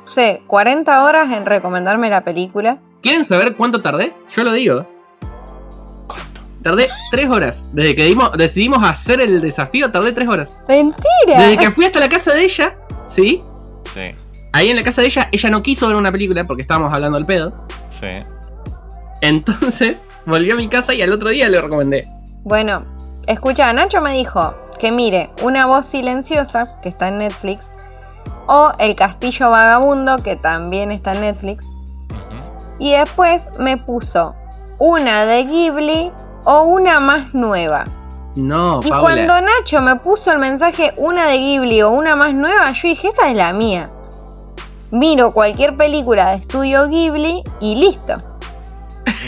sé, 0.08 0.42
40 0.46 1.04
horas 1.04 1.30
en 1.32 1.46
recomendarme 1.46 2.08
la 2.10 2.22
película. 2.22 2.78
¿Quieren 3.02 3.24
saber 3.24 3.54
cuánto 3.56 3.80
tardé? 3.82 4.12
Yo 4.34 4.44
lo 4.44 4.52
digo. 4.52 4.86
¿Cuánto? 6.06 6.40
Tardé 6.62 6.88
tres 7.10 7.28
horas. 7.28 7.66
Desde 7.72 7.94
que 7.94 8.04
dimos- 8.06 8.32
decidimos 8.32 8.82
hacer 8.88 9.20
el 9.20 9.40
desafío, 9.40 9.90
tardé 9.90 10.12
tres 10.12 10.28
horas. 10.28 10.52
Mentira. 10.68 10.96
Desde 11.38 11.56
que 11.58 11.70
fui 11.70 11.84
hasta 11.84 12.00
la 12.00 12.08
casa 12.08 12.34
de 12.34 12.44
ella, 12.44 12.76
¿sí? 13.06 13.42
Sí, 13.94 14.14
Ahí 14.52 14.70
en 14.70 14.76
la 14.76 14.82
casa 14.82 15.02
de 15.02 15.06
ella, 15.08 15.28
ella 15.30 15.50
no 15.50 15.62
quiso 15.62 15.86
ver 15.86 15.96
una 15.96 16.10
película 16.10 16.44
porque 16.46 16.62
estábamos 16.62 16.92
hablando 16.92 17.16
al 17.18 17.26
pedo. 17.26 17.54
sí. 17.90 18.06
Entonces, 19.20 20.04
volví 20.26 20.50
a 20.50 20.54
mi 20.54 20.68
casa 20.68 20.94
y 20.94 21.02
al 21.02 21.12
otro 21.12 21.28
día 21.30 21.48
le 21.48 21.60
recomendé. 21.60 22.06
Bueno, 22.44 22.84
escucha, 23.26 23.72
Nacho 23.72 24.00
me 24.00 24.12
dijo 24.14 24.54
que 24.78 24.92
mire 24.92 25.30
Una 25.42 25.66
voz 25.66 25.86
silenciosa, 25.86 26.80
que 26.82 26.88
está 26.88 27.08
en 27.08 27.18
Netflix, 27.18 27.66
o 28.48 28.72
El 28.78 28.96
castillo 28.96 29.50
vagabundo, 29.50 30.22
que 30.22 30.36
también 30.36 30.90
está 30.90 31.12
en 31.12 31.20
Netflix, 31.20 31.64
y 32.78 32.92
después 32.92 33.48
me 33.58 33.76
puso 33.76 34.34
una 34.78 35.24
de 35.26 35.44
Ghibli 35.44 36.10
o 36.44 36.62
una 36.62 36.98
más 37.00 37.34
nueva. 37.34 37.84
No, 38.36 38.80
Y 38.84 38.88
Paula. 38.90 39.00
cuando 39.26 39.40
Nacho 39.40 39.80
me 39.80 39.96
puso 39.96 40.30
el 40.32 40.38
mensaje 40.38 40.92
una 40.96 41.26
de 41.26 41.38
Ghibli 41.38 41.82
o 41.82 41.90
una 41.90 42.14
más 42.16 42.32
nueva, 42.34 42.70
yo 42.72 42.88
dije, 42.88 43.08
esta 43.08 43.28
es 43.28 43.36
la 43.36 43.52
mía. 43.52 43.90
Miro 44.90 45.32
cualquier 45.32 45.76
película 45.76 46.30
de 46.30 46.36
estudio 46.36 46.88
Ghibli 46.88 47.42
y 47.60 47.74
listo. 47.76 48.16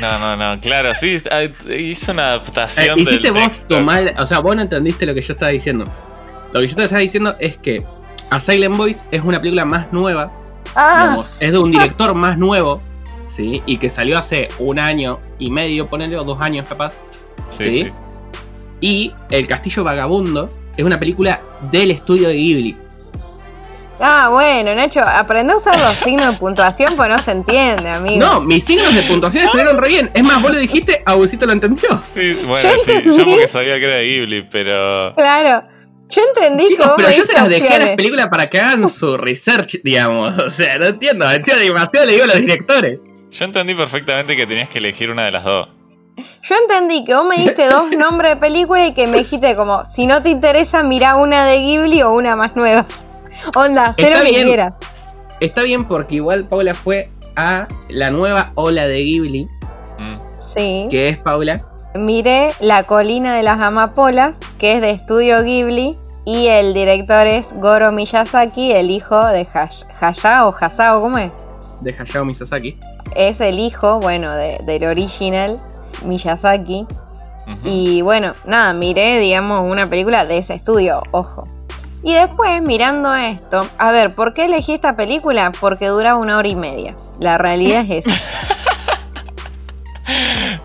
No, 0.00 0.18
no, 0.18 0.36
no, 0.36 0.60
claro, 0.60 0.94
sí, 0.94 1.20
ah, 1.30 1.42
hizo 1.74 2.12
una 2.12 2.22
Eh, 2.22 2.26
adaptación 2.30 2.98
hiciste 2.98 3.32
del 3.32 3.32
vos 3.32 3.42
texto. 3.50 3.76
tu 3.76 3.80
mal. 3.82 4.14
O 4.18 4.26
sea, 4.26 4.38
vos 4.40 4.54
no 4.56 4.62
entendiste 4.62 5.04
lo 5.06 5.12
que 5.14 5.22
yo 5.22 5.32
estaba 5.32 5.50
diciendo. 5.50 5.84
Lo 6.52 6.60
que 6.60 6.68
yo 6.68 6.76
te 6.76 6.82
estaba 6.84 7.00
diciendo 7.00 7.34
es 7.40 7.56
que 7.56 7.82
A 8.30 8.38
Silent 8.40 8.76
Voice 8.76 9.04
es 9.10 9.22
una 9.22 9.38
película 9.38 9.64
más 9.64 9.92
nueva. 9.92 10.30
Ah, 10.74 11.02
digamos, 11.02 11.36
es 11.40 11.52
de 11.52 11.58
un 11.58 11.72
director 11.72 12.14
más 12.14 12.38
nuevo. 12.38 12.80
¿Sí? 13.26 13.62
Y 13.66 13.78
que 13.78 13.90
salió 13.90 14.18
hace 14.18 14.48
un 14.58 14.78
año 14.78 15.18
y 15.38 15.50
medio, 15.50 15.88
ponele, 15.88 16.16
o 16.16 16.24
dos 16.24 16.40
años 16.40 16.68
capaz. 16.68 16.92
Sí, 17.50 17.70
sí. 17.70 17.82
sí. 17.84 17.92
Y 18.80 19.12
El 19.30 19.46
Castillo 19.46 19.84
Vagabundo 19.84 20.50
es 20.76 20.84
una 20.84 20.98
película 20.98 21.40
del 21.70 21.90
estudio 21.90 22.28
de 22.28 22.34
Ghibli. 22.34 22.76
ah, 24.00 24.28
bueno, 24.30 24.74
Nacho, 24.74 25.00
aprende 25.00 25.52
a 25.52 25.56
usar 25.56 25.78
los 25.78 25.96
signos 25.98 26.32
de 26.32 26.38
puntuación 26.38 26.96
pues 26.96 27.08
no 27.10 27.18
se 27.18 27.32
entiende, 27.32 27.90
amigo. 27.90 28.24
No, 28.24 28.40
mis 28.40 28.64
signos 28.64 28.94
de 28.94 29.02
puntuación 29.02 29.44
estuvieron 29.44 29.76
re 29.78 29.88
bien. 29.88 30.10
Es 30.14 30.22
más, 30.22 30.40
vos 30.40 30.52
lo 30.52 30.58
dijiste, 30.58 31.02
Abusito 31.04 31.46
lo 31.46 31.52
entendió. 31.52 31.88
Sí, 32.14 32.34
bueno, 32.46 32.70
Yo 32.70 32.78
sí, 32.84 32.92
yo 33.04 33.24
porque 33.24 33.48
sabía 33.48 33.78
que 33.78 33.84
era 33.84 33.96
de 33.96 34.04
Ghibli, 34.04 34.42
pero... 34.42 35.14
Claro. 35.14 35.64
Yo 36.10 36.22
entendí 36.34 36.66
Chicos, 36.66 36.84
cómo 36.86 36.96
pero 36.96 37.10
yo 37.10 37.22
se 37.24 37.32
las 37.34 37.48
dejé 37.48 37.68
a 37.74 37.78
las 37.78 37.88
películas 37.90 38.28
para 38.28 38.48
que 38.48 38.60
hagan 38.60 38.88
su 38.88 39.16
research, 39.18 39.80
digamos. 39.84 40.36
O 40.38 40.50
sea, 40.50 40.78
no 40.78 40.86
entiendo. 40.86 41.30
Encima 41.30 41.56
demasiado 41.58 42.06
le 42.06 42.12
digo 42.12 42.24
a 42.24 42.28
los 42.28 42.36
directores. 42.40 42.98
Yo 43.30 43.44
entendí 43.44 43.74
perfectamente 43.74 44.36
que 44.36 44.46
tenías 44.46 44.68
que 44.68 44.78
elegir 44.78 45.10
una 45.10 45.24
de 45.26 45.30
las 45.30 45.44
dos. 45.44 45.68
Yo 46.16 46.54
entendí 46.56 47.04
que 47.04 47.14
vos 47.14 47.24
me 47.24 47.36
diste 47.36 47.68
dos 47.68 47.90
nombres 47.96 48.32
de 48.34 48.36
película 48.40 48.86
y 48.86 48.92
que 48.94 49.06
me 49.06 49.18
dijiste 49.18 49.54
como, 49.54 49.84
si 49.84 50.06
no 50.06 50.22
te 50.22 50.30
interesa, 50.30 50.82
mirá 50.82 51.16
una 51.16 51.46
de 51.46 51.58
Ghibli 51.60 52.02
o 52.02 52.12
una 52.12 52.34
más 52.34 52.56
nueva. 52.56 52.84
Onda, 53.56 53.94
sé 53.96 54.08
Está 54.08 54.18
lo 54.18 54.24
que 54.30 54.42
quieras. 54.42 54.74
Está 55.38 55.62
bien 55.62 55.84
porque 55.86 56.16
igual 56.16 56.46
Paula 56.48 56.74
fue 56.74 57.08
a 57.36 57.68
la 57.88 58.10
nueva 58.10 58.52
ola 58.56 58.86
de 58.86 58.98
Ghibli, 59.02 59.48
Mm. 59.98 60.16
Sí. 60.56 60.88
que 60.90 61.08
es 61.10 61.18
Paula. 61.18 61.62
Miré 61.94 62.50
La 62.60 62.84
colina 62.84 63.34
de 63.34 63.42
las 63.42 63.60
amapolas, 63.60 64.38
que 64.58 64.74
es 64.74 64.80
de 64.80 64.90
estudio 64.90 65.42
Ghibli, 65.42 65.96
y 66.24 66.46
el 66.46 66.72
director 66.74 67.26
es 67.26 67.52
Goro 67.54 67.90
Miyazaki, 67.90 68.70
el 68.72 68.90
hijo 68.90 69.18
de 69.26 69.46
Hash- 69.48 69.84
Hayao, 70.00 70.54
Hasao, 70.60 71.00
¿cómo 71.00 71.18
es? 71.18 71.32
de 71.80 71.96
Hayao 71.98 72.24
Miyazaki. 72.24 72.78
Es 73.16 73.40
el 73.40 73.58
hijo, 73.58 73.98
bueno, 74.00 74.34
de- 74.36 74.58
del 74.64 74.84
original 74.84 75.58
Miyazaki. 76.04 76.86
Y 77.64 78.00
bueno, 78.02 78.34
nada, 78.44 78.72
miré, 78.74 79.18
digamos, 79.18 79.68
una 79.68 79.88
película 79.88 80.24
de 80.24 80.38
ese 80.38 80.54
estudio, 80.54 81.02
ojo. 81.10 81.48
Y 82.04 82.14
después, 82.14 82.62
mirando 82.62 83.12
esto, 83.14 83.66
a 83.76 83.90
ver, 83.90 84.14
¿por 84.14 84.34
qué 84.34 84.44
elegí 84.44 84.74
esta 84.74 84.94
película? 84.94 85.50
Porque 85.60 85.86
dura 85.88 86.14
una 86.14 86.38
hora 86.38 86.46
y 86.46 86.54
media. 86.54 86.94
La 87.18 87.38
realidad 87.38 87.84
es 87.88 88.04
esa. 88.06 88.20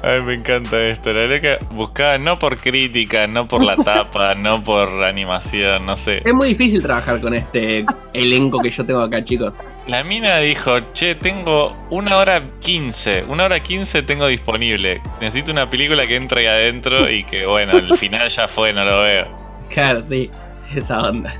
Ay, 0.01 0.21
me 0.21 0.35
encanta 0.35 0.79
esto. 0.81 1.11
La 1.11 1.21
verdad 1.21 1.41
que 1.41 1.65
buscaba 1.73 2.17
no 2.17 2.37
por 2.37 2.57
crítica, 2.57 3.27
no 3.27 3.47
por 3.47 3.63
la 3.63 3.75
tapa, 3.75 4.35
no 4.35 4.63
por 4.63 5.03
animación, 5.03 5.85
no 5.85 5.97
sé. 5.97 6.21
Es 6.25 6.33
muy 6.33 6.49
difícil 6.49 6.81
trabajar 6.81 7.19
con 7.19 7.33
este 7.33 7.85
elenco 8.13 8.59
que 8.59 8.69
yo 8.69 8.85
tengo 8.85 9.01
acá, 9.01 9.23
chicos. 9.23 9.53
La 9.87 10.03
mina 10.03 10.37
dijo, 10.37 10.79
che, 10.93 11.15
tengo 11.15 11.75
una 11.91 12.17
hora 12.17 12.41
quince, 12.59 13.23
una 13.27 13.45
hora 13.45 13.59
quince 13.59 14.01
tengo 14.01 14.27
disponible. 14.27 15.01
Necesito 15.21 15.51
una 15.51 15.69
película 15.69 16.07
que 16.07 16.15
entre 16.15 16.41
ahí 16.41 16.47
adentro 16.47 17.09
y 17.09 17.23
que, 17.23 17.45
bueno, 17.45 17.73
al 17.73 17.95
final 17.97 18.27
ya 18.29 18.47
fue, 18.47 18.73
no 18.73 18.83
lo 18.83 19.01
veo. 19.01 19.27
Claro, 19.69 20.03
sí. 20.03 20.29
Esa 20.75 21.01
onda. 21.01 21.31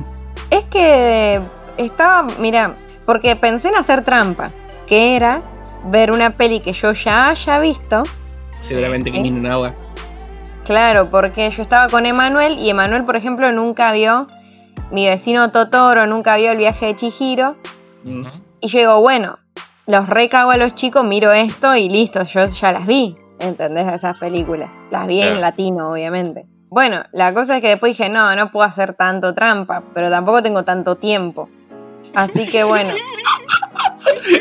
Es 0.52 0.64
que 0.66 1.42
estaba, 1.78 2.28
mira, 2.40 2.76
porque 3.06 3.36
pensé 3.36 3.70
en 3.70 3.76
hacer 3.76 4.04
trampa, 4.04 4.52
que 4.88 5.16
era 5.16 5.42
ver 5.86 6.12
una 6.12 6.32
peli 6.32 6.60
que 6.62 6.74
yo 6.74 6.94
ya 6.94 7.30
haya 7.30 7.60
visto. 7.60 8.04
Seguramente 8.60 9.12
que 9.12 9.18
Sí. 9.18 9.24
viene 9.24 9.40
un 9.40 9.48
agua. 9.48 9.74
Claro, 10.66 11.10
porque 11.12 11.50
yo 11.52 11.62
estaba 11.62 11.88
con 11.90 12.06
Emanuel 12.06 12.58
y 12.58 12.70
Emanuel, 12.70 13.04
por 13.04 13.16
ejemplo, 13.16 13.52
nunca 13.52 13.92
vio 13.92 14.28
mi 14.92 15.08
vecino 15.08 15.52
Totoro, 15.52 16.08
nunca 16.08 16.38
vio 16.38 16.52
el 16.52 16.58
viaje 16.58 16.88
de 16.88 16.96
Chihiro. 16.96 17.56
Y 18.62 18.68
yo 18.68 18.80
digo, 18.80 19.02
bueno, 19.02 19.38
los 19.86 20.08
recago 20.10 20.52
a 20.52 20.58
los 20.58 20.74
chicos, 20.76 21.04
miro 21.04 21.32
esto 21.32 21.76
y 21.76 21.90
listo, 21.90 22.24
yo 22.24 22.46
ya 22.48 22.72
las 22.72 22.88
vi, 22.88 23.16
¿entendés? 23.40 23.92
Esas 23.94 24.18
películas. 24.20 24.72
Las 24.92 25.06
vi 25.08 25.22
en 25.22 25.40
latino, 25.42 25.92
obviamente. 25.92 26.46
Bueno, 26.70 27.04
la 27.14 27.34
cosa 27.34 27.56
es 27.58 27.62
que 27.62 27.70
después 27.70 27.96
dije, 27.98 28.10
no, 28.10 28.36
no 28.36 28.52
puedo 28.52 28.66
hacer 28.66 28.96
tanto 28.96 29.34
trampa, 29.36 29.84
pero 29.94 30.10
tampoco 30.10 30.42
tengo 30.42 30.64
tanto 30.64 30.96
tiempo. 30.96 31.48
Así 32.16 32.48
que 32.50 32.64
bueno, 32.64 32.90
Qué 34.06 34.15
hija 34.15 34.15
de 34.15 34.15
puta. 34.15 34.15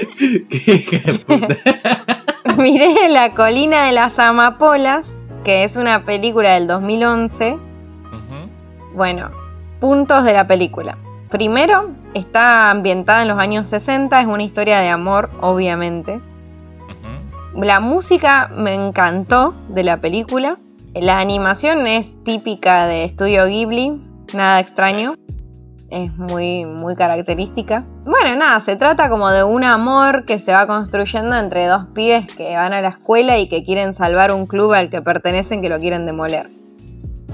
miré 2.59 3.09
La 3.09 3.35
colina 3.35 3.87
de 3.87 3.93
las 3.93 4.19
amapolas, 4.19 5.17
que 5.45 5.65
es 5.65 5.77
una 5.77 6.05
película 6.05 6.55
del 6.55 6.67
2011. 6.67 7.53
Ujú. 7.53 7.61
Bueno, 8.95 9.31
puntos 9.81 10.25
de 10.25 10.33
la 10.33 10.47
película. 10.47 10.97
Primero, 11.31 11.91
está 12.15 12.71
ambientada 12.71 13.23
en 13.23 13.29
los 13.29 13.39
años 13.39 13.69
60, 13.69 14.21
es 14.21 14.27
una 14.27 14.43
historia 14.43 14.81
de 14.81 14.89
amor, 14.89 15.31
obviamente. 15.41 16.21
La 17.57 17.79
música 17.79 18.51
me 18.57 18.75
encantó 18.75 19.55
de 19.69 19.85
la 19.85 20.01
película. 20.01 20.59
La 20.93 21.21
animación 21.21 21.87
es 21.87 22.13
típica 22.25 22.87
de 22.87 23.05
Estudio 23.05 23.47
Ghibli, 23.47 24.01
nada 24.35 24.59
extraño. 24.59 25.15
Es 25.95 26.13
muy, 26.17 26.65
muy 26.65 26.97
característica. 26.97 27.85
Bueno, 28.05 28.35
nada, 28.35 28.61
se 28.61 28.75
trata 28.75 29.09
como 29.09 29.31
de 29.31 29.45
un 29.45 29.63
amor 29.63 30.25
que 30.25 30.41
se 30.41 30.51
va 30.51 30.67
construyendo 30.67 31.37
entre 31.37 31.69
dos 31.69 31.87
pibes 31.95 32.27
que 32.35 32.57
van 32.57 32.73
a 32.73 32.81
la 32.81 32.89
escuela 32.89 33.39
y 33.39 33.49
que 33.49 33.63
quieren 33.63 33.95
salvar 33.95 34.33
un 34.33 34.47
club 34.47 34.73
al 34.73 34.91
que 34.91 35.03
pertenecen 35.03 35.63
que 35.63 35.69
lo 35.69 35.79
quieren 35.79 36.05
demoler. 36.05 36.51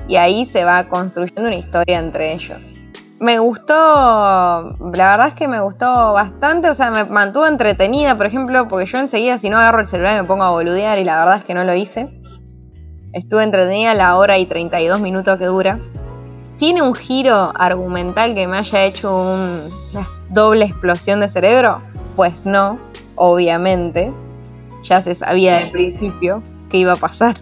Y 0.08 0.16
ahí 0.16 0.44
se 0.44 0.64
va 0.64 0.88
construyendo 0.88 1.48
una 1.48 1.56
historia 1.56 2.00
entre 2.00 2.34
ellos. 2.34 2.70
Me 3.18 3.38
gustó, 3.38 3.72
la 3.74 4.76
verdad 4.78 5.28
es 5.28 5.34
que 5.34 5.48
me 5.48 5.62
gustó 5.62 6.12
bastante, 6.12 6.68
o 6.68 6.74
sea, 6.74 6.90
me 6.90 7.04
mantuvo 7.04 7.46
entretenida, 7.46 8.14
por 8.18 8.26
ejemplo, 8.26 8.68
porque 8.68 8.84
yo 8.84 8.98
enseguida 8.98 9.38
si 9.38 9.48
no 9.48 9.56
agarro 9.56 9.80
el 9.80 9.86
celular 9.86 10.20
me 10.20 10.28
pongo 10.28 10.44
a 10.44 10.50
boludear 10.50 10.98
y 10.98 11.04
la 11.04 11.18
verdad 11.18 11.38
es 11.38 11.44
que 11.44 11.54
no 11.54 11.64
lo 11.64 11.74
hice. 11.74 12.10
Estuve 13.14 13.42
entretenida 13.42 13.94
la 13.94 14.18
hora 14.18 14.36
y 14.36 14.44
32 14.44 15.00
minutos 15.00 15.38
que 15.38 15.46
dura. 15.46 15.78
¿Tiene 16.60 16.82
un 16.82 16.94
giro 16.94 17.52
argumental 17.54 18.34
que 18.34 18.46
me 18.46 18.58
haya 18.58 18.84
hecho 18.84 19.16
un- 19.16 19.72
una 19.94 20.06
doble 20.28 20.66
explosión 20.66 21.20
de 21.20 21.28
cerebro? 21.30 21.80
Pues 22.16 22.44
no, 22.44 22.78
obviamente. 23.16 24.12
Ya 24.82 25.00
se 25.00 25.14
sabía 25.14 25.56
del 25.60 25.70
principio 25.70 26.42
que 26.70 26.76
iba 26.76 26.92
a 26.92 26.96
pasar. 26.96 27.36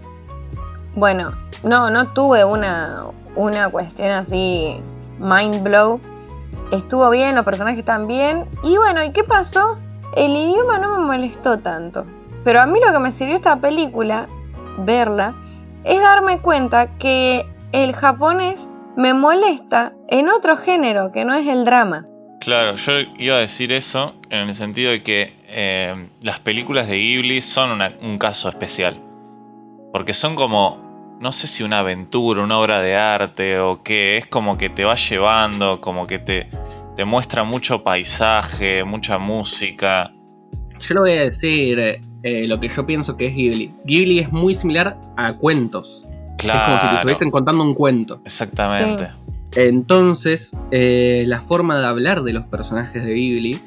Bueno, 0.95 1.33
no, 1.64 1.91
no 1.91 2.07
tuve 2.12 2.45
una, 2.45 3.03
una 3.35 3.69
cuestión 3.71 4.09
así 4.11 4.81
mind 5.19 5.64
blow. 5.64 5.99
Estuvo 6.71 7.11
bien, 7.11 7.35
los 7.35 7.45
personajes 7.45 7.81
están 7.81 8.07
bien. 8.07 8.45
Y 8.62 8.77
bueno, 8.77 9.03
¿y 9.03 9.11
qué 9.11 9.25
pasó? 9.25 9.77
El 10.14 10.31
idioma 10.37 10.79
no 10.79 10.97
me 10.97 11.05
molestó 11.07 11.59
tanto. 11.59 12.05
Pero 12.45 12.61
a 12.61 12.66
mí 12.66 12.79
lo 12.85 12.93
que 12.93 12.99
me 13.01 13.11
sirvió 13.11 13.35
esta 13.37 13.57
película, 13.57 14.29
verla, 14.79 15.35
es 15.83 16.01
darme 16.01 16.39
cuenta 16.39 16.87
que 17.01 17.45
el 17.73 17.95
japonés 17.97 18.69
me 18.99 19.14
molesta 19.14 19.92
en 20.09 20.28
otro 20.28 20.57
género 20.57 21.12
que 21.12 21.24
no 21.24 21.32
es 21.34 21.46
el 21.46 21.64
drama. 21.64 22.05
Claro, 22.40 22.74
yo 22.76 22.92
iba 23.18 23.36
a 23.36 23.38
decir 23.38 23.70
eso 23.72 24.14
en 24.28 24.49
el 24.49 24.55
sentido 24.55 24.90
de 24.90 25.03
que 25.05 25.32
eh, 25.49 26.09
las 26.22 26.40
películas 26.40 26.88
de 26.88 26.96
Ghibli 26.96 27.40
son 27.40 27.70
una- 27.70 27.92
un 28.03 28.18
caso 28.18 28.49
especial. 28.49 29.01
Porque 29.92 30.14
son 30.14 30.34
como, 30.34 31.16
no 31.20 31.30
sé 31.30 31.46
si 31.46 31.62
una 31.62 31.78
aventura, 31.78 32.42
una 32.42 32.59
obra 32.59 32.80
de 32.82 32.96
arte 32.96 33.61
o 33.61 33.82
qué, 33.84 34.16
es 34.18 34.26
como 34.26 34.59
que 34.59 34.68
te 34.68 34.84
va 34.84 34.96
llevando, 34.96 35.80
como 35.80 36.07
que 36.09 36.18
te, 36.18 36.49
te 36.96 37.05
muestra 37.05 37.44
mucho 37.44 37.84
paisaje, 37.84 38.82
mucha 38.82 39.18
música. 39.18 40.12
Yo 40.80 40.94
le 40.94 41.01
voy 41.01 41.11
a 41.12 41.20
decir 41.22 41.78
eh, 41.80 42.46
lo 42.49 42.59
que 42.59 42.66
yo 42.68 42.84
pienso 42.84 43.16
que 43.16 43.26
es 43.26 43.34
Ghibli. 43.34 43.72
Ghibli 43.84 44.18
es 44.18 44.32
muy 44.32 44.55
similar 44.57 44.96
a 45.16 45.34
cuentos. 45.34 46.08
Claro. 46.39 46.61
Es 46.61 46.66
como 46.66 46.78
si 46.78 46.86
te 46.89 46.95
estuviesen 46.95 47.30
contando 47.30 47.62
un 47.62 47.74
cuento. 47.74 48.20
Exactamente. 48.24 49.11
Entonces, 49.57 50.53
eh, 50.70 51.24
la 51.26 51.41
forma 51.41 51.78
de 51.78 51.86
hablar 51.86 52.22
de 52.22 52.32
los 52.32 52.45
personajes 52.47 53.05
de 53.05 53.12
Ghibli 53.14 53.59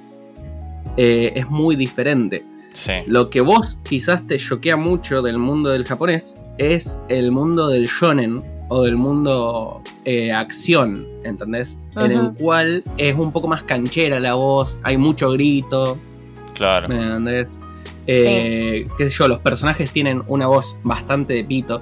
eh, 0.97 1.33
es 1.35 1.49
muy 1.49 1.75
diferente. 1.75 2.43
Sí. 2.73 2.93
Lo 3.07 3.29
que 3.29 3.41
vos 3.41 3.77
quizás 3.83 4.25
te 4.27 4.37
choquea 4.37 4.77
mucho 4.77 5.21
del 5.21 5.37
mundo 5.37 5.69
del 5.69 5.85
japonés 5.85 6.35
es 6.57 6.97
el 7.09 7.31
mundo 7.31 7.67
del 7.67 7.85
shonen 7.87 8.41
o 8.69 8.83
del 8.83 8.95
mundo 8.95 9.81
eh, 10.05 10.31
acción, 10.31 11.05
¿entendés? 11.25 11.77
En 11.97 12.11
el 12.11 12.31
cual 12.31 12.83
es 12.97 13.13
un 13.15 13.33
poco 13.33 13.49
más 13.49 13.63
canchera 13.63 14.19
la 14.21 14.35
voz, 14.35 14.77
hay 14.83 14.95
mucho 14.97 15.31
grito, 15.31 15.97
Claro. 16.53 16.87
¿me 16.87 16.95
entendés? 16.95 17.59
Eh, 18.07 18.87
qué 18.97 19.09
sé 19.09 19.17
yo, 19.17 19.27
los 19.27 19.39
personajes 19.39 19.91
tienen 19.91 20.23
una 20.27 20.47
voz 20.47 20.77
bastante 20.83 21.33
de 21.33 21.43
pito. 21.43 21.81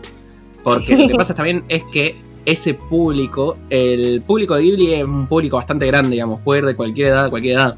Porque 0.63 0.95
lo 0.95 1.07
que 1.07 1.15
pasa 1.15 1.33
también 1.33 1.63
es 1.69 1.83
que 1.91 2.21
ese 2.45 2.73
público, 2.73 3.57
el 3.69 4.21
público 4.21 4.55
de 4.55 4.63
Ghibli 4.63 4.93
es 4.93 5.03
un 5.03 5.27
público 5.27 5.57
bastante 5.57 5.85
grande, 5.85 6.11
digamos, 6.11 6.41
puede 6.41 6.61
ir 6.61 6.65
de 6.65 6.75
cualquier 6.75 7.07
edad 7.07 7.25
a 7.25 7.29
cualquier 7.29 7.57
edad. 7.57 7.77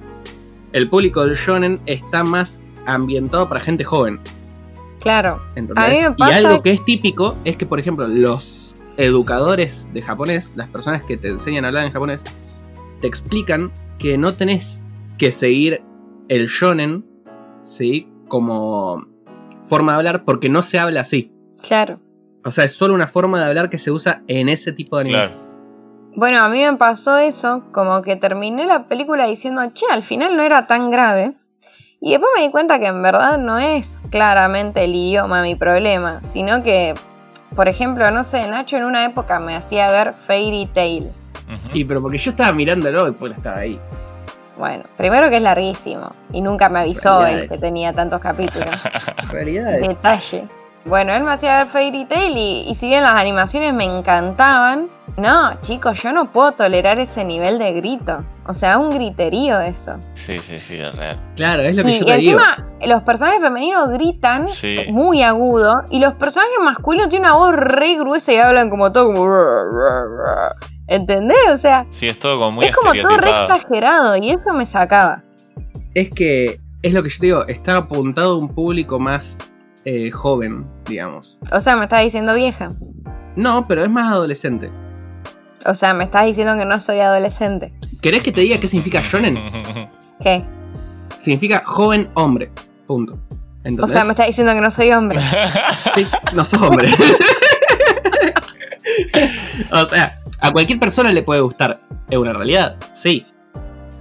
El 0.71 0.89
público 0.89 1.25
del 1.25 1.35
shonen 1.35 1.79
está 1.85 2.23
más 2.23 2.63
ambientado 2.85 3.47
para 3.49 3.59
gente 3.59 3.83
joven. 3.83 4.19
Claro. 4.99 5.41
¿entendés? 5.55 5.77
A 5.77 5.89
mí 5.89 6.15
me 6.17 6.29
Y 6.29 6.31
algo 6.31 6.61
que 6.61 6.71
es 6.71 6.85
típico 6.85 7.35
es 7.43 7.57
que, 7.57 7.65
por 7.65 7.79
ejemplo, 7.79 8.07
los 8.07 8.75
educadores 8.97 9.87
de 9.93 10.01
japonés, 10.01 10.53
las 10.55 10.69
personas 10.69 11.03
que 11.03 11.17
te 11.17 11.29
enseñan 11.29 11.65
a 11.65 11.69
hablar 11.69 11.85
en 11.85 11.91
japonés, 11.91 12.23
te 13.01 13.07
explican 13.07 13.71
que 13.97 14.17
no 14.17 14.33
tenés 14.35 14.83
que 15.17 15.31
seguir 15.31 15.83
el 16.29 16.47
shonen, 16.47 17.05
¿sí? 17.63 18.07
Como 18.27 19.05
forma 19.63 19.93
de 19.93 19.97
hablar, 19.97 20.23
porque 20.23 20.49
no 20.49 20.61
se 20.61 20.79
habla 20.79 21.01
así. 21.01 21.31
Claro. 21.61 21.99
O 22.43 22.51
sea, 22.51 22.63
es 22.65 22.73
solo 22.73 22.93
una 22.93 23.07
forma 23.07 23.39
de 23.39 23.45
hablar 23.45 23.69
que 23.69 23.77
se 23.77 23.91
usa 23.91 24.21
en 24.27 24.49
ese 24.49 24.71
tipo 24.71 24.97
de 24.97 25.01
anime. 25.03 25.17
Claro. 25.17 25.51
Bueno, 26.15 26.43
a 26.43 26.49
mí 26.49 26.59
me 26.61 26.75
pasó 26.75 27.17
eso, 27.17 27.63
como 27.71 28.01
que 28.01 28.15
terminé 28.17 28.65
la 28.65 28.85
película 28.87 29.25
diciendo, 29.27 29.61
che, 29.73 29.85
al 29.91 30.03
final 30.03 30.35
no 30.35 30.43
era 30.43 30.67
tan 30.67 30.89
grave. 30.91 31.33
Y 32.01 32.11
después 32.11 32.31
me 32.35 32.43
di 32.43 32.51
cuenta 32.51 32.79
que 32.79 32.87
en 32.87 33.01
verdad 33.03 33.37
no 33.37 33.59
es 33.59 34.01
claramente 34.09 34.83
el 34.83 34.95
idioma 34.95 35.41
mi 35.43 35.55
problema, 35.55 36.19
sino 36.33 36.63
que, 36.63 36.95
por 37.55 37.67
ejemplo, 37.69 38.09
no 38.11 38.23
sé, 38.23 38.45
Nacho 38.49 38.75
en 38.77 38.85
una 38.85 39.05
época 39.05 39.39
me 39.39 39.55
hacía 39.55 39.89
ver 39.91 40.13
Fairy 40.25 40.65
Tail. 40.73 41.07
Y 41.73 41.85
pero 41.85 42.01
porque 42.01 42.17
yo 42.17 42.31
estaba 42.31 42.51
mirándolo 42.53 43.07
y 43.07 43.11
pues 43.11 43.33
estaba 43.33 43.57
ahí. 43.59 43.79
Bueno, 44.57 44.83
primero 44.97 45.29
que 45.29 45.37
es 45.37 45.41
larguísimo 45.43 46.11
y 46.33 46.41
nunca 46.41 46.69
me 46.69 46.79
avisó 46.79 47.19
él 47.19 47.25
Realidades. 47.25 47.49
que 47.51 47.57
tenía 47.57 47.93
tantos 47.93 48.19
capítulos. 48.21 48.69
En 49.23 49.29
realidad 49.29 49.75
es- 49.75 49.87
Detalle. 49.87 50.47
Bueno, 50.85 51.13
él 51.13 51.23
me 51.23 51.31
hacía 51.31 51.57
ver 51.57 51.67
Fairy 51.67 52.05
Tail 52.05 52.35
y, 52.37 52.63
y 52.67 52.75
si 52.75 52.87
bien 52.87 53.03
las 53.03 53.13
animaciones 53.15 53.73
me 53.73 53.83
encantaban, 53.85 54.87
no, 55.15 55.59
chicos, 55.61 56.01
yo 56.01 56.11
no 56.11 56.31
puedo 56.31 56.53
tolerar 56.53 56.99
ese 56.99 57.23
nivel 57.23 57.59
de 57.59 57.71
grito. 57.73 58.23
O 58.47 58.53
sea, 58.55 58.79
un 58.79 58.89
griterío 58.89 59.59
eso. 59.61 59.93
Sí, 60.15 60.39
sí, 60.39 60.57
sí, 60.59 60.75
es 60.77 60.95
real. 60.95 61.19
Claro, 61.35 61.61
es 61.61 61.75
lo 61.75 61.83
que 61.83 61.89
Y, 61.91 61.99
yo 61.99 62.01
y 62.01 62.05
te 62.05 62.17
digo. 62.17 62.39
encima, 62.39 62.67
los 62.87 63.03
personajes 63.03 63.39
femeninos 63.39 63.89
gritan 63.89 64.49
Sí. 64.49 64.75
muy 64.89 65.21
agudo 65.21 65.83
y 65.91 65.99
los 65.99 66.13
personajes 66.15 66.57
masculinos 66.63 67.09
tienen 67.09 67.29
una 67.29 67.37
voz 67.37 67.53
re 67.55 67.95
gruesa 67.97 68.33
y 68.33 68.37
hablan 68.37 68.69
como 68.71 68.91
todo 68.91 69.13
como... 69.13 69.27
¿Entendés? 70.87 71.37
O 71.53 71.57
sea, 71.57 71.85
Sí, 71.89 72.07
es 72.07 72.17
todo 72.19 72.37
como 72.39 72.51
muy 72.53 72.65
es 72.65 72.75
como 72.75 72.91
todo 72.93 73.17
re 73.17 73.29
exagerado 73.29 74.17
y 74.17 74.31
eso 74.31 74.51
me 74.53 74.65
sacaba. 74.65 75.21
Es 75.93 76.09
que 76.09 76.59
es 76.81 76.93
lo 76.93 77.03
que 77.03 77.09
yo 77.09 77.19
te 77.19 77.25
digo, 77.27 77.47
está 77.47 77.77
apuntado 77.77 78.33
a 78.33 78.37
un 78.37 78.49
público 78.49 78.99
más 78.99 79.37
eh, 79.85 80.11
joven, 80.11 80.65
digamos. 80.85 81.39
O 81.51 81.61
sea, 81.61 81.75
me 81.75 81.85
estás 81.85 82.03
diciendo 82.03 82.33
vieja. 82.35 82.71
No, 83.35 83.67
pero 83.67 83.83
es 83.83 83.89
más 83.89 84.11
adolescente. 84.11 84.71
O 85.65 85.75
sea, 85.75 85.93
me 85.93 86.05
estás 86.05 86.25
diciendo 86.25 86.55
que 86.57 86.65
no 86.65 86.79
soy 86.79 86.99
adolescente. 86.99 87.73
¿Querés 88.01 88.23
que 88.23 88.31
te 88.31 88.41
diga 88.41 88.59
qué 88.59 88.67
significa 88.67 89.01
shonen? 89.01 89.35
¿Qué? 90.21 90.43
Significa 91.19 91.63
joven 91.65 92.09
hombre. 92.15 92.51
Punto. 92.87 93.19
O 93.79 93.87
sea, 93.87 94.03
me 94.03 94.11
estás 94.11 94.27
diciendo 94.27 94.53
que 94.53 94.61
no 94.61 94.71
soy 94.71 94.91
hombre. 94.91 95.19
Sí, 95.93 96.07
no 96.33 96.45
sos 96.45 96.61
hombre. 96.61 96.89
o 99.71 99.85
sea, 99.85 100.15
a 100.39 100.51
cualquier 100.51 100.79
persona 100.79 101.11
le 101.11 101.21
puede 101.21 101.41
gustar. 101.41 101.81
Es 102.09 102.17
una 102.17 102.33
realidad, 102.33 102.77
sí. 102.93 103.25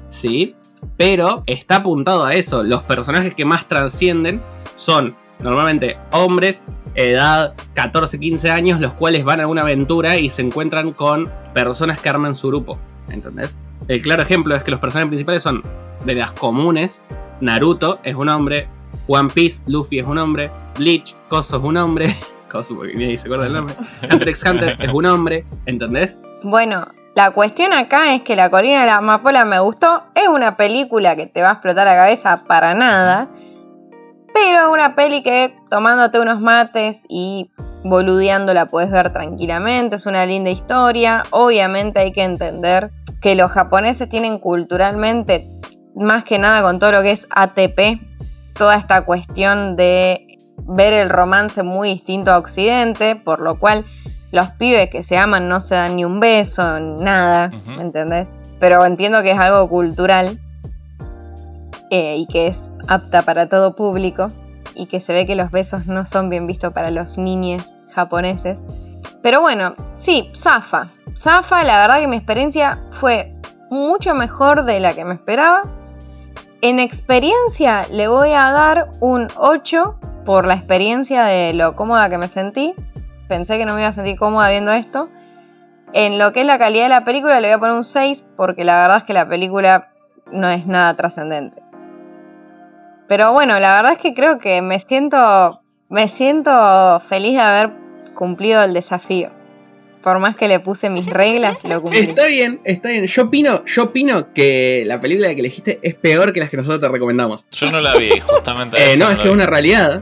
Sí, 0.09 0.55
pero 0.97 1.43
está 1.47 1.76
apuntado 1.76 2.24
a 2.24 2.35
eso. 2.35 2.62
Los 2.62 2.85
personajes 2.85 3.35
que 3.35 3.45
más 3.45 3.66
trascienden 3.66 4.41
son 4.76 5.16
normalmente 5.43 5.99
hombres, 6.12 6.62
edad 6.95 7.55
14, 7.74 8.18
15 8.18 8.51
años, 8.51 8.80
los 8.80 8.93
cuales 8.93 9.24
van 9.24 9.41
a 9.41 9.47
una 9.47 9.62
aventura 9.62 10.16
y 10.16 10.28
se 10.28 10.43
encuentran 10.43 10.93
con 10.93 11.30
personas 11.55 12.01
que 12.01 12.09
arman 12.09 12.34
su 12.34 12.49
grupo. 12.49 12.78
¿Entendés? 13.11 13.57
El 13.88 14.03
claro 14.03 14.22
ejemplo 14.22 14.55
es 14.55 14.62
que 14.62 14.70
los 14.70 14.80
personajes 14.80 15.09
principales 15.09 15.43
son 15.43 15.62
de 16.05 16.14
las 16.14 16.32
comunes. 16.32 17.03
Naruto 17.41 17.99
es 18.03 18.14
un 18.14 18.28
hombre, 18.28 18.68
One 19.09 19.30
Piece, 19.34 19.62
Luffy 19.66 19.99
es 19.99 20.07
un 20.07 20.18
hombre, 20.18 20.51
Bleach, 20.78 21.14
Koso 21.28 21.57
es 21.57 21.62
un 21.62 21.76
hombre, 21.76 22.14
Koso 22.51 22.76
porque 22.76 22.95
ni 22.95 23.16
se 23.16 23.26
acuerda 23.26 23.47
el 23.47 23.53
nombre, 23.55 23.74
Hunter 24.03 24.28
x 24.28 24.45
Hunter 24.49 24.76
es 24.78 24.93
un 24.93 25.07
hombre, 25.07 25.45
¿entendés? 25.66 26.20
Bueno, 26.43 26.86
La 27.16 27.32
cuestión 27.32 27.72
acá 27.72 28.14
es 28.14 28.22
que 28.22 28.36
La 28.36 28.51
colina 28.51 28.80
de 28.82 28.86
la 28.86 28.97
amapola 28.99 29.45
me 29.45 29.59
gustó. 29.59 30.05
Es 30.14 30.28
una 30.28 30.57
película 30.57 31.16
que 31.16 31.26
te 31.26 31.43
va 31.43 31.51
a 31.51 31.53
explotar 31.55 31.84
la 31.86 31.97
cabeza 31.97 32.45
para 32.47 32.74
nada. 32.74 33.28
Pero 34.35 34.72
una 34.72 34.95
peli 34.95 35.22
que 35.22 35.57
tomándote 35.70 36.20
unos 36.20 36.41
mates 36.41 37.05
y 37.09 37.51
boludeando 37.85 38.55
la 38.55 38.66
puedes 38.66 38.91
ver 38.91 39.12
tranquilamente. 39.12 39.97
Es 39.97 40.07
una 40.07 40.26
linda 40.26 40.51
historia. 40.51 41.22
Obviamente 41.31 42.01
hay 42.01 42.12
que 42.12 42.22
entender 42.22 42.91
que 43.20 43.35
los 43.35 43.51
japoneses 43.51 44.09
tienen 44.09 44.39
culturalmente, 44.39 45.47
más 45.95 46.24
que 46.24 46.39
nada 46.39 46.62
con 46.62 46.78
todo 46.78 46.93
lo 46.93 47.03
que 47.03 47.12
es 47.12 47.26
ATP, 47.31 48.01
toda 48.55 48.76
esta 48.76 49.03
cuestión 49.03 49.76
de 49.76 50.39
ver 50.59 50.93
el 50.93 51.11
romance 51.11 51.62
muy 51.62 51.91
distinto 51.91 52.31
a 52.31 52.39
Occidente, 52.39 53.16
por 53.16 53.41
lo 53.41 53.59
cual 53.59 53.85
los 54.33 54.49
pibes 54.53 54.91
que 54.91 55.03
se 55.03 55.16
aman 55.16 55.49
no 55.49 55.61
se 55.61 55.74
dan 55.74 55.97
ni 55.97 56.05
un 56.05 56.20
beso, 56.20 56.81
nada. 56.81 57.49
¿me 57.49 57.83
entendés? 57.83 58.28
Pero 58.59 58.85
entiendo 58.85 59.22
que 59.22 59.33
es 59.33 59.39
algo 59.39 59.68
cultural 59.68 60.39
eh, 61.91 62.16
y 62.16 62.26
que 62.26 62.49
es 62.49 62.70
apta 62.88 63.22
para 63.22 63.49
todo 63.49 63.74
público 63.74 64.30
y 64.74 64.86
que 64.86 65.01
se 65.01 65.12
ve 65.12 65.26
que 65.26 65.34
los 65.34 65.51
besos 65.51 65.86
no 65.86 66.07
son 66.07 66.30
bien 66.30 66.47
vistos 66.47 66.72
para 66.72 66.91
los 66.91 67.18
niños 67.18 67.68
japoneses. 67.93 68.62
Pero 69.22 69.41
bueno, 69.41 69.74
sí, 69.97 70.30
Zafa. 70.34 70.88
Zafa, 71.16 71.64
la 71.64 71.80
verdad 71.80 71.99
que 71.99 72.09
mi 72.09 72.16
experiencia 72.16 72.78
fue 73.01 73.34
mucho 73.70 74.14
mejor 74.14 74.64
de 74.64 74.80
la 74.80 74.93
que 74.93 75.05
me 75.05 75.14
esperaba. 75.14 75.62
En 76.62 76.78
experiencia 76.78 77.82
le 77.91 78.09
voy 78.09 78.32
a 78.32 78.51
dar 78.51 78.91
un 79.01 79.26
8 79.36 79.99
por 80.24 80.47
la 80.47 80.55
experiencia 80.55 81.24
de 81.24 81.53
lo 81.53 81.74
cómoda 81.76 82.09
que 82.09 82.18
me 82.18 82.28
sentí. 82.28 82.74
Pensé 83.28 83.59
que 83.59 83.64
no 83.64 83.74
me 83.74 83.80
iba 83.80 83.88
a 83.88 83.93
sentir 83.93 84.18
cómoda 84.18 84.51
viendo 84.51 84.72
esto. 84.72 85.09
En 85.93 86.18
lo 86.18 86.32
que 86.32 86.41
es 86.41 86.47
la 86.47 86.59
calidad 86.59 86.84
de 86.84 86.91
la 86.91 87.05
película 87.05 87.41
le 87.41 87.49
voy 87.49 87.55
a 87.55 87.59
poner 87.59 87.74
un 87.74 87.84
6 87.84 88.24
porque 88.36 88.64
la 88.64 88.80
verdad 88.82 88.99
es 88.99 89.05
que 89.05 89.12
la 89.12 89.28
película 89.28 89.88
no 90.32 90.49
es 90.49 90.66
nada 90.66 90.95
trascendente. 90.95 91.69
Pero 93.11 93.32
bueno, 93.32 93.58
la 93.58 93.74
verdad 93.74 93.94
es 93.94 93.98
que 93.98 94.14
creo 94.14 94.38
que 94.38 94.62
me 94.62 94.78
siento 94.78 95.61
me 95.88 96.06
siento 96.06 96.52
feliz 97.08 97.32
de 97.32 97.40
haber 97.40 97.70
cumplido 98.14 98.62
el 98.62 98.72
desafío. 98.72 99.30
Por 100.00 100.20
más 100.20 100.36
que 100.36 100.46
le 100.46 100.61
puse 100.61 100.90
mis 100.90 101.06
reglas, 101.11 101.58
lo 101.64 101.82
cumplí. 101.82 102.02
Está 102.02 102.28
bien, 102.28 102.61
está 102.62 102.90
bien. 102.90 103.06
Yo 103.06 103.24
opino, 103.24 103.64
yo 103.64 103.82
opino 103.82 104.32
que 104.32 104.84
la 104.86 105.00
película 105.00 105.34
que 105.34 105.40
elegiste 105.40 105.80
es 105.82 105.96
peor 105.96 106.32
que 106.32 106.38
las 106.38 106.50
que 106.50 106.58
nosotros 106.58 106.80
te 106.80 106.88
recomendamos. 106.88 107.44
Yo 107.50 107.72
no 107.72 107.80
la 107.80 107.96
vi, 107.96 108.11
justamente. 108.20 108.76
Eh, 108.76 108.96
no, 108.96 109.06
es 109.11 109.16
la 109.16 109.22
que 109.24 109.28
es 109.28 109.34
una 109.34 109.46
realidad. 109.46 110.00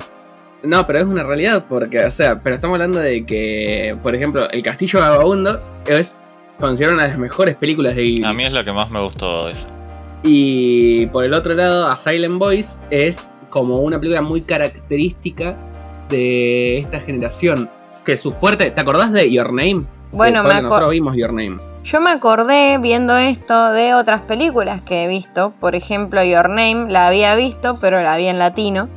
No, 0.63 0.87
pero 0.87 0.99
es 0.99 1.07
una 1.07 1.23
realidad 1.23 1.65
porque, 1.67 2.05
o 2.05 2.11
sea, 2.11 2.43
pero 2.43 2.57
estamos 2.57 2.75
hablando 2.75 2.99
de 2.99 3.25
que, 3.25 3.97
por 4.03 4.15
ejemplo, 4.15 4.51
El 4.51 4.63
Castillo 4.63 5.01
Vagabundo 5.01 5.59
es 5.87 6.19
considerado 6.59 6.97
una 6.97 7.05
de 7.05 7.09
las 7.09 7.19
mejores 7.19 7.57
películas 7.57 7.97
de 7.97 8.03
Ghibli. 8.03 8.25
A 8.27 8.35
mí 8.35 8.45
es 8.45 8.53
lo 8.53 8.63
que 8.67 8.73
más 8.73 8.91
me 8.91 9.01
gustó 9.01 9.49
esa. 9.49 9.78
Y 10.23 11.07
por 11.07 11.25
el 11.25 11.33
otro 11.33 11.55
lado, 11.55 11.87
A 11.87 11.97
Silent 11.97 12.39
Voice 12.39 12.79
es 12.91 13.31
como 13.51 13.79
una 13.79 13.99
película 13.99 14.23
muy 14.23 14.43
característica 14.43 15.57
de 16.09 16.79
esta 16.79 17.01
generación. 17.01 17.71
Que 18.05 18.17
su 18.17 18.33
fuerte. 18.33 18.71
¿Te 18.71 18.81
acordás 18.81 19.13
de 19.13 19.31
Your 19.31 19.53
Name? 19.53 19.85
Bueno, 20.13 20.43
me 20.43 20.63
nosotros 20.63 20.91
vimos 20.91 21.17
Your 21.17 21.33
Name. 21.33 21.59
Yo 21.85 22.01
me 22.01 22.11
acordé 22.11 22.79
viendo 22.79 23.17
esto 23.17 23.73
de 23.73 23.95
otras 23.95 24.23
películas 24.23 24.83
que 24.83 25.05
he 25.05 25.09
visto. 25.09 25.53
Por 25.61 25.75
ejemplo, 25.75 26.23
Your 26.23 26.49
Name 26.49 26.91
la 26.91 27.09
había 27.09 27.35
visto, 27.35 27.79
pero 27.81 28.03
la 28.03 28.17
vi 28.17 28.27
en 28.27 28.39
latino. 28.39 28.89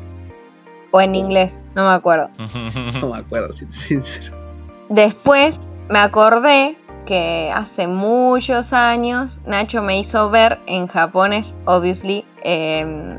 O 0.91 0.99
en 0.99 1.15
inglés, 1.15 1.61
no 1.75 1.87
me 1.87 1.93
acuerdo. 1.93 2.29
No 3.01 3.13
me 3.13 3.19
acuerdo, 3.19 3.53
si 3.53 3.65
sincero. 3.71 4.35
Después 4.89 5.59
me 5.89 5.99
acordé 5.99 6.77
que 7.05 7.51
hace 7.53 7.87
muchos 7.87 8.73
años 8.73 9.41
Nacho 9.45 9.81
me 9.81 9.99
hizo 9.99 10.29
ver 10.29 10.59
en 10.67 10.87
japonés, 10.87 11.53
obviously, 11.65 12.25
em, 12.43 13.17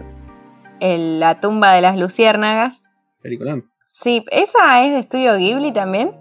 el- 0.80 1.20
la 1.20 1.40
tumba 1.40 1.72
de 1.74 1.80
las 1.82 1.96
luciérnagas. 1.96 2.80
Peliculón. 3.22 3.64
Sí, 3.92 4.24
esa 4.30 4.84
es 4.84 4.92
de 4.92 4.98
estudio 5.00 5.36
Ghibli 5.36 5.72
también. 5.72 6.12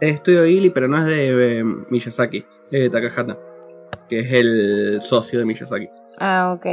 Es 0.00 0.12
estudio 0.14 0.44
Ghibli, 0.44 0.70
pero 0.70 0.88
no 0.88 0.98
es 0.98 1.04
de 1.04 1.58
eh, 1.60 1.64
Miyazaki. 1.64 2.44
Es 2.70 2.80
de 2.80 2.90
Takahata. 2.90 3.36
Que 4.08 4.20
es 4.20 4.32
el 4.32 4.98
socio 5.02 5.38
de 5.38 5.44
Miyazaki. 5.44 5.88
Ah, 6.18 6.54
ok. 6.56 6.66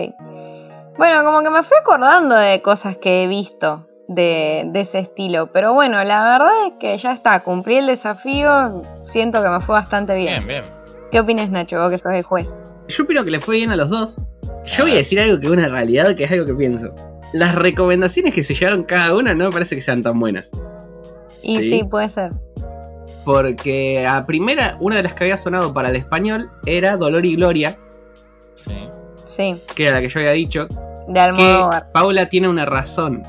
Bueno, 0.98 1.24
como 1.24 1.42
que 1.42 1.50
me 1.50 1.64
fui 1.64 1.76
acordando 1.82 2.36
de 2.36 2.62
cosas 2.62 2.98
que 2.98 3.24
he 3.24 3.28
visto 3.28 3.88
de, 4.08 4.64
de 4.68 4.82
ese 4.82 5.00
estilo. 5.00 5.52
Pero 5.52 5.74
bueno, 5.74 6.04
la 6.04 6.24
verdad 6.24 6.68
es 6.68 6.74
que 6.80 6.98
ya 6.98 7.14
está, 7.14 7.40
cumplí 7.42 7.76
el 7.76 7.88
desafío. 7.88 8.82
Siento 9.06 9.42
que 9.44 9.50
me 9.50 9.62
fue 9.62 9.76
bastante 9.76 10.16
bien. 10.16 10.46
Bien, 10.46 10.66
bien. 10.66 10.76
¿Qué 11.12 11.20
opinas, 11.20 11.50
Nacho, 11.50 11.80
vos 11.80 11.92
que 11.92 11.98
sos 12.00 12.14
el 12.14 12.24
juez? 12.24 12.48
Yo 12.88 13.04
opino 13.04 13.24
que 13.24 13.32
le 13.32 13.40
fue 13.40 13.56
bien 13.58 13.72
a 13.72 13.76
los 13.76 13.90
dos. 13.90 14.18
Yo 14.66 14.84
voy 14.84 14.94
a 14.94 14.96
decir 14.96 15.20
algo 15.20 15.40
que 15.40 15.46
es 15.48 15.52
una 15.54 15.68
realidad, 15.68 16.16
que 16.16 16.24
es 16.24 16.32
algo 16.32 16.46
que 16.46 16.54
pienso. 16.56 16.94
Las 17.34 17.56
recomendaciones 17.56 18.34
que 18.34 18.44
se 18.44 18.54
llevaron 18.56 18.84
cada 18.84 19.16
una 19.16 19.34
no 19.34 19.46
me 19.46 19.52
parece 19.52 19.76
que 19.76 19.82
sean 19.82 20.02
tan 20.02 20.20
buenas. 20.20 20.50
Y 21.42 21.58
Sí. 21.60 21.70
sí, 21.70 21.84
puede 21.84 22.08
ser. 22.10 22.32
Porque 23.26 24.06
a 24.08 24.26
primera, 24.26 24.78
una 24.80 24.98
de 24.98 25.04
las 25.04 25.14
que 25.14 25.24
había 25.26 25.38
sonado 25.38 25.74
para 25.74 25.90
el 25.90 25.96
español 25.96 26.50
era 26.66 26.98
Dolor 26.98 27.26
y 27.26 27.36
Gloria, 27.36 27.76
Sí. 28.56 28.88
Sí, 29.26 29.62
que 29.76 29.86
era 29.88 29.96
la 29.96 30.02
que 30.02 30.10
yo 30.10 30.20
había 30.20 30.32
dicho. 30.34 30.68
de 31.08 31.14
Que 31.14 31.20
Almodóvar. 31.20 31.92
Paula 31.92 32.30
tiene 32.30 32.48
una 32.48 32.66
razón. 32.66 33.24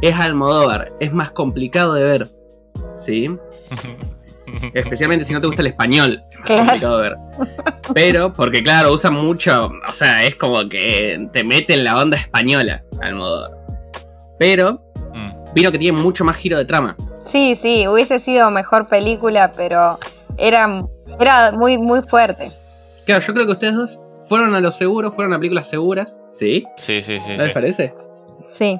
Es 0.00 0.14
Almodóvar, 0.14 0.90
es 1.00 1.12
más 1.12 1.30
complicado 1.32 1.94
de 1.94 2.04
ver. 2.04 2.28
¿Sí? 2.94 3.28
Especialmente 4.74 5.24
si 5.24 5.32
no 5.34 5.40
te 5.40 5.46
gusta 5.46 5.62
el 5.62 5.68
español. 5.68 6.22
Es 6.30 6.38
más 6.38 6.46
Claro. 6.46 6.64
complicado 6.66 6.96
de 6.98 7.02
ver. 7.02 7.16
Pero, 7.94 8.32
porque 8.32 8.62
claro, 8.62 8.92
usan 8.92 9.14
mucho. 9.14 9.70
O 9.88 9.92
sea, 9.92 10.24
es 10.24 10.36
como 10.36 10.68
que 10.68 11.28
te 11.32 11.44
mete 11.44 11.74
en 11.74 11.84
la 11.84 11.98
onda 12.00 12.16
española, 12.16 12.82
Almodóvar. 13.02 13.50
Pero, 14.38 14.82
Mm. 15.12 15.32
vino 15.54 15.72
que 15.72 15.78
tiene 15.78 15.98
mucho 15.98 16.24
más 16.24 16.36
giro 16.36 16.56
de 16.58 16.64
trama. 16.64 16.96
Sí, 17.26 17.56
sí, 17.56 17.86
hubiese 17.88 18.20
sido 18.20 18.50
mejor 18.50 18.86
película, 18.86 19.52
pero 19.54 19.98
era, 20.38 20.84
era 21.20 21.52
muy, 21.52 21.76
muy 21.76 22.00
fuerte. 22.02 22.50
Claro, 23.04 23.24
yo 23.26 23.34
creo 23.34 23.46
que 23.46 23.52
ustedes 23.52 23.74
dos 23.74 24.00
fueron 24.28 24.54
a 24.54 24.60
lo 24.60 24.70
seguro, 24.72 25.12
fueron 25.12 25.34
a 25.34 25.38
películas 25.38 25.66
seguras. 25.66 26.16
¿Sí? 26.32 26.64
Sí, 26.76 27.02
sí, 27.02 27.18
sí. 27.20 27.32
¿No 27.32 27.38
les 27.38 27.48
sí. 27.48 27.54
parece? 27.54 27.94
Sí, 28.56 28.78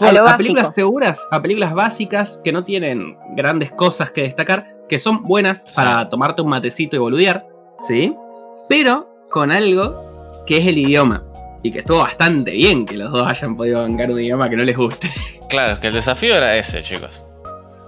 Lo 0.00 0.28
a 0.28 0.36
películas 0.36 0.74
seguras, 0.74 1.26
a 1.30 1.40
películas 1.40 1.72
básicas 1.72 2.40
que 2.42 2.52
no 2.52 2.64
tienen 2.64 3.16
grandes 3.36 3.72
cosas 3.72 4.10
que 4.10 4.22
destacar, 4.22 4.76
que 4.88 4.98
son 4.98 5.22
buenas 5.22 5.64
para 5.74 6.08
tomarte 6.08 6.42
un 6.42 6.48
matecito 6.48 6.96
y 6.96 6.98
boludear, 6.98 7.46
¿sí? 7.78 8.14
Pero 8.68 9.08
con 9.30 9.52
algo 9.52 10.42
que 10.46 10.58
es 10.58 10.66
el 10.66 10.78
idioma. 10.78 11.24
Y 11.62 11.72
que 11.72 11.78
estuvo 11.78 11.98
bastante 11.98 12.50
bien 12.50 12.84
que 12.84 12.96
los 12.96 13.10
dos 13.10 13.26
hayan 13.26 13.56
podido 13.56 13.80
bancar 13.80 14.10
un 14.10 14.20
idioma 14.20 14.50
que 14.50 14.56
no 14.56 14.64
les 14.64 14.76
guste. 14.76 15.10
Claro, 15.48 15.74
es 15.74 15.78
que 15.78 15.86
el 15.86 15.94
desafío 15.94 16.34
era 16.34 16.56
ese, 16.56 16.82
chicos. 16.82 17.24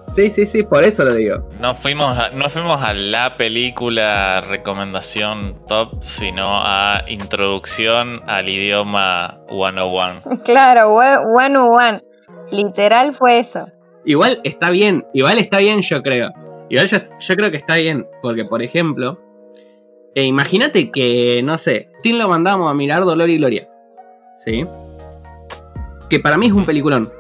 Sí, 0.09 0.31
sí, 0.31 0.47
sí, 0.47 0.63
por 0.63 0.85
eso 0.85 1.05
lo 1.05 1.13
digo. 1.15 1.49
No 1.61 1.75
fuimos, 1.75 2.17
a, 2.17 2.31
no 2.31 2.49
fuimos 2.49 2.81
a 2.83 2.95
la 2.95 3.37
película 3.37 4.41
recomendación 4.41 5.57
top, 5.67 6.03
sino 6.03 6.61
a 6.63 7.03
introducción 7.09 8.23
al 8.27 8.49
idioma 8.49 9.41
101. 9.49 10.21
claro, 10.45 10.95
we- 10.95 11.17
one 11.45 11.57
on 11.59 11.71
one. 11.73 12.03
Literal 12.51 13.15
fue 13.15 13.41
eso. 13.41 13.67
Igual 14.05 14.41
está 14.45 14.71
bien, 14.71 15.05
igual 15.13 15.39
está 15.39 15.59
bien, 15.59 15.83
yo 15.83 16.03
creo. 16.03 16.31
Igual 16.71 16.87
yo, 16.87 16.99
yo 17.19 17.35
creo 17.37 17.51
que 17.51 17.57
está 17.57 17.75
bien, 17.77 18.07
porque 18.23 18.45
por 18.45 18.63
ejemplo, 18.63 19.21
eh, 20.15 20.23
imagínate 20.25 20.91
que, 20.93 21.41
no 21.45 21.59
sé, 21.59 21.91
Tim 22.03 22.17
lo 22.17 22.29
mandamos 22.29 22.71
a 22.71 22.75
mirar 22.75 23.05
Dolor 23.05 23.29
y 23.29 23.39
Gloria. 23.39 23.69
¿Sí? 24.39 24.65
Que 26.09 26.21
para 26.21 26.39
mí 26.39 26.47
es 26.47 26.53
un 26.53 26.65
peliculón. 26.65 27.13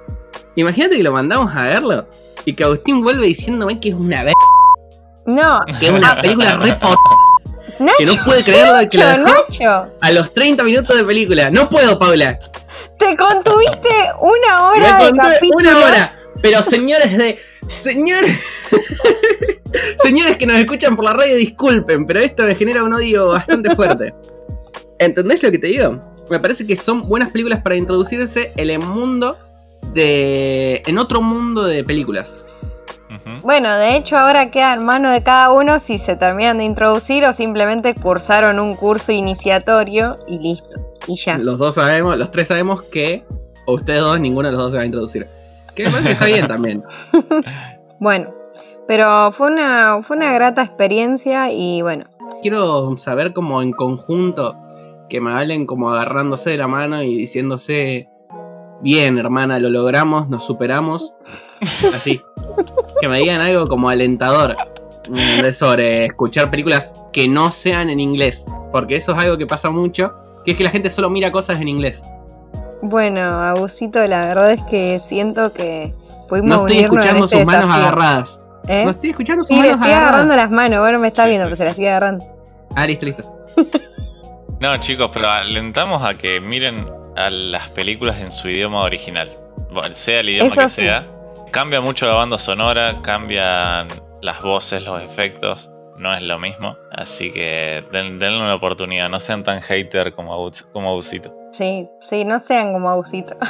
Imagínate 0.54 0.96
que 0.96 1.02
lo 1.02 1.12
mandamos 1.12 1.54
a 1.54 1.66
verlo 1.66 2.06
y 2.46 2.54
que 2.54 2.64
Agustín 2.64 3.02
vuelve 3.02 3.26
diciéndome 3.26 3.78
que 3.78 3.90
es 3.90 3.94
una 3.94 4.22
ver 4.22 4.32
No, 5.26 5.60
que 5.78 5.86
es 5.86 5.92
una 5.92 6.16
película 6.22 6.56
re 6.56 6.78
Nacho, 7.80 7.96
que 7.98 8.06
no 8.06 8.24
puede 8.24 8.44
creerlo 8.44 8.76
de 8.76 8.88
que 8.88 8.96
lo 8.96 9.04
Nacho, 9.04 9.24
dejó 9.24 9.34
Nacho, 9.34 9.92
a 10.00 10.10
los 10.12 10.32
30 10.32 10.62
minutos 10.62 10.96
de 10.96 11.04
película. 11.04 11.50
No 11.50 11.68
puedo, 11.68 11.98
Paula. 11.98 12.38
te 12.98 13.16
contuviste 13.16 13.90
una 14.20 14.68
hora 14.68 14.98
Me 14.98 15.04
de 15.04 15.50
una 15.52 15.78
hora. 15.78 16.16
Pero 16.40 16.62
señores 16.62 17.18
de. 17.18 17.38
Señores. 17.68 18.40
señores 19.98 20.36
que 20.38 20.46
nos 20.46 20.56
escuchan 20.58 20.94
por 20.94 21.04
la 21.04 21.12
radio, 21.12 21.34
disculpen, 21.34 22.06
pero 22.06 22.20
esto 22.20 22.44
me 22.44 22.54
genera 22.54 22.84
un 22.84 22.94
odio 22.94 23.28
bastante 23.28 23.74
fuerte. 23.74 24.14
¿Entendés 24.98 25.42
lo 25.42 25.50
que 25.50 25.58
te 25.58 25.66
digo? 25.66 26.00
Me 26.30 26.38
parece 26.38 26.66
que 26.66 26.76
son 26.76 27.08
buenas 27.08 27.32
películas 27.32 27.60
para 27.62 27.74
introducirse 27.74 28.52
en 28.56 28.70
el 28.70 28.78
mundo 28.78 29.36
de. 29.96 30.82
en 30.86 30.98
otro 30.98 31.20
mundo 31.20 31.64
de 31.64 31.82
películas. 31.82 32.44
Bueno, 33.42 33.76
de 33.76 33.96
hecho 33.96 34.16
ahora 34.16 34.50
queda 34.50 34.74
en 34.74 34.84
mano 34.84 35.10
de 35.10 35.22
cada 35.22 35.50
uno 35.50 35.80
si 35.80 35.98
se 35.98 36.16
terminan 36.16 36.58
de 36.58 36.64
introducir 36.64 37.24
o 37.24 37.32
simplemente 37.32 37.94
cursaron 37.94 38.60
un 38.60 38.76
curso 38.76 39.10
iniciatorio 39.10 40.16
y 40.28 40.38
listo. 40.38 40.80
Y 41.08 41.18
ya. 41.18 41.38
Los 41.38 41.58
dos 41.58 41.76
sabemos, 41.76 42.16
los 42.16 42.30
tres 42.30 42.48
sabemos 42.48 42.82
que. 42.82 43.24
O 43.66 43.74
ustedes 43.74 44.00
dos, 44.00 44.20
ninguno 44.20 44.48
de 44.48 44.52
los 44.52 44.62
dos 44.62 44.70
se 44.72 44.76
va 44.76 44.82
a 44.82 44.86
introducir. 44.86 45.26
Que 45.74 45.84
me 45.84 45.90
parece 45.90 46.08
que 46.08 46.12
está 46.12 46.26
bien 46.26 46.48
también. 46.48 46.84
Bueno, 47.98 48.30
pero 48.86 49.32
fue 49.32 49.46
una, 49.46 50.02
fue 50.02 50.18
una 50.18 50.30
grata 50.34 50.62
experiencia 50.62 51.50
y 51.50 51.80
bueno, 51.80 52.04
quiero 52.42 52.94
saber 52.98 53.32
como 53.32 53.62
en 53.62 53.72
conjunto 53.72 54.54
que 55.08 55.20
me 55.22 55.32
hablen 55.32 55.64
como 55.64 55.90
agarrándose 55.90 56.50
de 56.50 56.58
la 56.58 56.68
mano 56.68 57.02
y 57.02 57.16
diciéndose, 57.16 58.10
bien 58.82 59.18
hermana, 59.18 59.58
lo 59.58 59.68
logramos, 59.70 60.28
nos 60.28 60.44
superamos. 60.46 61.14
Así. 61.94 62.20
que 63.00 63.08
me 63.08 63.18
digan 63.18 63.40
algo 63.40 63.68
como 63.68 63.88
alentador 63.88 64.56
de 65.08 65.52
sobre 65.52 66.06
escuchar 66.06 66.50
películas 66.50 66.94
que 67.12 67.28
no 67.28 67.50
sean 67.50 67.90
en 67.90 68.00
inglés. 68.00 68.46
Porque 68.72 68.96
eso 68.96 69.12
es 69.12 69.18
algo 69.18 69.38
que 69.38 69.46
pasa 69.46 69.70
mucho, 69.70 70.14
que 70.44 70.52
es 70.52 70.56
que 70.56 70.64
la 70.64 70.70
gente 70.70 70.90
solo 70.90 71.08
mira 71.10 71.30
cosas 71.30 71.60
en 71.60 71.68
inglés. 71.68 72.02
Bueno, 72.82 73.20
Abusito, 73.20 74.04
la 74.06 74.26
verdad 74.26 74.52
es 74.52 74.62
que 74.64 75.00
siento 75.06 75.52
que 75.52 75.92
pudimos 76.28 76.48
No 76.50 76.66
estoy 76.66 76.82
escuchando 76.84 77.24
este 77.24 77.36
sus 77.38 77.46
manos 77.46 77.66
desafío. 77.66 77.86
agarradas. 77.86 78.40
¿Eh? 78.68 78.84
No 78.84 78.90
estoy 78.90 79.10
escuchando 79.10 79.44
sus 79.44 79.48
Sí, 79.48 79.54
manos 79.54 79.74
estoy 79.76 79.86
agarradas. 79.90 80.08
agarrando 80.12 80.36
las 80.36 80.50
manos, 80.50 80.80
bueno, 80.80 80.98
me 80.98 81.08
está 81.08 81.22
Sí, 81.24 81.28
viendo, 81.30 81.46
sí, 81.46 81.50
pero 81.50 81.56
se 81.56 81.64
las 81.64 81.76
sigue 81.76 81.88
agarrando. 81.88 82.24
Ah, 82.74 82.86
listo, 82.86 83.06
listo. 83.06 83.22
No, 84.60 84.76
chicos, 84.78 85.10
pero 85.12 85.28
alentamos 85.28 86.02
a 86.02 86.16
que 86.16 86.40
miren 86.40 86.86
a 87.16 87.30
las 87.30 87.68
películas 87.70 88.18
en 88.20 88.30
su 88.30 88.48
idioma 88.48 88.80
original. 88.82 89.30
Sea 89.92 90.20
el 90.20 90.28
idioma 90.30 90.48
Eso 90.50 90.56
que 90.60 90.68
sí. 90.68 90.82
sea. 90.82 91.06
Cambia 91.50 91.80
mucho 91.80 92.06
la 92.06 92.14
banda 92.14 92.38
sonora, 92.38 93.00
cambian 93.02 93.88
las 94.22 94.40
voces, 94.42 94.84
los 94.84 95.02
efectos. 95.02 95.70
No 95.98 96.14
es 96.14 96.22
lo 96.22 96.38
mismo. 96.38 96.76
Así 96.92 97.32
que 97.32 97.82
den- 97.90 98.18
denle 98.18 98.38
una 98.42 98.54
oportunidad. 98.54 99.08
No 99.08 99.18
sean 99.18 99.42
tan 99.42 99.60
hater 99.62 100.14
como, 100.14 100.34
Abus- 100.34 100.66
como 100.72 100.90
Abusito. 100.90 101.32
Sí, 101.52 101.88
sí, 102.02 102.24
no 102.24 102.38
sean 102.38 102.72
como 102.74 102.90
Abusito. 102.90 103.34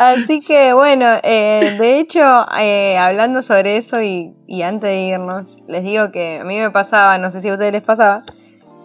Así 0.00 0.40
que 0.40 0.72
bueno, 0.72 1.04
eh, 1.22 1.76
de 1.78 2.00
hecho, 2.00 2.20
eh, 2.58 2.96
hablando 2.96 3.42
sobre 3.42 3.76
eso 3.76 4.00
y, 4.00 4.34
y 4.46 4.62
antes 4.62 4.88
de 4.88 4.96
irnos, 4.98 5.58
les 5.68 5.82
digo 5.84 6.10
que 6.10 6.38
a 6.40 6.44
mí 6.44 6.56
me 6.58 6.70
pasaba, 6.70 7.18
no 7.18 7.30
sé 7.30 7.42
si 7.42 7.48
a 7.50 7.52
ustedes 7.52 7.72
les 7.72 7.82
pasaba, 7.82 8.22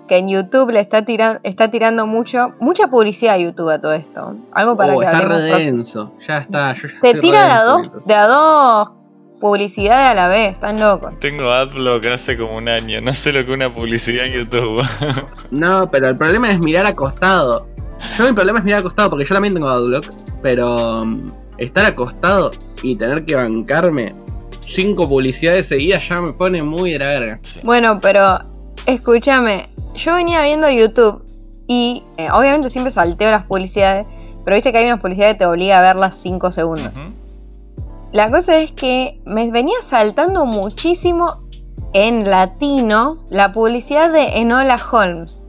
que 0.10 0.18
en 0.18 0.28
YouTube 0.28 0.72
le 0.72 0.82
está, 0.82 1.04
tiran- 1.06 1.40
está 1.44 1.72
tirando 1.72 2.06
mucho, 2.06 2.50
mucha 2.60 2.88
publicidad 2.88 3.36
a 3.36 3.38
YouTube 3.38 3.70
a 3.70 3.80
todo 3.80 3.94
esto. 3.94 4.36
Algo 4.52 4.76
para 4.76 4.94
Oh, 4.94 5.00
que 5.00 5.06
está 5.06 5.18
hablemos 5.20 5.42
re 5.42 5.50
próximo. 5.52 5.76
denso. 5.78 6.12
Ya 6.28 6.38
está. 6.40 6.74
Yo 6.74 6.88
ya 6.90 7.00
Te 7.00 7.08
estoy 7.12 7.22
tira 7.22 7.46
de 7.46 7.52
a, 7.52 7.64
dos, 7.64 7.92
de 8.06 8.14
a 8.14 8.28
dos 8.28 8.90
publicidades 9.40 10.12
a 10.12 10.14
la 10.16 10.28
vez, 10.28 10.54
están 10.56 10.80
locos. 10.82 11.18
Tengo 11.22 11.50
Adblock 11.50 12.06
hace 12.08 12.38
como 12.38 12.58
un 12.58 12.68
año. 12.68 13.00
No 13.00 13.14
sé 13.14 13.32
lo 13.32 13.40
que 13.46 13.52
es 13.52 13.56
una 13.56 13.74
publicidad 13.74 14.26
en 14.26 14.34
YouTube. 14.44 14.84
No, 15.52 15.90
pero 15.90 16.10
el 16.10 16.18
problema 16.18 16.52
es 16.52 16.60
mirar 16.60 16.86
acostado. 16.86 17.68
Yo 18.18 18.26
mi 18.26 18.34
problema 18.34 18.60
es 18.60 18.66
mirar 18.66 18.82
acostado 18.82 19.10
porque 19.10 19.24
yo 19.26 19.34
también 19.34 19.54
tengo 19.54 19.68
Adblock, 19.70 20.06
pero 20.46 21.02
um, 21.02 21.32
estar 21.58 21.88
acostado 21.88 22.52
y 22.84 22.96
tener 22.96 23.26
que 23.26 23.34
bancarme 23.34 24.14
cinco 24.64 25.10
publicidades 25.10 25.66
seguidas 25.66 26.08
ya 26.08 26.22
me 26.22 26.34
pone 26.34 26.62
muy 26.62 26.92
de 26.92 27.00
la 27.00 27.08
verga. 27.08 27.40
Bueno, 27.64 27.98
pero 28.00 28.42
escúchame, 28.86 29.70
yo 29.96 30.14
venía 30.14 30.42
viendo 30.44 30.70
YouTube 30.70 31.24
y 31.66 32.04
eh, 32.18 32.30
obviamente 32.32 32.70
siempre 32.70 32.94
salteo 32.94 33.32
las 33.32 33.48
publicidades, 33.48 34.06
pero 34.44 34.56
viste 34.56 34.72
que 34.72 34.78
hay 34.78 34.86
unas 34.86 35.02
publicidades 35.02 35.34
que 35.34 35.40
te 35.40 35.46
obliga 35.48 35.80
a 35.80 35.82
verlas 35.82 36.20
5 36.22 36.52
segundos. 36.52 36.92
La 38.12 38.30
cosa 38.30 38.60
es 38.60 38.72
que 38.74 39.20
me 39.26 39.50
venía 39.50 39.82
saltando 39.82 40.46
muchísimo 40.46 41.50
en 41.94 42.30
latino 42.30 43.18
la 43.32 43.52
publicidad 43.52 44.14
de 44.14 44.42
Enola 44.42 44.80
Holmes, 44.92 45.42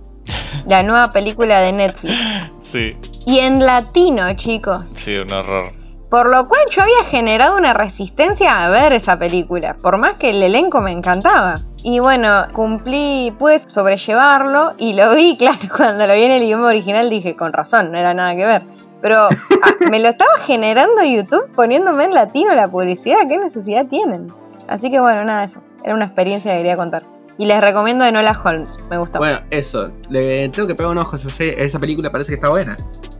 la 0.66 0.82
nueva 0.82 1.11
película 1.11 1.61
de 1.61 1.72
Netflix. 1.72 2.14
Sí, 2.67 2.97
Y 3.27 3.39
en 3.39 3.64
latino, 3.64 4.35
chicos. 4.35 4.85
sí, 4.95 5.17
un 5.17 5.33
horror. 5.33 5.73
Por 6.11 6.29
lo 6.29 6.47
cual 6.49 6.61
yo 6.71 6.83
había 6.83 7.05
generado 7.11 7.57
una 7.57 7.73
resistencia 7.73 8.64
a 8.64 8.71
ver 8.71 8.93
esa 8.93 9.19
película, 9.19 9.77
por 9.81 9.99
más 9.99 10.17
que 10.17 10.31
el 10.31 10.43
elenco 10.43 10.81
me 10.81 10.93
encantaba. 10.93 11.61
Y 11.83 12.01
bueno, 12.01 12.47
cumplí, 12.53 13.33
pude 13.39 13.59
sobrellevarlo 13.59 14.75
y 14.79 14.95
lo 14.95 15.14
vi, 15.14 15.37
claro, 15.39 15.69
cuando 15.77 16.07
lo 16.07 16.14
vi 16.14 16.25
en 16.25 16.31
el 16.33 16.43
idioma 16.43 16.69
original 16.69 17.09
dije, 17.11 17.37
con 17.37 17.53
razón, 17.53 17.93
no 17.93 17.99
era 17.99 18.14
nada 18.14 18.35
que 18.35 18.47
ver. 18.47 18.62
Pero 19.01 19.19
ah, 19.25 19.29
me 19.91 20.01
lo 20.01 20.09
estaba 20.09 20.39
generando 20.47 21.03
YouTube 21.05 21.53
poniéndome 21.55 22.05
en 22.05 22.14
latino 22.14 22.55
la 22.55 22.69
publicidad, 22.69 23.19
¿qué 23.29 23.39
necesidad 23.39 23.87
tienen? 23.87 24.27
Así 24.69 24.91
que 24.91 24.99
bueno, 24.99 25.25
nada, 25.25 25.45
eso. 25.45 25.61
Era 25.85 25.95
una 25.95 26.07
experiencia 26.07 26.53
que 26.53 26.59
quería 26.59 26.77
contar. 26.77 27.05
Y 27.39 27.47
les 27.47 27.61
recomiendo 27.61 28.05
Enola 28.05 28.39
Holmes, 28.43 28.78
me 28.89 28.97
gusta. 28.99 29.18
Bueno, 29.18 29.41
eso. 29.51 29.91
Le 30.09 30.49
tengo 30.49 30.66
que 30.66 30.74
pegar 30.74 30.93
un 30.93 30.99
ojo. 30.99 31.16
Yo 31.18 31.28
sé, 31.28 31.62
esa 31.62 31.78
película 31.78 32.11
parece 32.11 32.30
que 32.30 32.37
está 32.37 32.49
buena. 32.49 32.76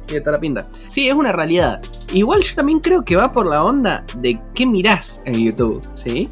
Tiene 0.06 0.20
toda 0.20 0.32
la 0.32 0.40
pinta. 0.40 0.66
Sí, 0.86 1.08
es 1.08 1.14
una 1.14 1.32
realidad. 1.32 1.82
Igual 2.12 2.40
yo 2.42 2.54
también 2.54 2.80
creo 2.80 3.04
que 3.04 3.16
va 3.16 3.32
por 3.32 3.46
la 3.46 3.62
onda 3.62 4.04
de 4.14 4.40
qué 4.54 4.64
mirás 4.64 5.20
en 5.24 5.42
YouTube, 5.42 5.86
¿sí? 5.94 6.30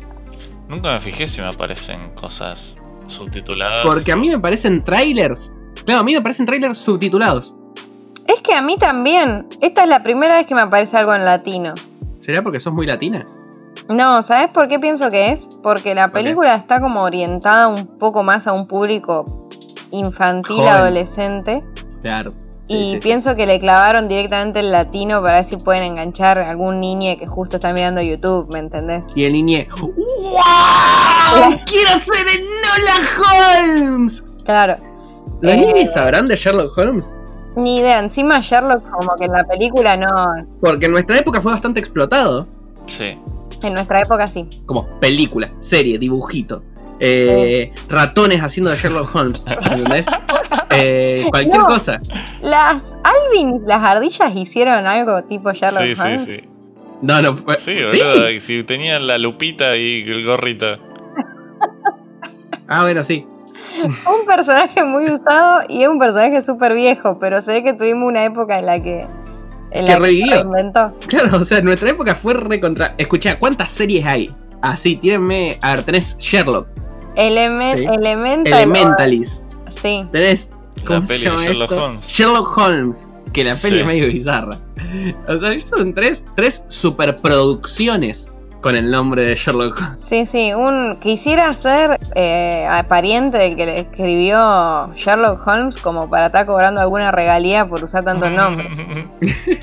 Nunca 0.68 0.92
me 0.92 1.00
fijé 1.00 1.26
si 1.26 1.40
me 1.40 1.48
aparecen 1.48 2.10
cosas 2.14 2.78
subtituladas. 3.06 3.80
Porque 3.84 4.12
a 4.12 4.16
mí 4.16 4.30
me 4.30 4.38
parecen 4.38 4.82
trailers. 4.82 5.52
Claro, 5.84 6.00
a 6.00 6.04
mí 6.04 6.14
me 6.14 6.22
parecen 6.22 6.46
trailers 6.46 6.78
subtitulados. 6.78 7.54
Es 8.26 8.40
que 8.40 8.54
a 8.54 8.62
mí 8.62 8.78
también, 8.78 9.46
esta 9.60 9.82
es 9.82 9.88
la 9.88 10.02
primera 10.02 10.36
vez 10.36 10.46
que 10.46 10.54
me 10.54 10.62
aparece 10.62 10.96
algo 10.96 11.14
en 11.14 11.24
latino. 11.26 11.74
¿Será 12.20 12.40
porque 12.40 12.60
sos 12.60 12.72
muy 12.72 12.86
latina? 12.86 13.26
No, 13.88 14.22
¿sabes 14.22 14.50
por 14.52 14.68
qué 14.68 14.78
pienso 14.78 15.10
que 15.10 15.32
es? 15.32 15.46
Porque 15.62 15.94
la 15.94 16.10
película 16.10 16.54
está 16.56 16.80
como 16.80 17.02
orientada 17.02 17.68
un 17.68 17.86
poco 17.98 18.22
más 18.22 18.46
a 18.46 18.52
un 18.52 18.66
público 18.66 19.48
infantil, 19.90 20.56
Joven. 20.56 20.68
adolescente. 20.72 21.62
Claro. 22.02 22.32
Sí, 22.66 22.74
y 22.76 22.92
sí, 22.92 22.98
pienso 23.00 23.34
que 23.34 23.46
le 23.46 23.60
clavaron 23.60 24.08
directamente 24.08 24.60
el 24.60 24.72
latino 24.72 25.20
para 25.20 25.34
ver 25.40 25.44
si 25.44 25.56
pueden 25.58 25.82
enganchar 25.82 26.38
a 26.38 26.48
algún 26.50 26.80
niño 26.80 27.14
que 27.18 27.26
justo 27.26 27.56
está 27.56 27.74
mirando 27.74 28.00
YouTube, 28.00 28.48
¿me 28.50 28.58
entendés? 28.60 29.04
Y 29.14 29.24
el 29.24 29.34
niñe. 29.34 29.68
¡Wow! 29.78 31.58
¡Quiero 31.66 31.90
ser 32.00 32.26
Enola 32.34 33.76
Holmes! 33.92 34.24
Claro. 34.44 34.76
¿Los 35.42 35.52
Eh, 35.52 35.56
niños 35.58 35.92
sabrán 35.92 36.26
de 36.26 36.36
Sherlock 36.36 36.76
Holmes? 36.78 37.04
Ni 37.56 37.78
idea, 37.80 37.98
encima 37.98 38.40
Sherlock 38.40 38.82
como 38.90 39.14
que 39.16 39.26
en 39.26 39.32
la 39.32 39.44
película 39.44 39.96
no... 39.96 40.08
Porque 40.60 40.86
en 40.86 40.92
nuestra 40.92 41.18
época 41.18 41.42
fue 41.42 41.52
bastante 41.52 41.80
explotado. 41.80 42.46
Sí. 42.86 43.18
En 43.64 43.74
nuestra 43.74 44.00
época 44.02 44.28
sí. 44.28 44.48
Como 44.66 44.86
película, 45.00 45.50
serie, 45.60 45.98
dibujito. 45.98 46.62
Eh, 47.00 47.72
ratones 47.88 48.40
haciendo 48.40 48.70
de 48.70 48.76
Sherlock 48.76 49.14
Holmes. 49.14 49.44
¿Entendés? 49.46 50.06
Eh, 50.70 51.26
cualquier 51.30 51.58
No. 51.62 51.66
cosa. 51.66 52.00
Las 52.42 52.82
Alvin, 53.02 53.62
las 53.66 53.82
ardillas 53.82 54.34
hicieron 54.34 54.86
algo 54.86 55.22
tipo 55.24 55.52
Sherlock 55.52 55.82
Sí, 55.82 55.94
sí, 55.94 56.02
Holmes. 56.02 56.24
sí. 56.24 56.40
No, 57.02 57.20
no. 57.20 57.36
fue- 57.36 57.56
Sí, 57.58 57.74
boludo. 57.74 58.40
Si 58.40 58.62
tenían 58.64 59.06
la 59.06 59.18
lupita 59.18 59.76
y 59.76 60.02
el 60.02 60.24
gorrito. 60.24 60.76
Ah, 62.68 62.82
bueno, 62.82 63.02
sí. 63.02 63.26
Un 63.82 64.26
personaje 64.26 64.82
muy 64.84 65.10
usado 65.10 65.62
y 65.68 65.82
es 65.82 65.88
un 65.88 65.98
personaje 65.98 66.40
súper 66.42 66.74
viejo, 66.74 67.18
pero 67.18 67.42
se 67.42 67.52
ve 67.52 67.62
que 67.64 67.72
tuvimos 67.74 68.08
una 68.08 68.24
época 68.24 68.58
en 68.58 68.66
la 68.66 68.80
que. 68.82 69.04
En 69.74 69.84
Que 69.86 69.92
la 69.92 69.98
revivió. 69.98 70.50
Claro, 71.08 71.38
o 71.38 71.44
sea, 71.44 71.58
en 71.58 71.64
nuestra 71.66 71.90
época 71.90 72.14
fue 72.14 72.34
recontra. 72.34 72.94
Escucha, 72.96 73.38
¿cuántas 73.38 73.70
series 73.70 74.06
hay? 74.06 74.30
Así, 74.62 74.96
tírenme. 74.96 75.58
A 75.60 75.74
ver, 75.74 75.84
tenés 75.84 76.16
Sherlock, 76.18 76.66
Elemen- 77.16 77.76
Sí. 77.78 77.84
Elemental. 77.84 78.52
Elementalist, 78.54 79.42
Sí. 79.82 80.06
tenés. 80.10 80.54
¿Cómo 80.86 81.00
La 81.00 81.06
se 81.06 81.12
peli 81.14 81.24
de 81.24 81.36
Sherlock 81.44 81.72
esto? 81.72 81.84
Holmes. 81.84 82.06
Sherlock 82.08 82.58
Holmes. 82.58 83.06
Que 83.32 83.44
la 83.44 83.56
peli 83.56 83.74
Sí. 83.76 83.80
es 83.80 83.86
medio 83.86 84.06
bizarra. 84.08 84.58
O 85.28 85.38
sea, 85.38 85.60
son 85.68 85.92
tres, 85.92 86.24
tres 86.36 86.62
superproducciones 86.68 88.28
con 88.64 88.76
el 88.76 88.90
nombre 88.90 89.26
de 89.26 89.34
Sherlock 89.34 89.76
Holmes. 89.78 90.00
Sí, 90.08 90.24
sí. 90.24 90.54
Un, 90.54 90.98
quisiera 90.98 91.52
ser 91.52 92.00
eh, 92.14 92.66
pariente 92.88 93.36
del 93.36 93.56
que 93.56 93.66
le 93.66 93.80
escribió 93.80 94.90
Sherlock 94.96 95.46
Holmes 95.46 95.76
como 95.76 96.08
para 96.08 96.28
estar 96.28 96.46
cobrando 96.46 96.80
alguna 96.80 97.10
regalía 97.10 97.68
por 97.68 97.84
usar 97.84 98.04
tantos 98.04 98.30
nombres. 98.30 98.72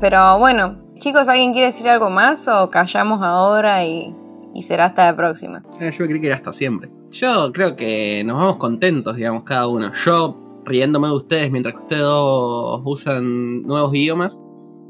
Pero 0.00 0.38
bueno, 0.38 0.78
chicos, 0.98 1.28
¿alguien 1.28 1.52
quiere 1.52 1.66
decir 1.66 1.86
algo 1.90 2.08
más 2.08 2.48
o 2.48 2.70
callamos 2.70 3.20
ahora 3.22 3.84
y, 3.84 4.14
y 4.54 4.62
será 4.62 4.86
hasta 4.86 5.10
la 5.10 5.16
próxima? 5.16 5.62
Ah, 5.78 5.90
Yo 5.90 6.06
creí 6.06 6.22
que 6.22 6.28
era 6.28 6.36
hasta 6.36 6.54
siempre. 6.54 6.88
Yo 7.10 7.52
creo 7.52 7.76
que 7.76 8.24
nos 8.24 8.38
vamos 8.38 8.56
contentos, 8.56 9.16
digamos, 9.16 9.42
cada 9.42 9.66
uno. 9.66 9.92
Yo 10.06 10.62
riéndome 10.64 11.08
de 11.08 11.14
ustedes 11.14 11.50
mientras 11.50 11.74
que 11.74 11.82
ustedes 11.82 12.02
dos 12.02 12.80
usan 12.86 13.60
nuevos 13.60 13.94
idiomas 13.94 14.40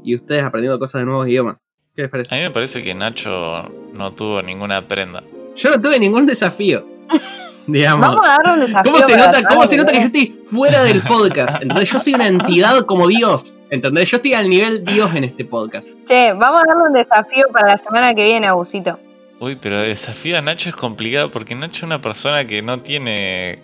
y 0.01 0.15
ustedes 0.15 0.43
aprendiendo 0.43 0.79
cosas 0.79 1.01
de 1.01 1.07
nuevos 1.07 1.27
idiomas. 1.27 1.62
¿Qué 1.95 2.01
les 2.03 2.07
A 2.09 2.11
parece? 2.11 2.35
mí 2.35 2.41
me 2.41 2.51
parece 2.51 2.81
que 2.83 2.93
Nacho 2.93 3.69
no 3.93 4.11
tuvo 4.13 4.41
ninguna 4.41 4.87
prenda. 4.87 5.23
Yo 5.55 5.69
no 5.69 5.79
tuve 5.81 5.99
ningún 5.99 6.25
desafío. 6.25 6.85
digamos. 7.67 8.07
Vamos 8.09 8.25
a 8.25 8.29
darle 8.29 8.53
un 8.53 8.59
desafío. 8.67 8.91
¿Cómo 8.91 9.05
se 9.07 9.13
para 9.15 9.25
nota, 9.27 9.43
cómo 9.47 9.63
se 9.67 9.77
nota 9.77 9.91
que 9.91 9.99
yo 9.99 10.05
estoy 10.05 10.35
fuera 10.47 10.83
del 10.83 11.01
podcast? 11.01 11.61
¿Entendés? 11.61 11.91
Yo 11.91 11.99
soy 11.99 12.13
una 12.15 12.27
entidad 12.27 12.81
como 12.85 13.07
Dios. 13.07 13.53
¿Entendés? 13.69 14.09
Yo 14.11 14.17
estoy 14.17 14.33
al 14.33 14.49
nivel 14.49 14.83
Dios 14.85 15.13
en 15.15 15.23
este 15.23 15.45
podcast. 15.45 15.87
Che, 16.07 16.33
vamos 16.33 16.63
a 16.63 16.67
darle 16.67 16.83
un 16.89 16.93
desafío 16.93 17.45
para 17.51 17.67
la 17.69 17.77
semana 17.77 18.13
que 18.13 18.23
viene, 18.25 18.47
Abusito. 18.47 18.99
Uy, 19.39 19.57
pero 19.61 19.79
desafío 19.79 20.37
a 20.37 20.41
Nacho 20.41 20.69
es 20.69 20.75
complicado 20.75 21.31
porque 21.31 21.55
Nacho 21.55 21.77
es 21.79 21.83
una 21.83 22.01
persona 22.01 22.45
que 22.45 22.61
no 22.61 22.79
tiene. 22.81 23.59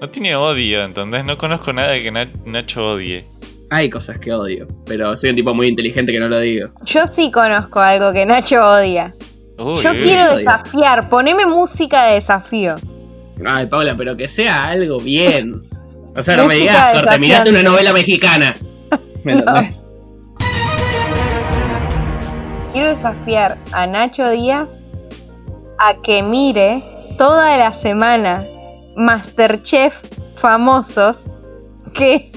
No 0.00 0.08
tiene 0.10 0.34
odio, 0.36 0.82
¿entendés? 0.82 1.24
No 1.24 1.38
conozco 1.38 1.72
nada 1.72 1.90
de 1.92 2.02
que 2.02 2.10
Na- 2.10 2.30
Nacho 2.44 2.84
odie. 2.86 3.24
Hay 3.70 3.90
cosas 3.90 4.18
que 4.18 4.32
odio, 4.32 4.68
pero 4.86 5.16
soy 5.16 5.30
un 5.30 5.36
tipo 5.36 5.54
muy 5.54 5.66
inteligente 5.68 6.12
que 6.12 6.20
no 6.20 6.28
lo 6.28 6.38
digo. 6.38 6.68
Yo 6.84 7.06
sí 7.06 7.30
conozco 7.30 7.80
algo 7.80 8.12
que 8.12 8.24
Nacho 8.26 8.60
odia. 8.60 9.14
Uy, 9.58 9.82
Yo 9.82 9.90
uy, 9.90 10.02
quiero 10.02 10.24
odio. 10.28 10.36
desafiar, 10.38 11.08
poneme 11.08 11.46
música 11.46 12.04
de 12.06 12.14
desafío. 12.14 12.76
Ay, 13.44 13.66
Paula, 13.66 13.96
pero 13.96 14.16
que 14.16 14.28
sea 14.28 14.64
algo 14.64 15.00
bien. 15.00 15.62
O 16.16 16.22
sea, 16.22 16.36
no 16.36 16.46
me 16.46 16.54
digas, 16.54 17.00
corte, 17.00 17.18
mirate 17.18 17.50
una 17.50 17.62
novela 17.62 17.92
mexicana. 17.92 18.54
Quiero 22.72 22.88
desafiar 22.90 23.56
a 23.72 23.86
Nacho 23.86 24.28
Díaz 24.30 24.68
a 25.78 26.00
que 26.02 26.22
mire 26.22 26.82
toda 27.18 27.56
la 27.56 27.72
semana 27.72 28.44
Masterchef 28.96 29.94
famosos 30.36 31.18
que 31.94 32.30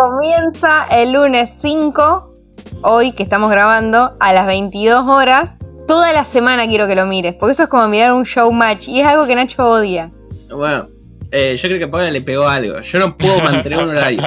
comienza 0.00 0.86
el 0.90 1.12
lunes 1.12 1.50
5, 1.60 2.34
hoy 2.80 3.12
que 3.12 3.22
estamos 3.22 3.50
grabando, 3.50 4.16
a 4.18 4.32
las 4.32 4.46
22 4.46 5.06
horas. 5.06 5.58
Toda 5.86 6.14
la 6.14 6.24
semana 6.24 6.66
quiero 6.66 6.86
que 6.86 6.94
lo 6.94 7.04
mires, 7.04 7.34
porque 7.34 7.52
eso 7.52 7.64
es 7.64 7.68
como 7.68 7.86
mirar 7.86 8.14
un 8.14 8.24
show 8.24 8.50
match 8.50 8.88
y 8.88 9.02
es 9.02 9.06
algo 9.06 9.26
que 9.26 9.34
Nacho 9.34 9.62
odia. 9.62 10.10
Bueno, 10.50 10.88
eh, 11.30 11.54
yo 11.54 11.68
creo 11.68 11.78
que 11.78 11.84
a 11.84 11.90
Paula 11.90 12.10
le 12.10 12.22
pegó 12.22 12.48
algo. 12.48 12.80
Yo 12.80 12.98
no 12.98 13.14
puedo 13.14 13.42
mantener 13.42 13.82
un 13.82 13.90
horario. 13.90 14.22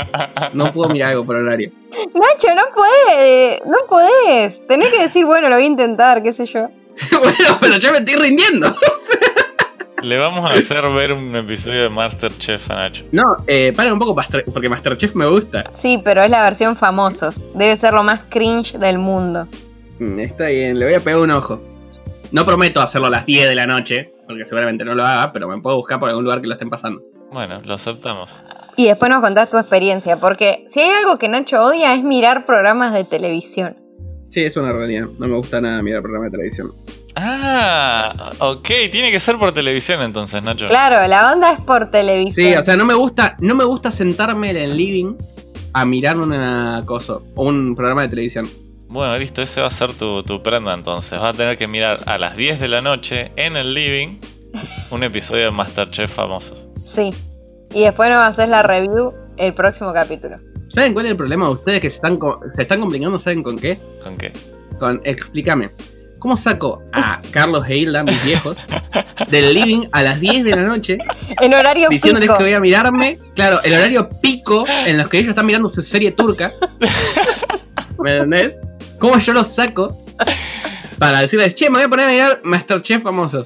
No 0.53 0.71
puedo 0.71 0.89
mirar 0.89 1.11
algo 1.11 1.25
por 1.25 1.37
horario. 1.37 1.71
Nacho, 1.89 2.53
no 2.53 2.63
puedes, 2.75 3.61
no 3.65 3.77
podés. 3.89 4.67
Tenés 4.67 4.91
que 4.91 5.01
decir, 5.01 5.25
bueno, 5.25 5.49
lo 5.49 5.55
voy 5.55 5.63
a 5.63 5.67
intentar, 5.67 6.21
qué 6.21 6.33
sé 6.33 6.45
yo. 6.45 6.67
bueno, 7.19 7.57
pero 7.59 7.77
yo 7.77 7.91
me 7.91 7.97
estoy 7.97 8.15
rindiendo. 8.15 8.67
Le 10.03 10.17
vamos 10.17 10.43
a 10.43 10.53
hacer 10.53 10.87
ver 10.89 11.13
un 11.13 11.33
episodio 11.35 11.83
de 11.83 11.89
Masterchef 11.89 12.69
a 12.69 12.75
Nacho. 12.75 13.05
No, 13.13 13.37
eh, 13.47 13.71
para 13.75 13.93
un 13.93 13.99
poco 13.99 14.13
Master- 14.13 14.43
porque 14.51 14.67
Masterchef 14.67 15.15
me 15.15 15.25
gusta. 15.27 15.63
Sí, 15.73 16.01
pero 16.03 16.21
es 16.23 16.29
la 16.29 16.43
versión 16.43 16.75
famosos. 16.75 17.39
Debe 17.55 17.77
ser 17.77 17.93
lo 17.93 18.03
más 18.03 18.21
cringe 18.29 18.77
del 18.77 18.97
mundo. 18.97 19.47
Mm, 19.99 20.19
Está 20.19 20.47
bien, 20.47 20.77
le 20.77 20.85
voy 20.85 20.93
a 20.95 20.99
pegar 20.99 21.19
un 21.21 21.31
ojo. 21.31 21.61
No 22.33 22.45
prometo 22.45 22.81
hacerlo 22.81 23.07
a 23.07 23.11
las 23.11 23.25
10 23.25 23.47
de 23.47 23.55
la 23.55 23.65
noche, 23.65 24.13
porque 24.27 24.45
seguramente 24.45 24.83
no 24.83 24.93
lo 24.93 25.05
haga, 25.05 25.31
pero 25.31 25.47
me 25.47 25.61
puedo 25.61 25.77
buscar 25.77 25.99
por 25.99 26.09
algún 26.09 26.25
lugar 26.25 26.41
que 26.41 26.47
lo 26.47 26.53
estén 26.53 26.69
pasando. 26.69 27.01
Bueno, 27.31 27.61
lo 27.63 27.73
aceptamos. 27.75 28.43
Y 28.75 28.87
después 28.87 29.09
nos 29.09 29.21
contás 29.21 29.49
tu 29.49 29.57
experiencia, 29.57 30.17
porque 30.19 30.65
si 30.67 30.81
hay 30.81 30.89
algo 30.89 31.17
que 31.17 31.29
Nacho 31.29 31.61
odia 31.63 31.95
es 31.95 32.03
mirar 32.03 32.45
programas 32.45 32.93
de 32.93 33.05
televisión. 33.05 33.75
Sí, 34.29 34.43
es 34.43 34.57
una 34.57 34.73
realidad. 34.73 35.07
No 35.17 35.27
me 35.27 35.35
gusta 35.37 35.61
nada 35.61 35.81
mirar 35.81 36.01
programas 36.01 36.31
de 36.31 36.37
televisión. 36.37 36.71
Ah, 37.15 38.31
ok, 38.39 38.67
tiene 38.91 39.11
que 39.11 39.19
ser 39.19 39.37
por 39.37 39.53
televisión 39.53 40.01
entonces, 40.01 40.41
Nacho. 40.41 40.67
Claro, 40.67 41.07
la 41.07 41.33
onda 41.33 41.53
es 41.53 41.61
por 41.61 41.91
televisión. 41.91 42.47
Sí, 42.47 42.55
o 42.55 42.63
sea, 42.63 42.75
no 42.75 42.85
me 42.85 42.93
gusta, 42.93 43.35
no 43.39 43.55
me 43.55 43.63
gusta 43.63 43.91
sentarme 43.91 44.49
en 44.49 44.57
el 44.57 44.77
living 44.77 45.15
a 45.73 45.85
mirar 45.85 46.17
una 46.17 46.83
cosa, 46.85 47.17
o 47.35 47.47
un 47.47 47.75
programa 47.75 48.03
de 48.03 48.09
televisión. 48.09 48.47
Bueno, 48.87 49.17
listo, 49.17 49.41
ese 49.41 49.61
va 49.61 49.67
a 49.67 49.71
ser 49.71 49.93
tu, 49.93 50.23
tu 50.23 50.41
prenda 50.43 50.73
entonces. 50.73 51.19
Vas 51.19 51.33
a 51.33 51.37
tener 51.37 51.57
que 51.57 51.67
mirar 51.67 51.99
a 52.05 52.17
las 52.17 52.35
10 52.35 52.59
de 52.59 52.67
la 52.67 52.81
noche 52.81 53.31
en 53.35 53.57
el 53.57 53.73
living 53.73 54.19
un 54.91 55.03
episodio 55.03 55.45
de 55.45 55.51
Masterchef 55.51 56.13
famosos. 56.13 56.67
Sí. 56.85 57.09
Y 57.73 57.81
después 57.81 58.09
nos 58.09 58.19
haces 58.19 58.47
la 58.49 58.61
review 58.61 59.13
el 59.37 59.53
próximo 59.53 59.91
capítulo. 59.93 60.37
¿Saben 60.69 60.93
cuál 60.93 61.05
es 61.05 61.11
el 61.11 61.17
problema 61.17 61.45
de 61.47 61.53
ustedes 61.53 61.81
que 61.81 61.89
se 61.89 61.95
están, 61.95 62.19
se 62.55 62.61
están 62.61 62.79
complicando? 62.79 63.17
¿Saben 63.17 63.43
con 63.43 63.57
qué? 63.57 63.79
¿Con 64.03 64.17
qué? 64.17 64.31
Con, 64.79 65.01
explícame. 65.03 65.71
¿Cómo 66.23 66.37
saco 66.37 66.81
a 66.93 67.21
Carlos 67.31 67.65
e 67.67 67.75
Hilda, 67.75 68.01
mis 68.01 68.23
viejos, 68.23 68.55
del 69.27 69.53
living 69.53 69.87
a 69.91 70.01
las 70.03 70.21
10 70.21 70.45
de 70.45 70.51
la 70.51 70.61
noche, 70.63 70.97
En 71.41 71.53
horario 71.53 71.89
diciéndoles 71.89 72.29
pico. 72.29 72.37
que 72.37 72.45
voy 72.45 72.53
a 72.53 72.61
mirarme, 72.61 73.19
claro, 73.35 73.61
el 73.61 73.73
horario 73.73 74.07
pico 74.21 74.63
en 74.65 74.97
los 74.97 75.09
que 75.09 75.17
ellos 75.17 75.31
están 75.31 75.45
mirando 75.45 75.67
su 75.67 75.81
serie 75.81 76.13
turca? 76.13 76.53
¿Me 77.99 78.13
entendés? 78.13 78.57
¿Cómo 78.99 79.17
yo 79.17 79.33
los 79.33 79.53
saco 79.53 79.97
para 80.97 81.19
decirles, 81.19 81.55
che, 81.55 81.69
me 81.69 81.79
voy 81.79 81.83
a 81.83 81.89
poner 81.89 82.07
a 82.07 82.11
mirar 82.11 82.39
Masterchef 82.45 83.03
famosos? 83.03 83.45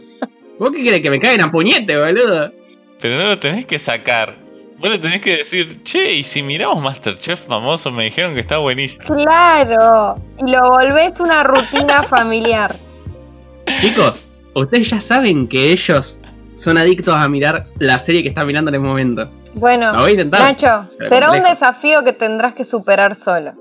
¿Vos 0.59 0.69
qué 0.69 0.83
querés? 0.83 1.01
Que 1.01 1.09
me 1.09 1.17
caigan 1.17 1.47
a 1.47 1.51
puñete, 1.51 1.97
boludo. 1.97 2.53
Pero 3.01 3.17
no 3.17 3.23
lo 3.23 3.39
tenés 3.39 3.65
que 3.65 3.79
sacar. 3.79 4.35
Vos 4.79 4.89
le 4.91 4.99
tenés 4.99 5.21
que 5.21 5.37
decir, 5.37 5.81
che, 5.83 6.13
y 6.13 6.23
si 6.23 6.43
miramos 6.43 6.81
Masterchef 6.83 7.45
famoso, 7.47 7.89
me 7.91 8.03
dijeron 8.05 8.33
que 8.35 8.41
está 8.41 8.57
buenísimo. 8.59 9.05
Claro. 9.05 10.15
Y 10.45 10.51
lo 10.51 10.69
volvés 10.69 11.19
una 11.19 11.43
rutina 11.43 12.03
familiar. 12.09 12.73
Chicos, 13.81 14.23
ustedes 14.53 14.89
ya 14.89 15.01
saben 15.01 15.47
que 15.47 15.71
ellos 15.71 16.19
son 16.55 16.77
adictos 16.77 17.15
a 17.15 17.27
mirar 17.27 17.65
la 17.79 17.97
serie 17.99 18.21
que 18.21 18.29
están 18.29 18.45
mirando 18.45 18.69
en 18.69 18.75
el 18.75 18.81
momento. 18.81 19.29
Bueno, 19.55 19.91
Lo 19.91 20.01
voy 20.01 20.09
a 20.11 20.13
intentar. 20.13 20.41
Nacho, 20.41 20.89
pero 20.99 21.09
será 21.09 21.31
un 21.31 21.43
desafío 21.43 22.03
que 22.03 22.13
tendrás 22.13 22.53
que 22.53 22.63
superar 22.63 23.15
solo. 23.15 23.53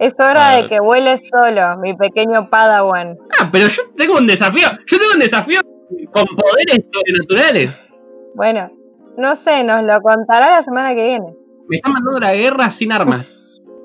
Es 0.00 0.14
hora 0.18 0.48
Ah. 0.50 0.56
de 0.56 0.68
que 0.68 0.80
vueles 0.80 1.22
solo, 1.30 1.78
mi 1.78 1.94
pequeño 1.94 2.50
Padawan. 2.50 3.16
Ah, 3.40 3.48
pero 3.52 3.68
yo 3.68 3.82
tengo 3.96 4.16
un 4.16 4.26
desafío. 4.26 4.66
Yo 4.86 4.98
tengo 4.98 5.12
un 5.14 5.20
desafío 5.20 5.60
con 6.10 6.24
poderes 6.36 6.90
sobrenaturales. 6.92 7.80
Bueno, 8.34 8.68
no 9.16 9.36
sé, 9.36 9.62
nos 9.64 9.82
lo 9.84 10.00
contará 10.00 10.50
la 10.56 10.62
semana 10.62 10.94
que 10.94 11.06
viene. 11.06 11.26
Me 11.68 11.76
están 11.76 11.92
mandando 11.94 12.20
la 12.20 12.34
guerra 12.34 12.70
sin 12.70 12.92
armas. 12.92 13.32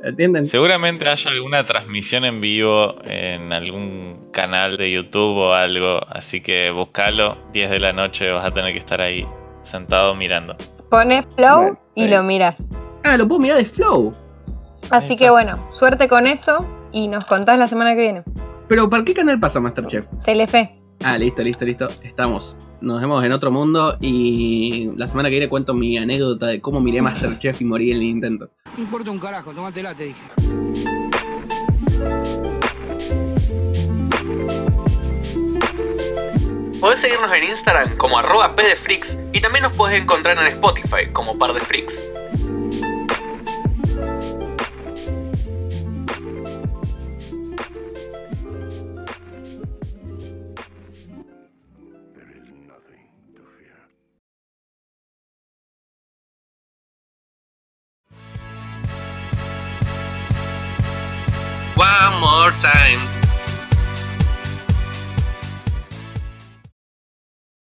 ¿Entienden? 0.03 0.45
Seguramente 0.45 1.07
haya 1.09 1.32
alguna 1.32 1.65
transmisión 1.65 2.23
en 2.23 2.39
vivo 2.39 2.95
en 3.05 3.51
algún 3.51 4.30
canal 4.32 4.78
de 4.78 4.91
YouTube 4.91 5.38
o 5.38 5.53
algo, 5.53 5.99
así 6.07 6.39
que 6.41 6.69
buscalo, 6.71 7.38
10 7.51 7.69
de 7.71 7.80
la 7.80 7.93
noche 7.93 8.30
vas 8.32 8.45
a 8.45 8.51
tener 8.51 8.73
que 8.73 8.80
estar 8.80 9.01
ahí 9.01 9.28
sentado 9.63 10.13
mirando. 10.15 10.55
Pones 10.89 11.25
flow 11.36 11.57
Bueno, 11.57 11.80
y 11.95 12.03
sí. 12.03 12.09
lo 12.09 12.23
miras. 12.23 12.55
Ah, 13.03 13.17
lo 13.17 13.28
puedo 13.28 13.41
mirar 13.41 13.57
de 13.57 13.65
flow. 13.65 14.13
Así 14.91 15.15
que 15.17 15.30
bueno, 15.30 15.67
suerte 15.71 16.07
con 16.07 16.28
eso 16.28 16.65
y 16.91 17.07
nos 17.07 17.25
contás 17.25 17.57
la 17.59 17.67
semana 17.67 17.95
que 17.95 18.01
viene. 18.01 18.23
Pero 18.69 18.89
¿para 18.89 19.03
qué 19.03 19.13
canal 19.13 19.39
pasa 19.39 19.59
Masterchef? 19.59 20.05
Telefe. 20.23 20.80
Ah, 21.03 21.17
listo, 21.17 21.41
listo, 21.41 21.65
listo. 21.65 21.88
Estamos. 22.03 22.55
Nos 22.80 23.01
vemos 23.01 23.23
en 23.23 23.32
otro 23.32 23.49
mundo 23.51 23.97
y 23.99 24.91
la 24.95 25.07
semana 25.07 25.30
que 25.30 25.36
viene 25.36 25.49
cuento 25.49 25.73
mi 25.73 25.97
anécdota 25.97 26.47
de 26.47 26.61
cómo 26.61 26.80
miré 26.80 27.01
Masterchef 27.01 27.59
y 27.61 27.65
morí 27.65 27.91
en 27.91 27.97
el 27.97 28.03
intento. 28.03 28.49
No 28.78 28.84
importa 28.84 29.09
un 29.09 29.19
carajo, 29.19 29.51
tómatela, 29.51 29.95
te 29.95 30.03
dije. 30.05 30.21
Podés 36.80 36.99
seguirnos 36.99 37.34
en 37.34 37.43
Instagram 37.45 37.97
como 37.97 38.19
arroba 38.19 38.55
pdefrix 38.55 39.17
y 39.34 39.41
también 39.41 39.63
nos 39.63 39.73
podés 39.73 39.99
encontrar 39.99 40.38
en 40.38 40.47
Spotify 40.47 41.07
como 41.11 41.38
par 41.38 41.53
de 41.53 41.61
freaks. 41.61 42.03
More 62.49 62.57
time. 62.57 63.16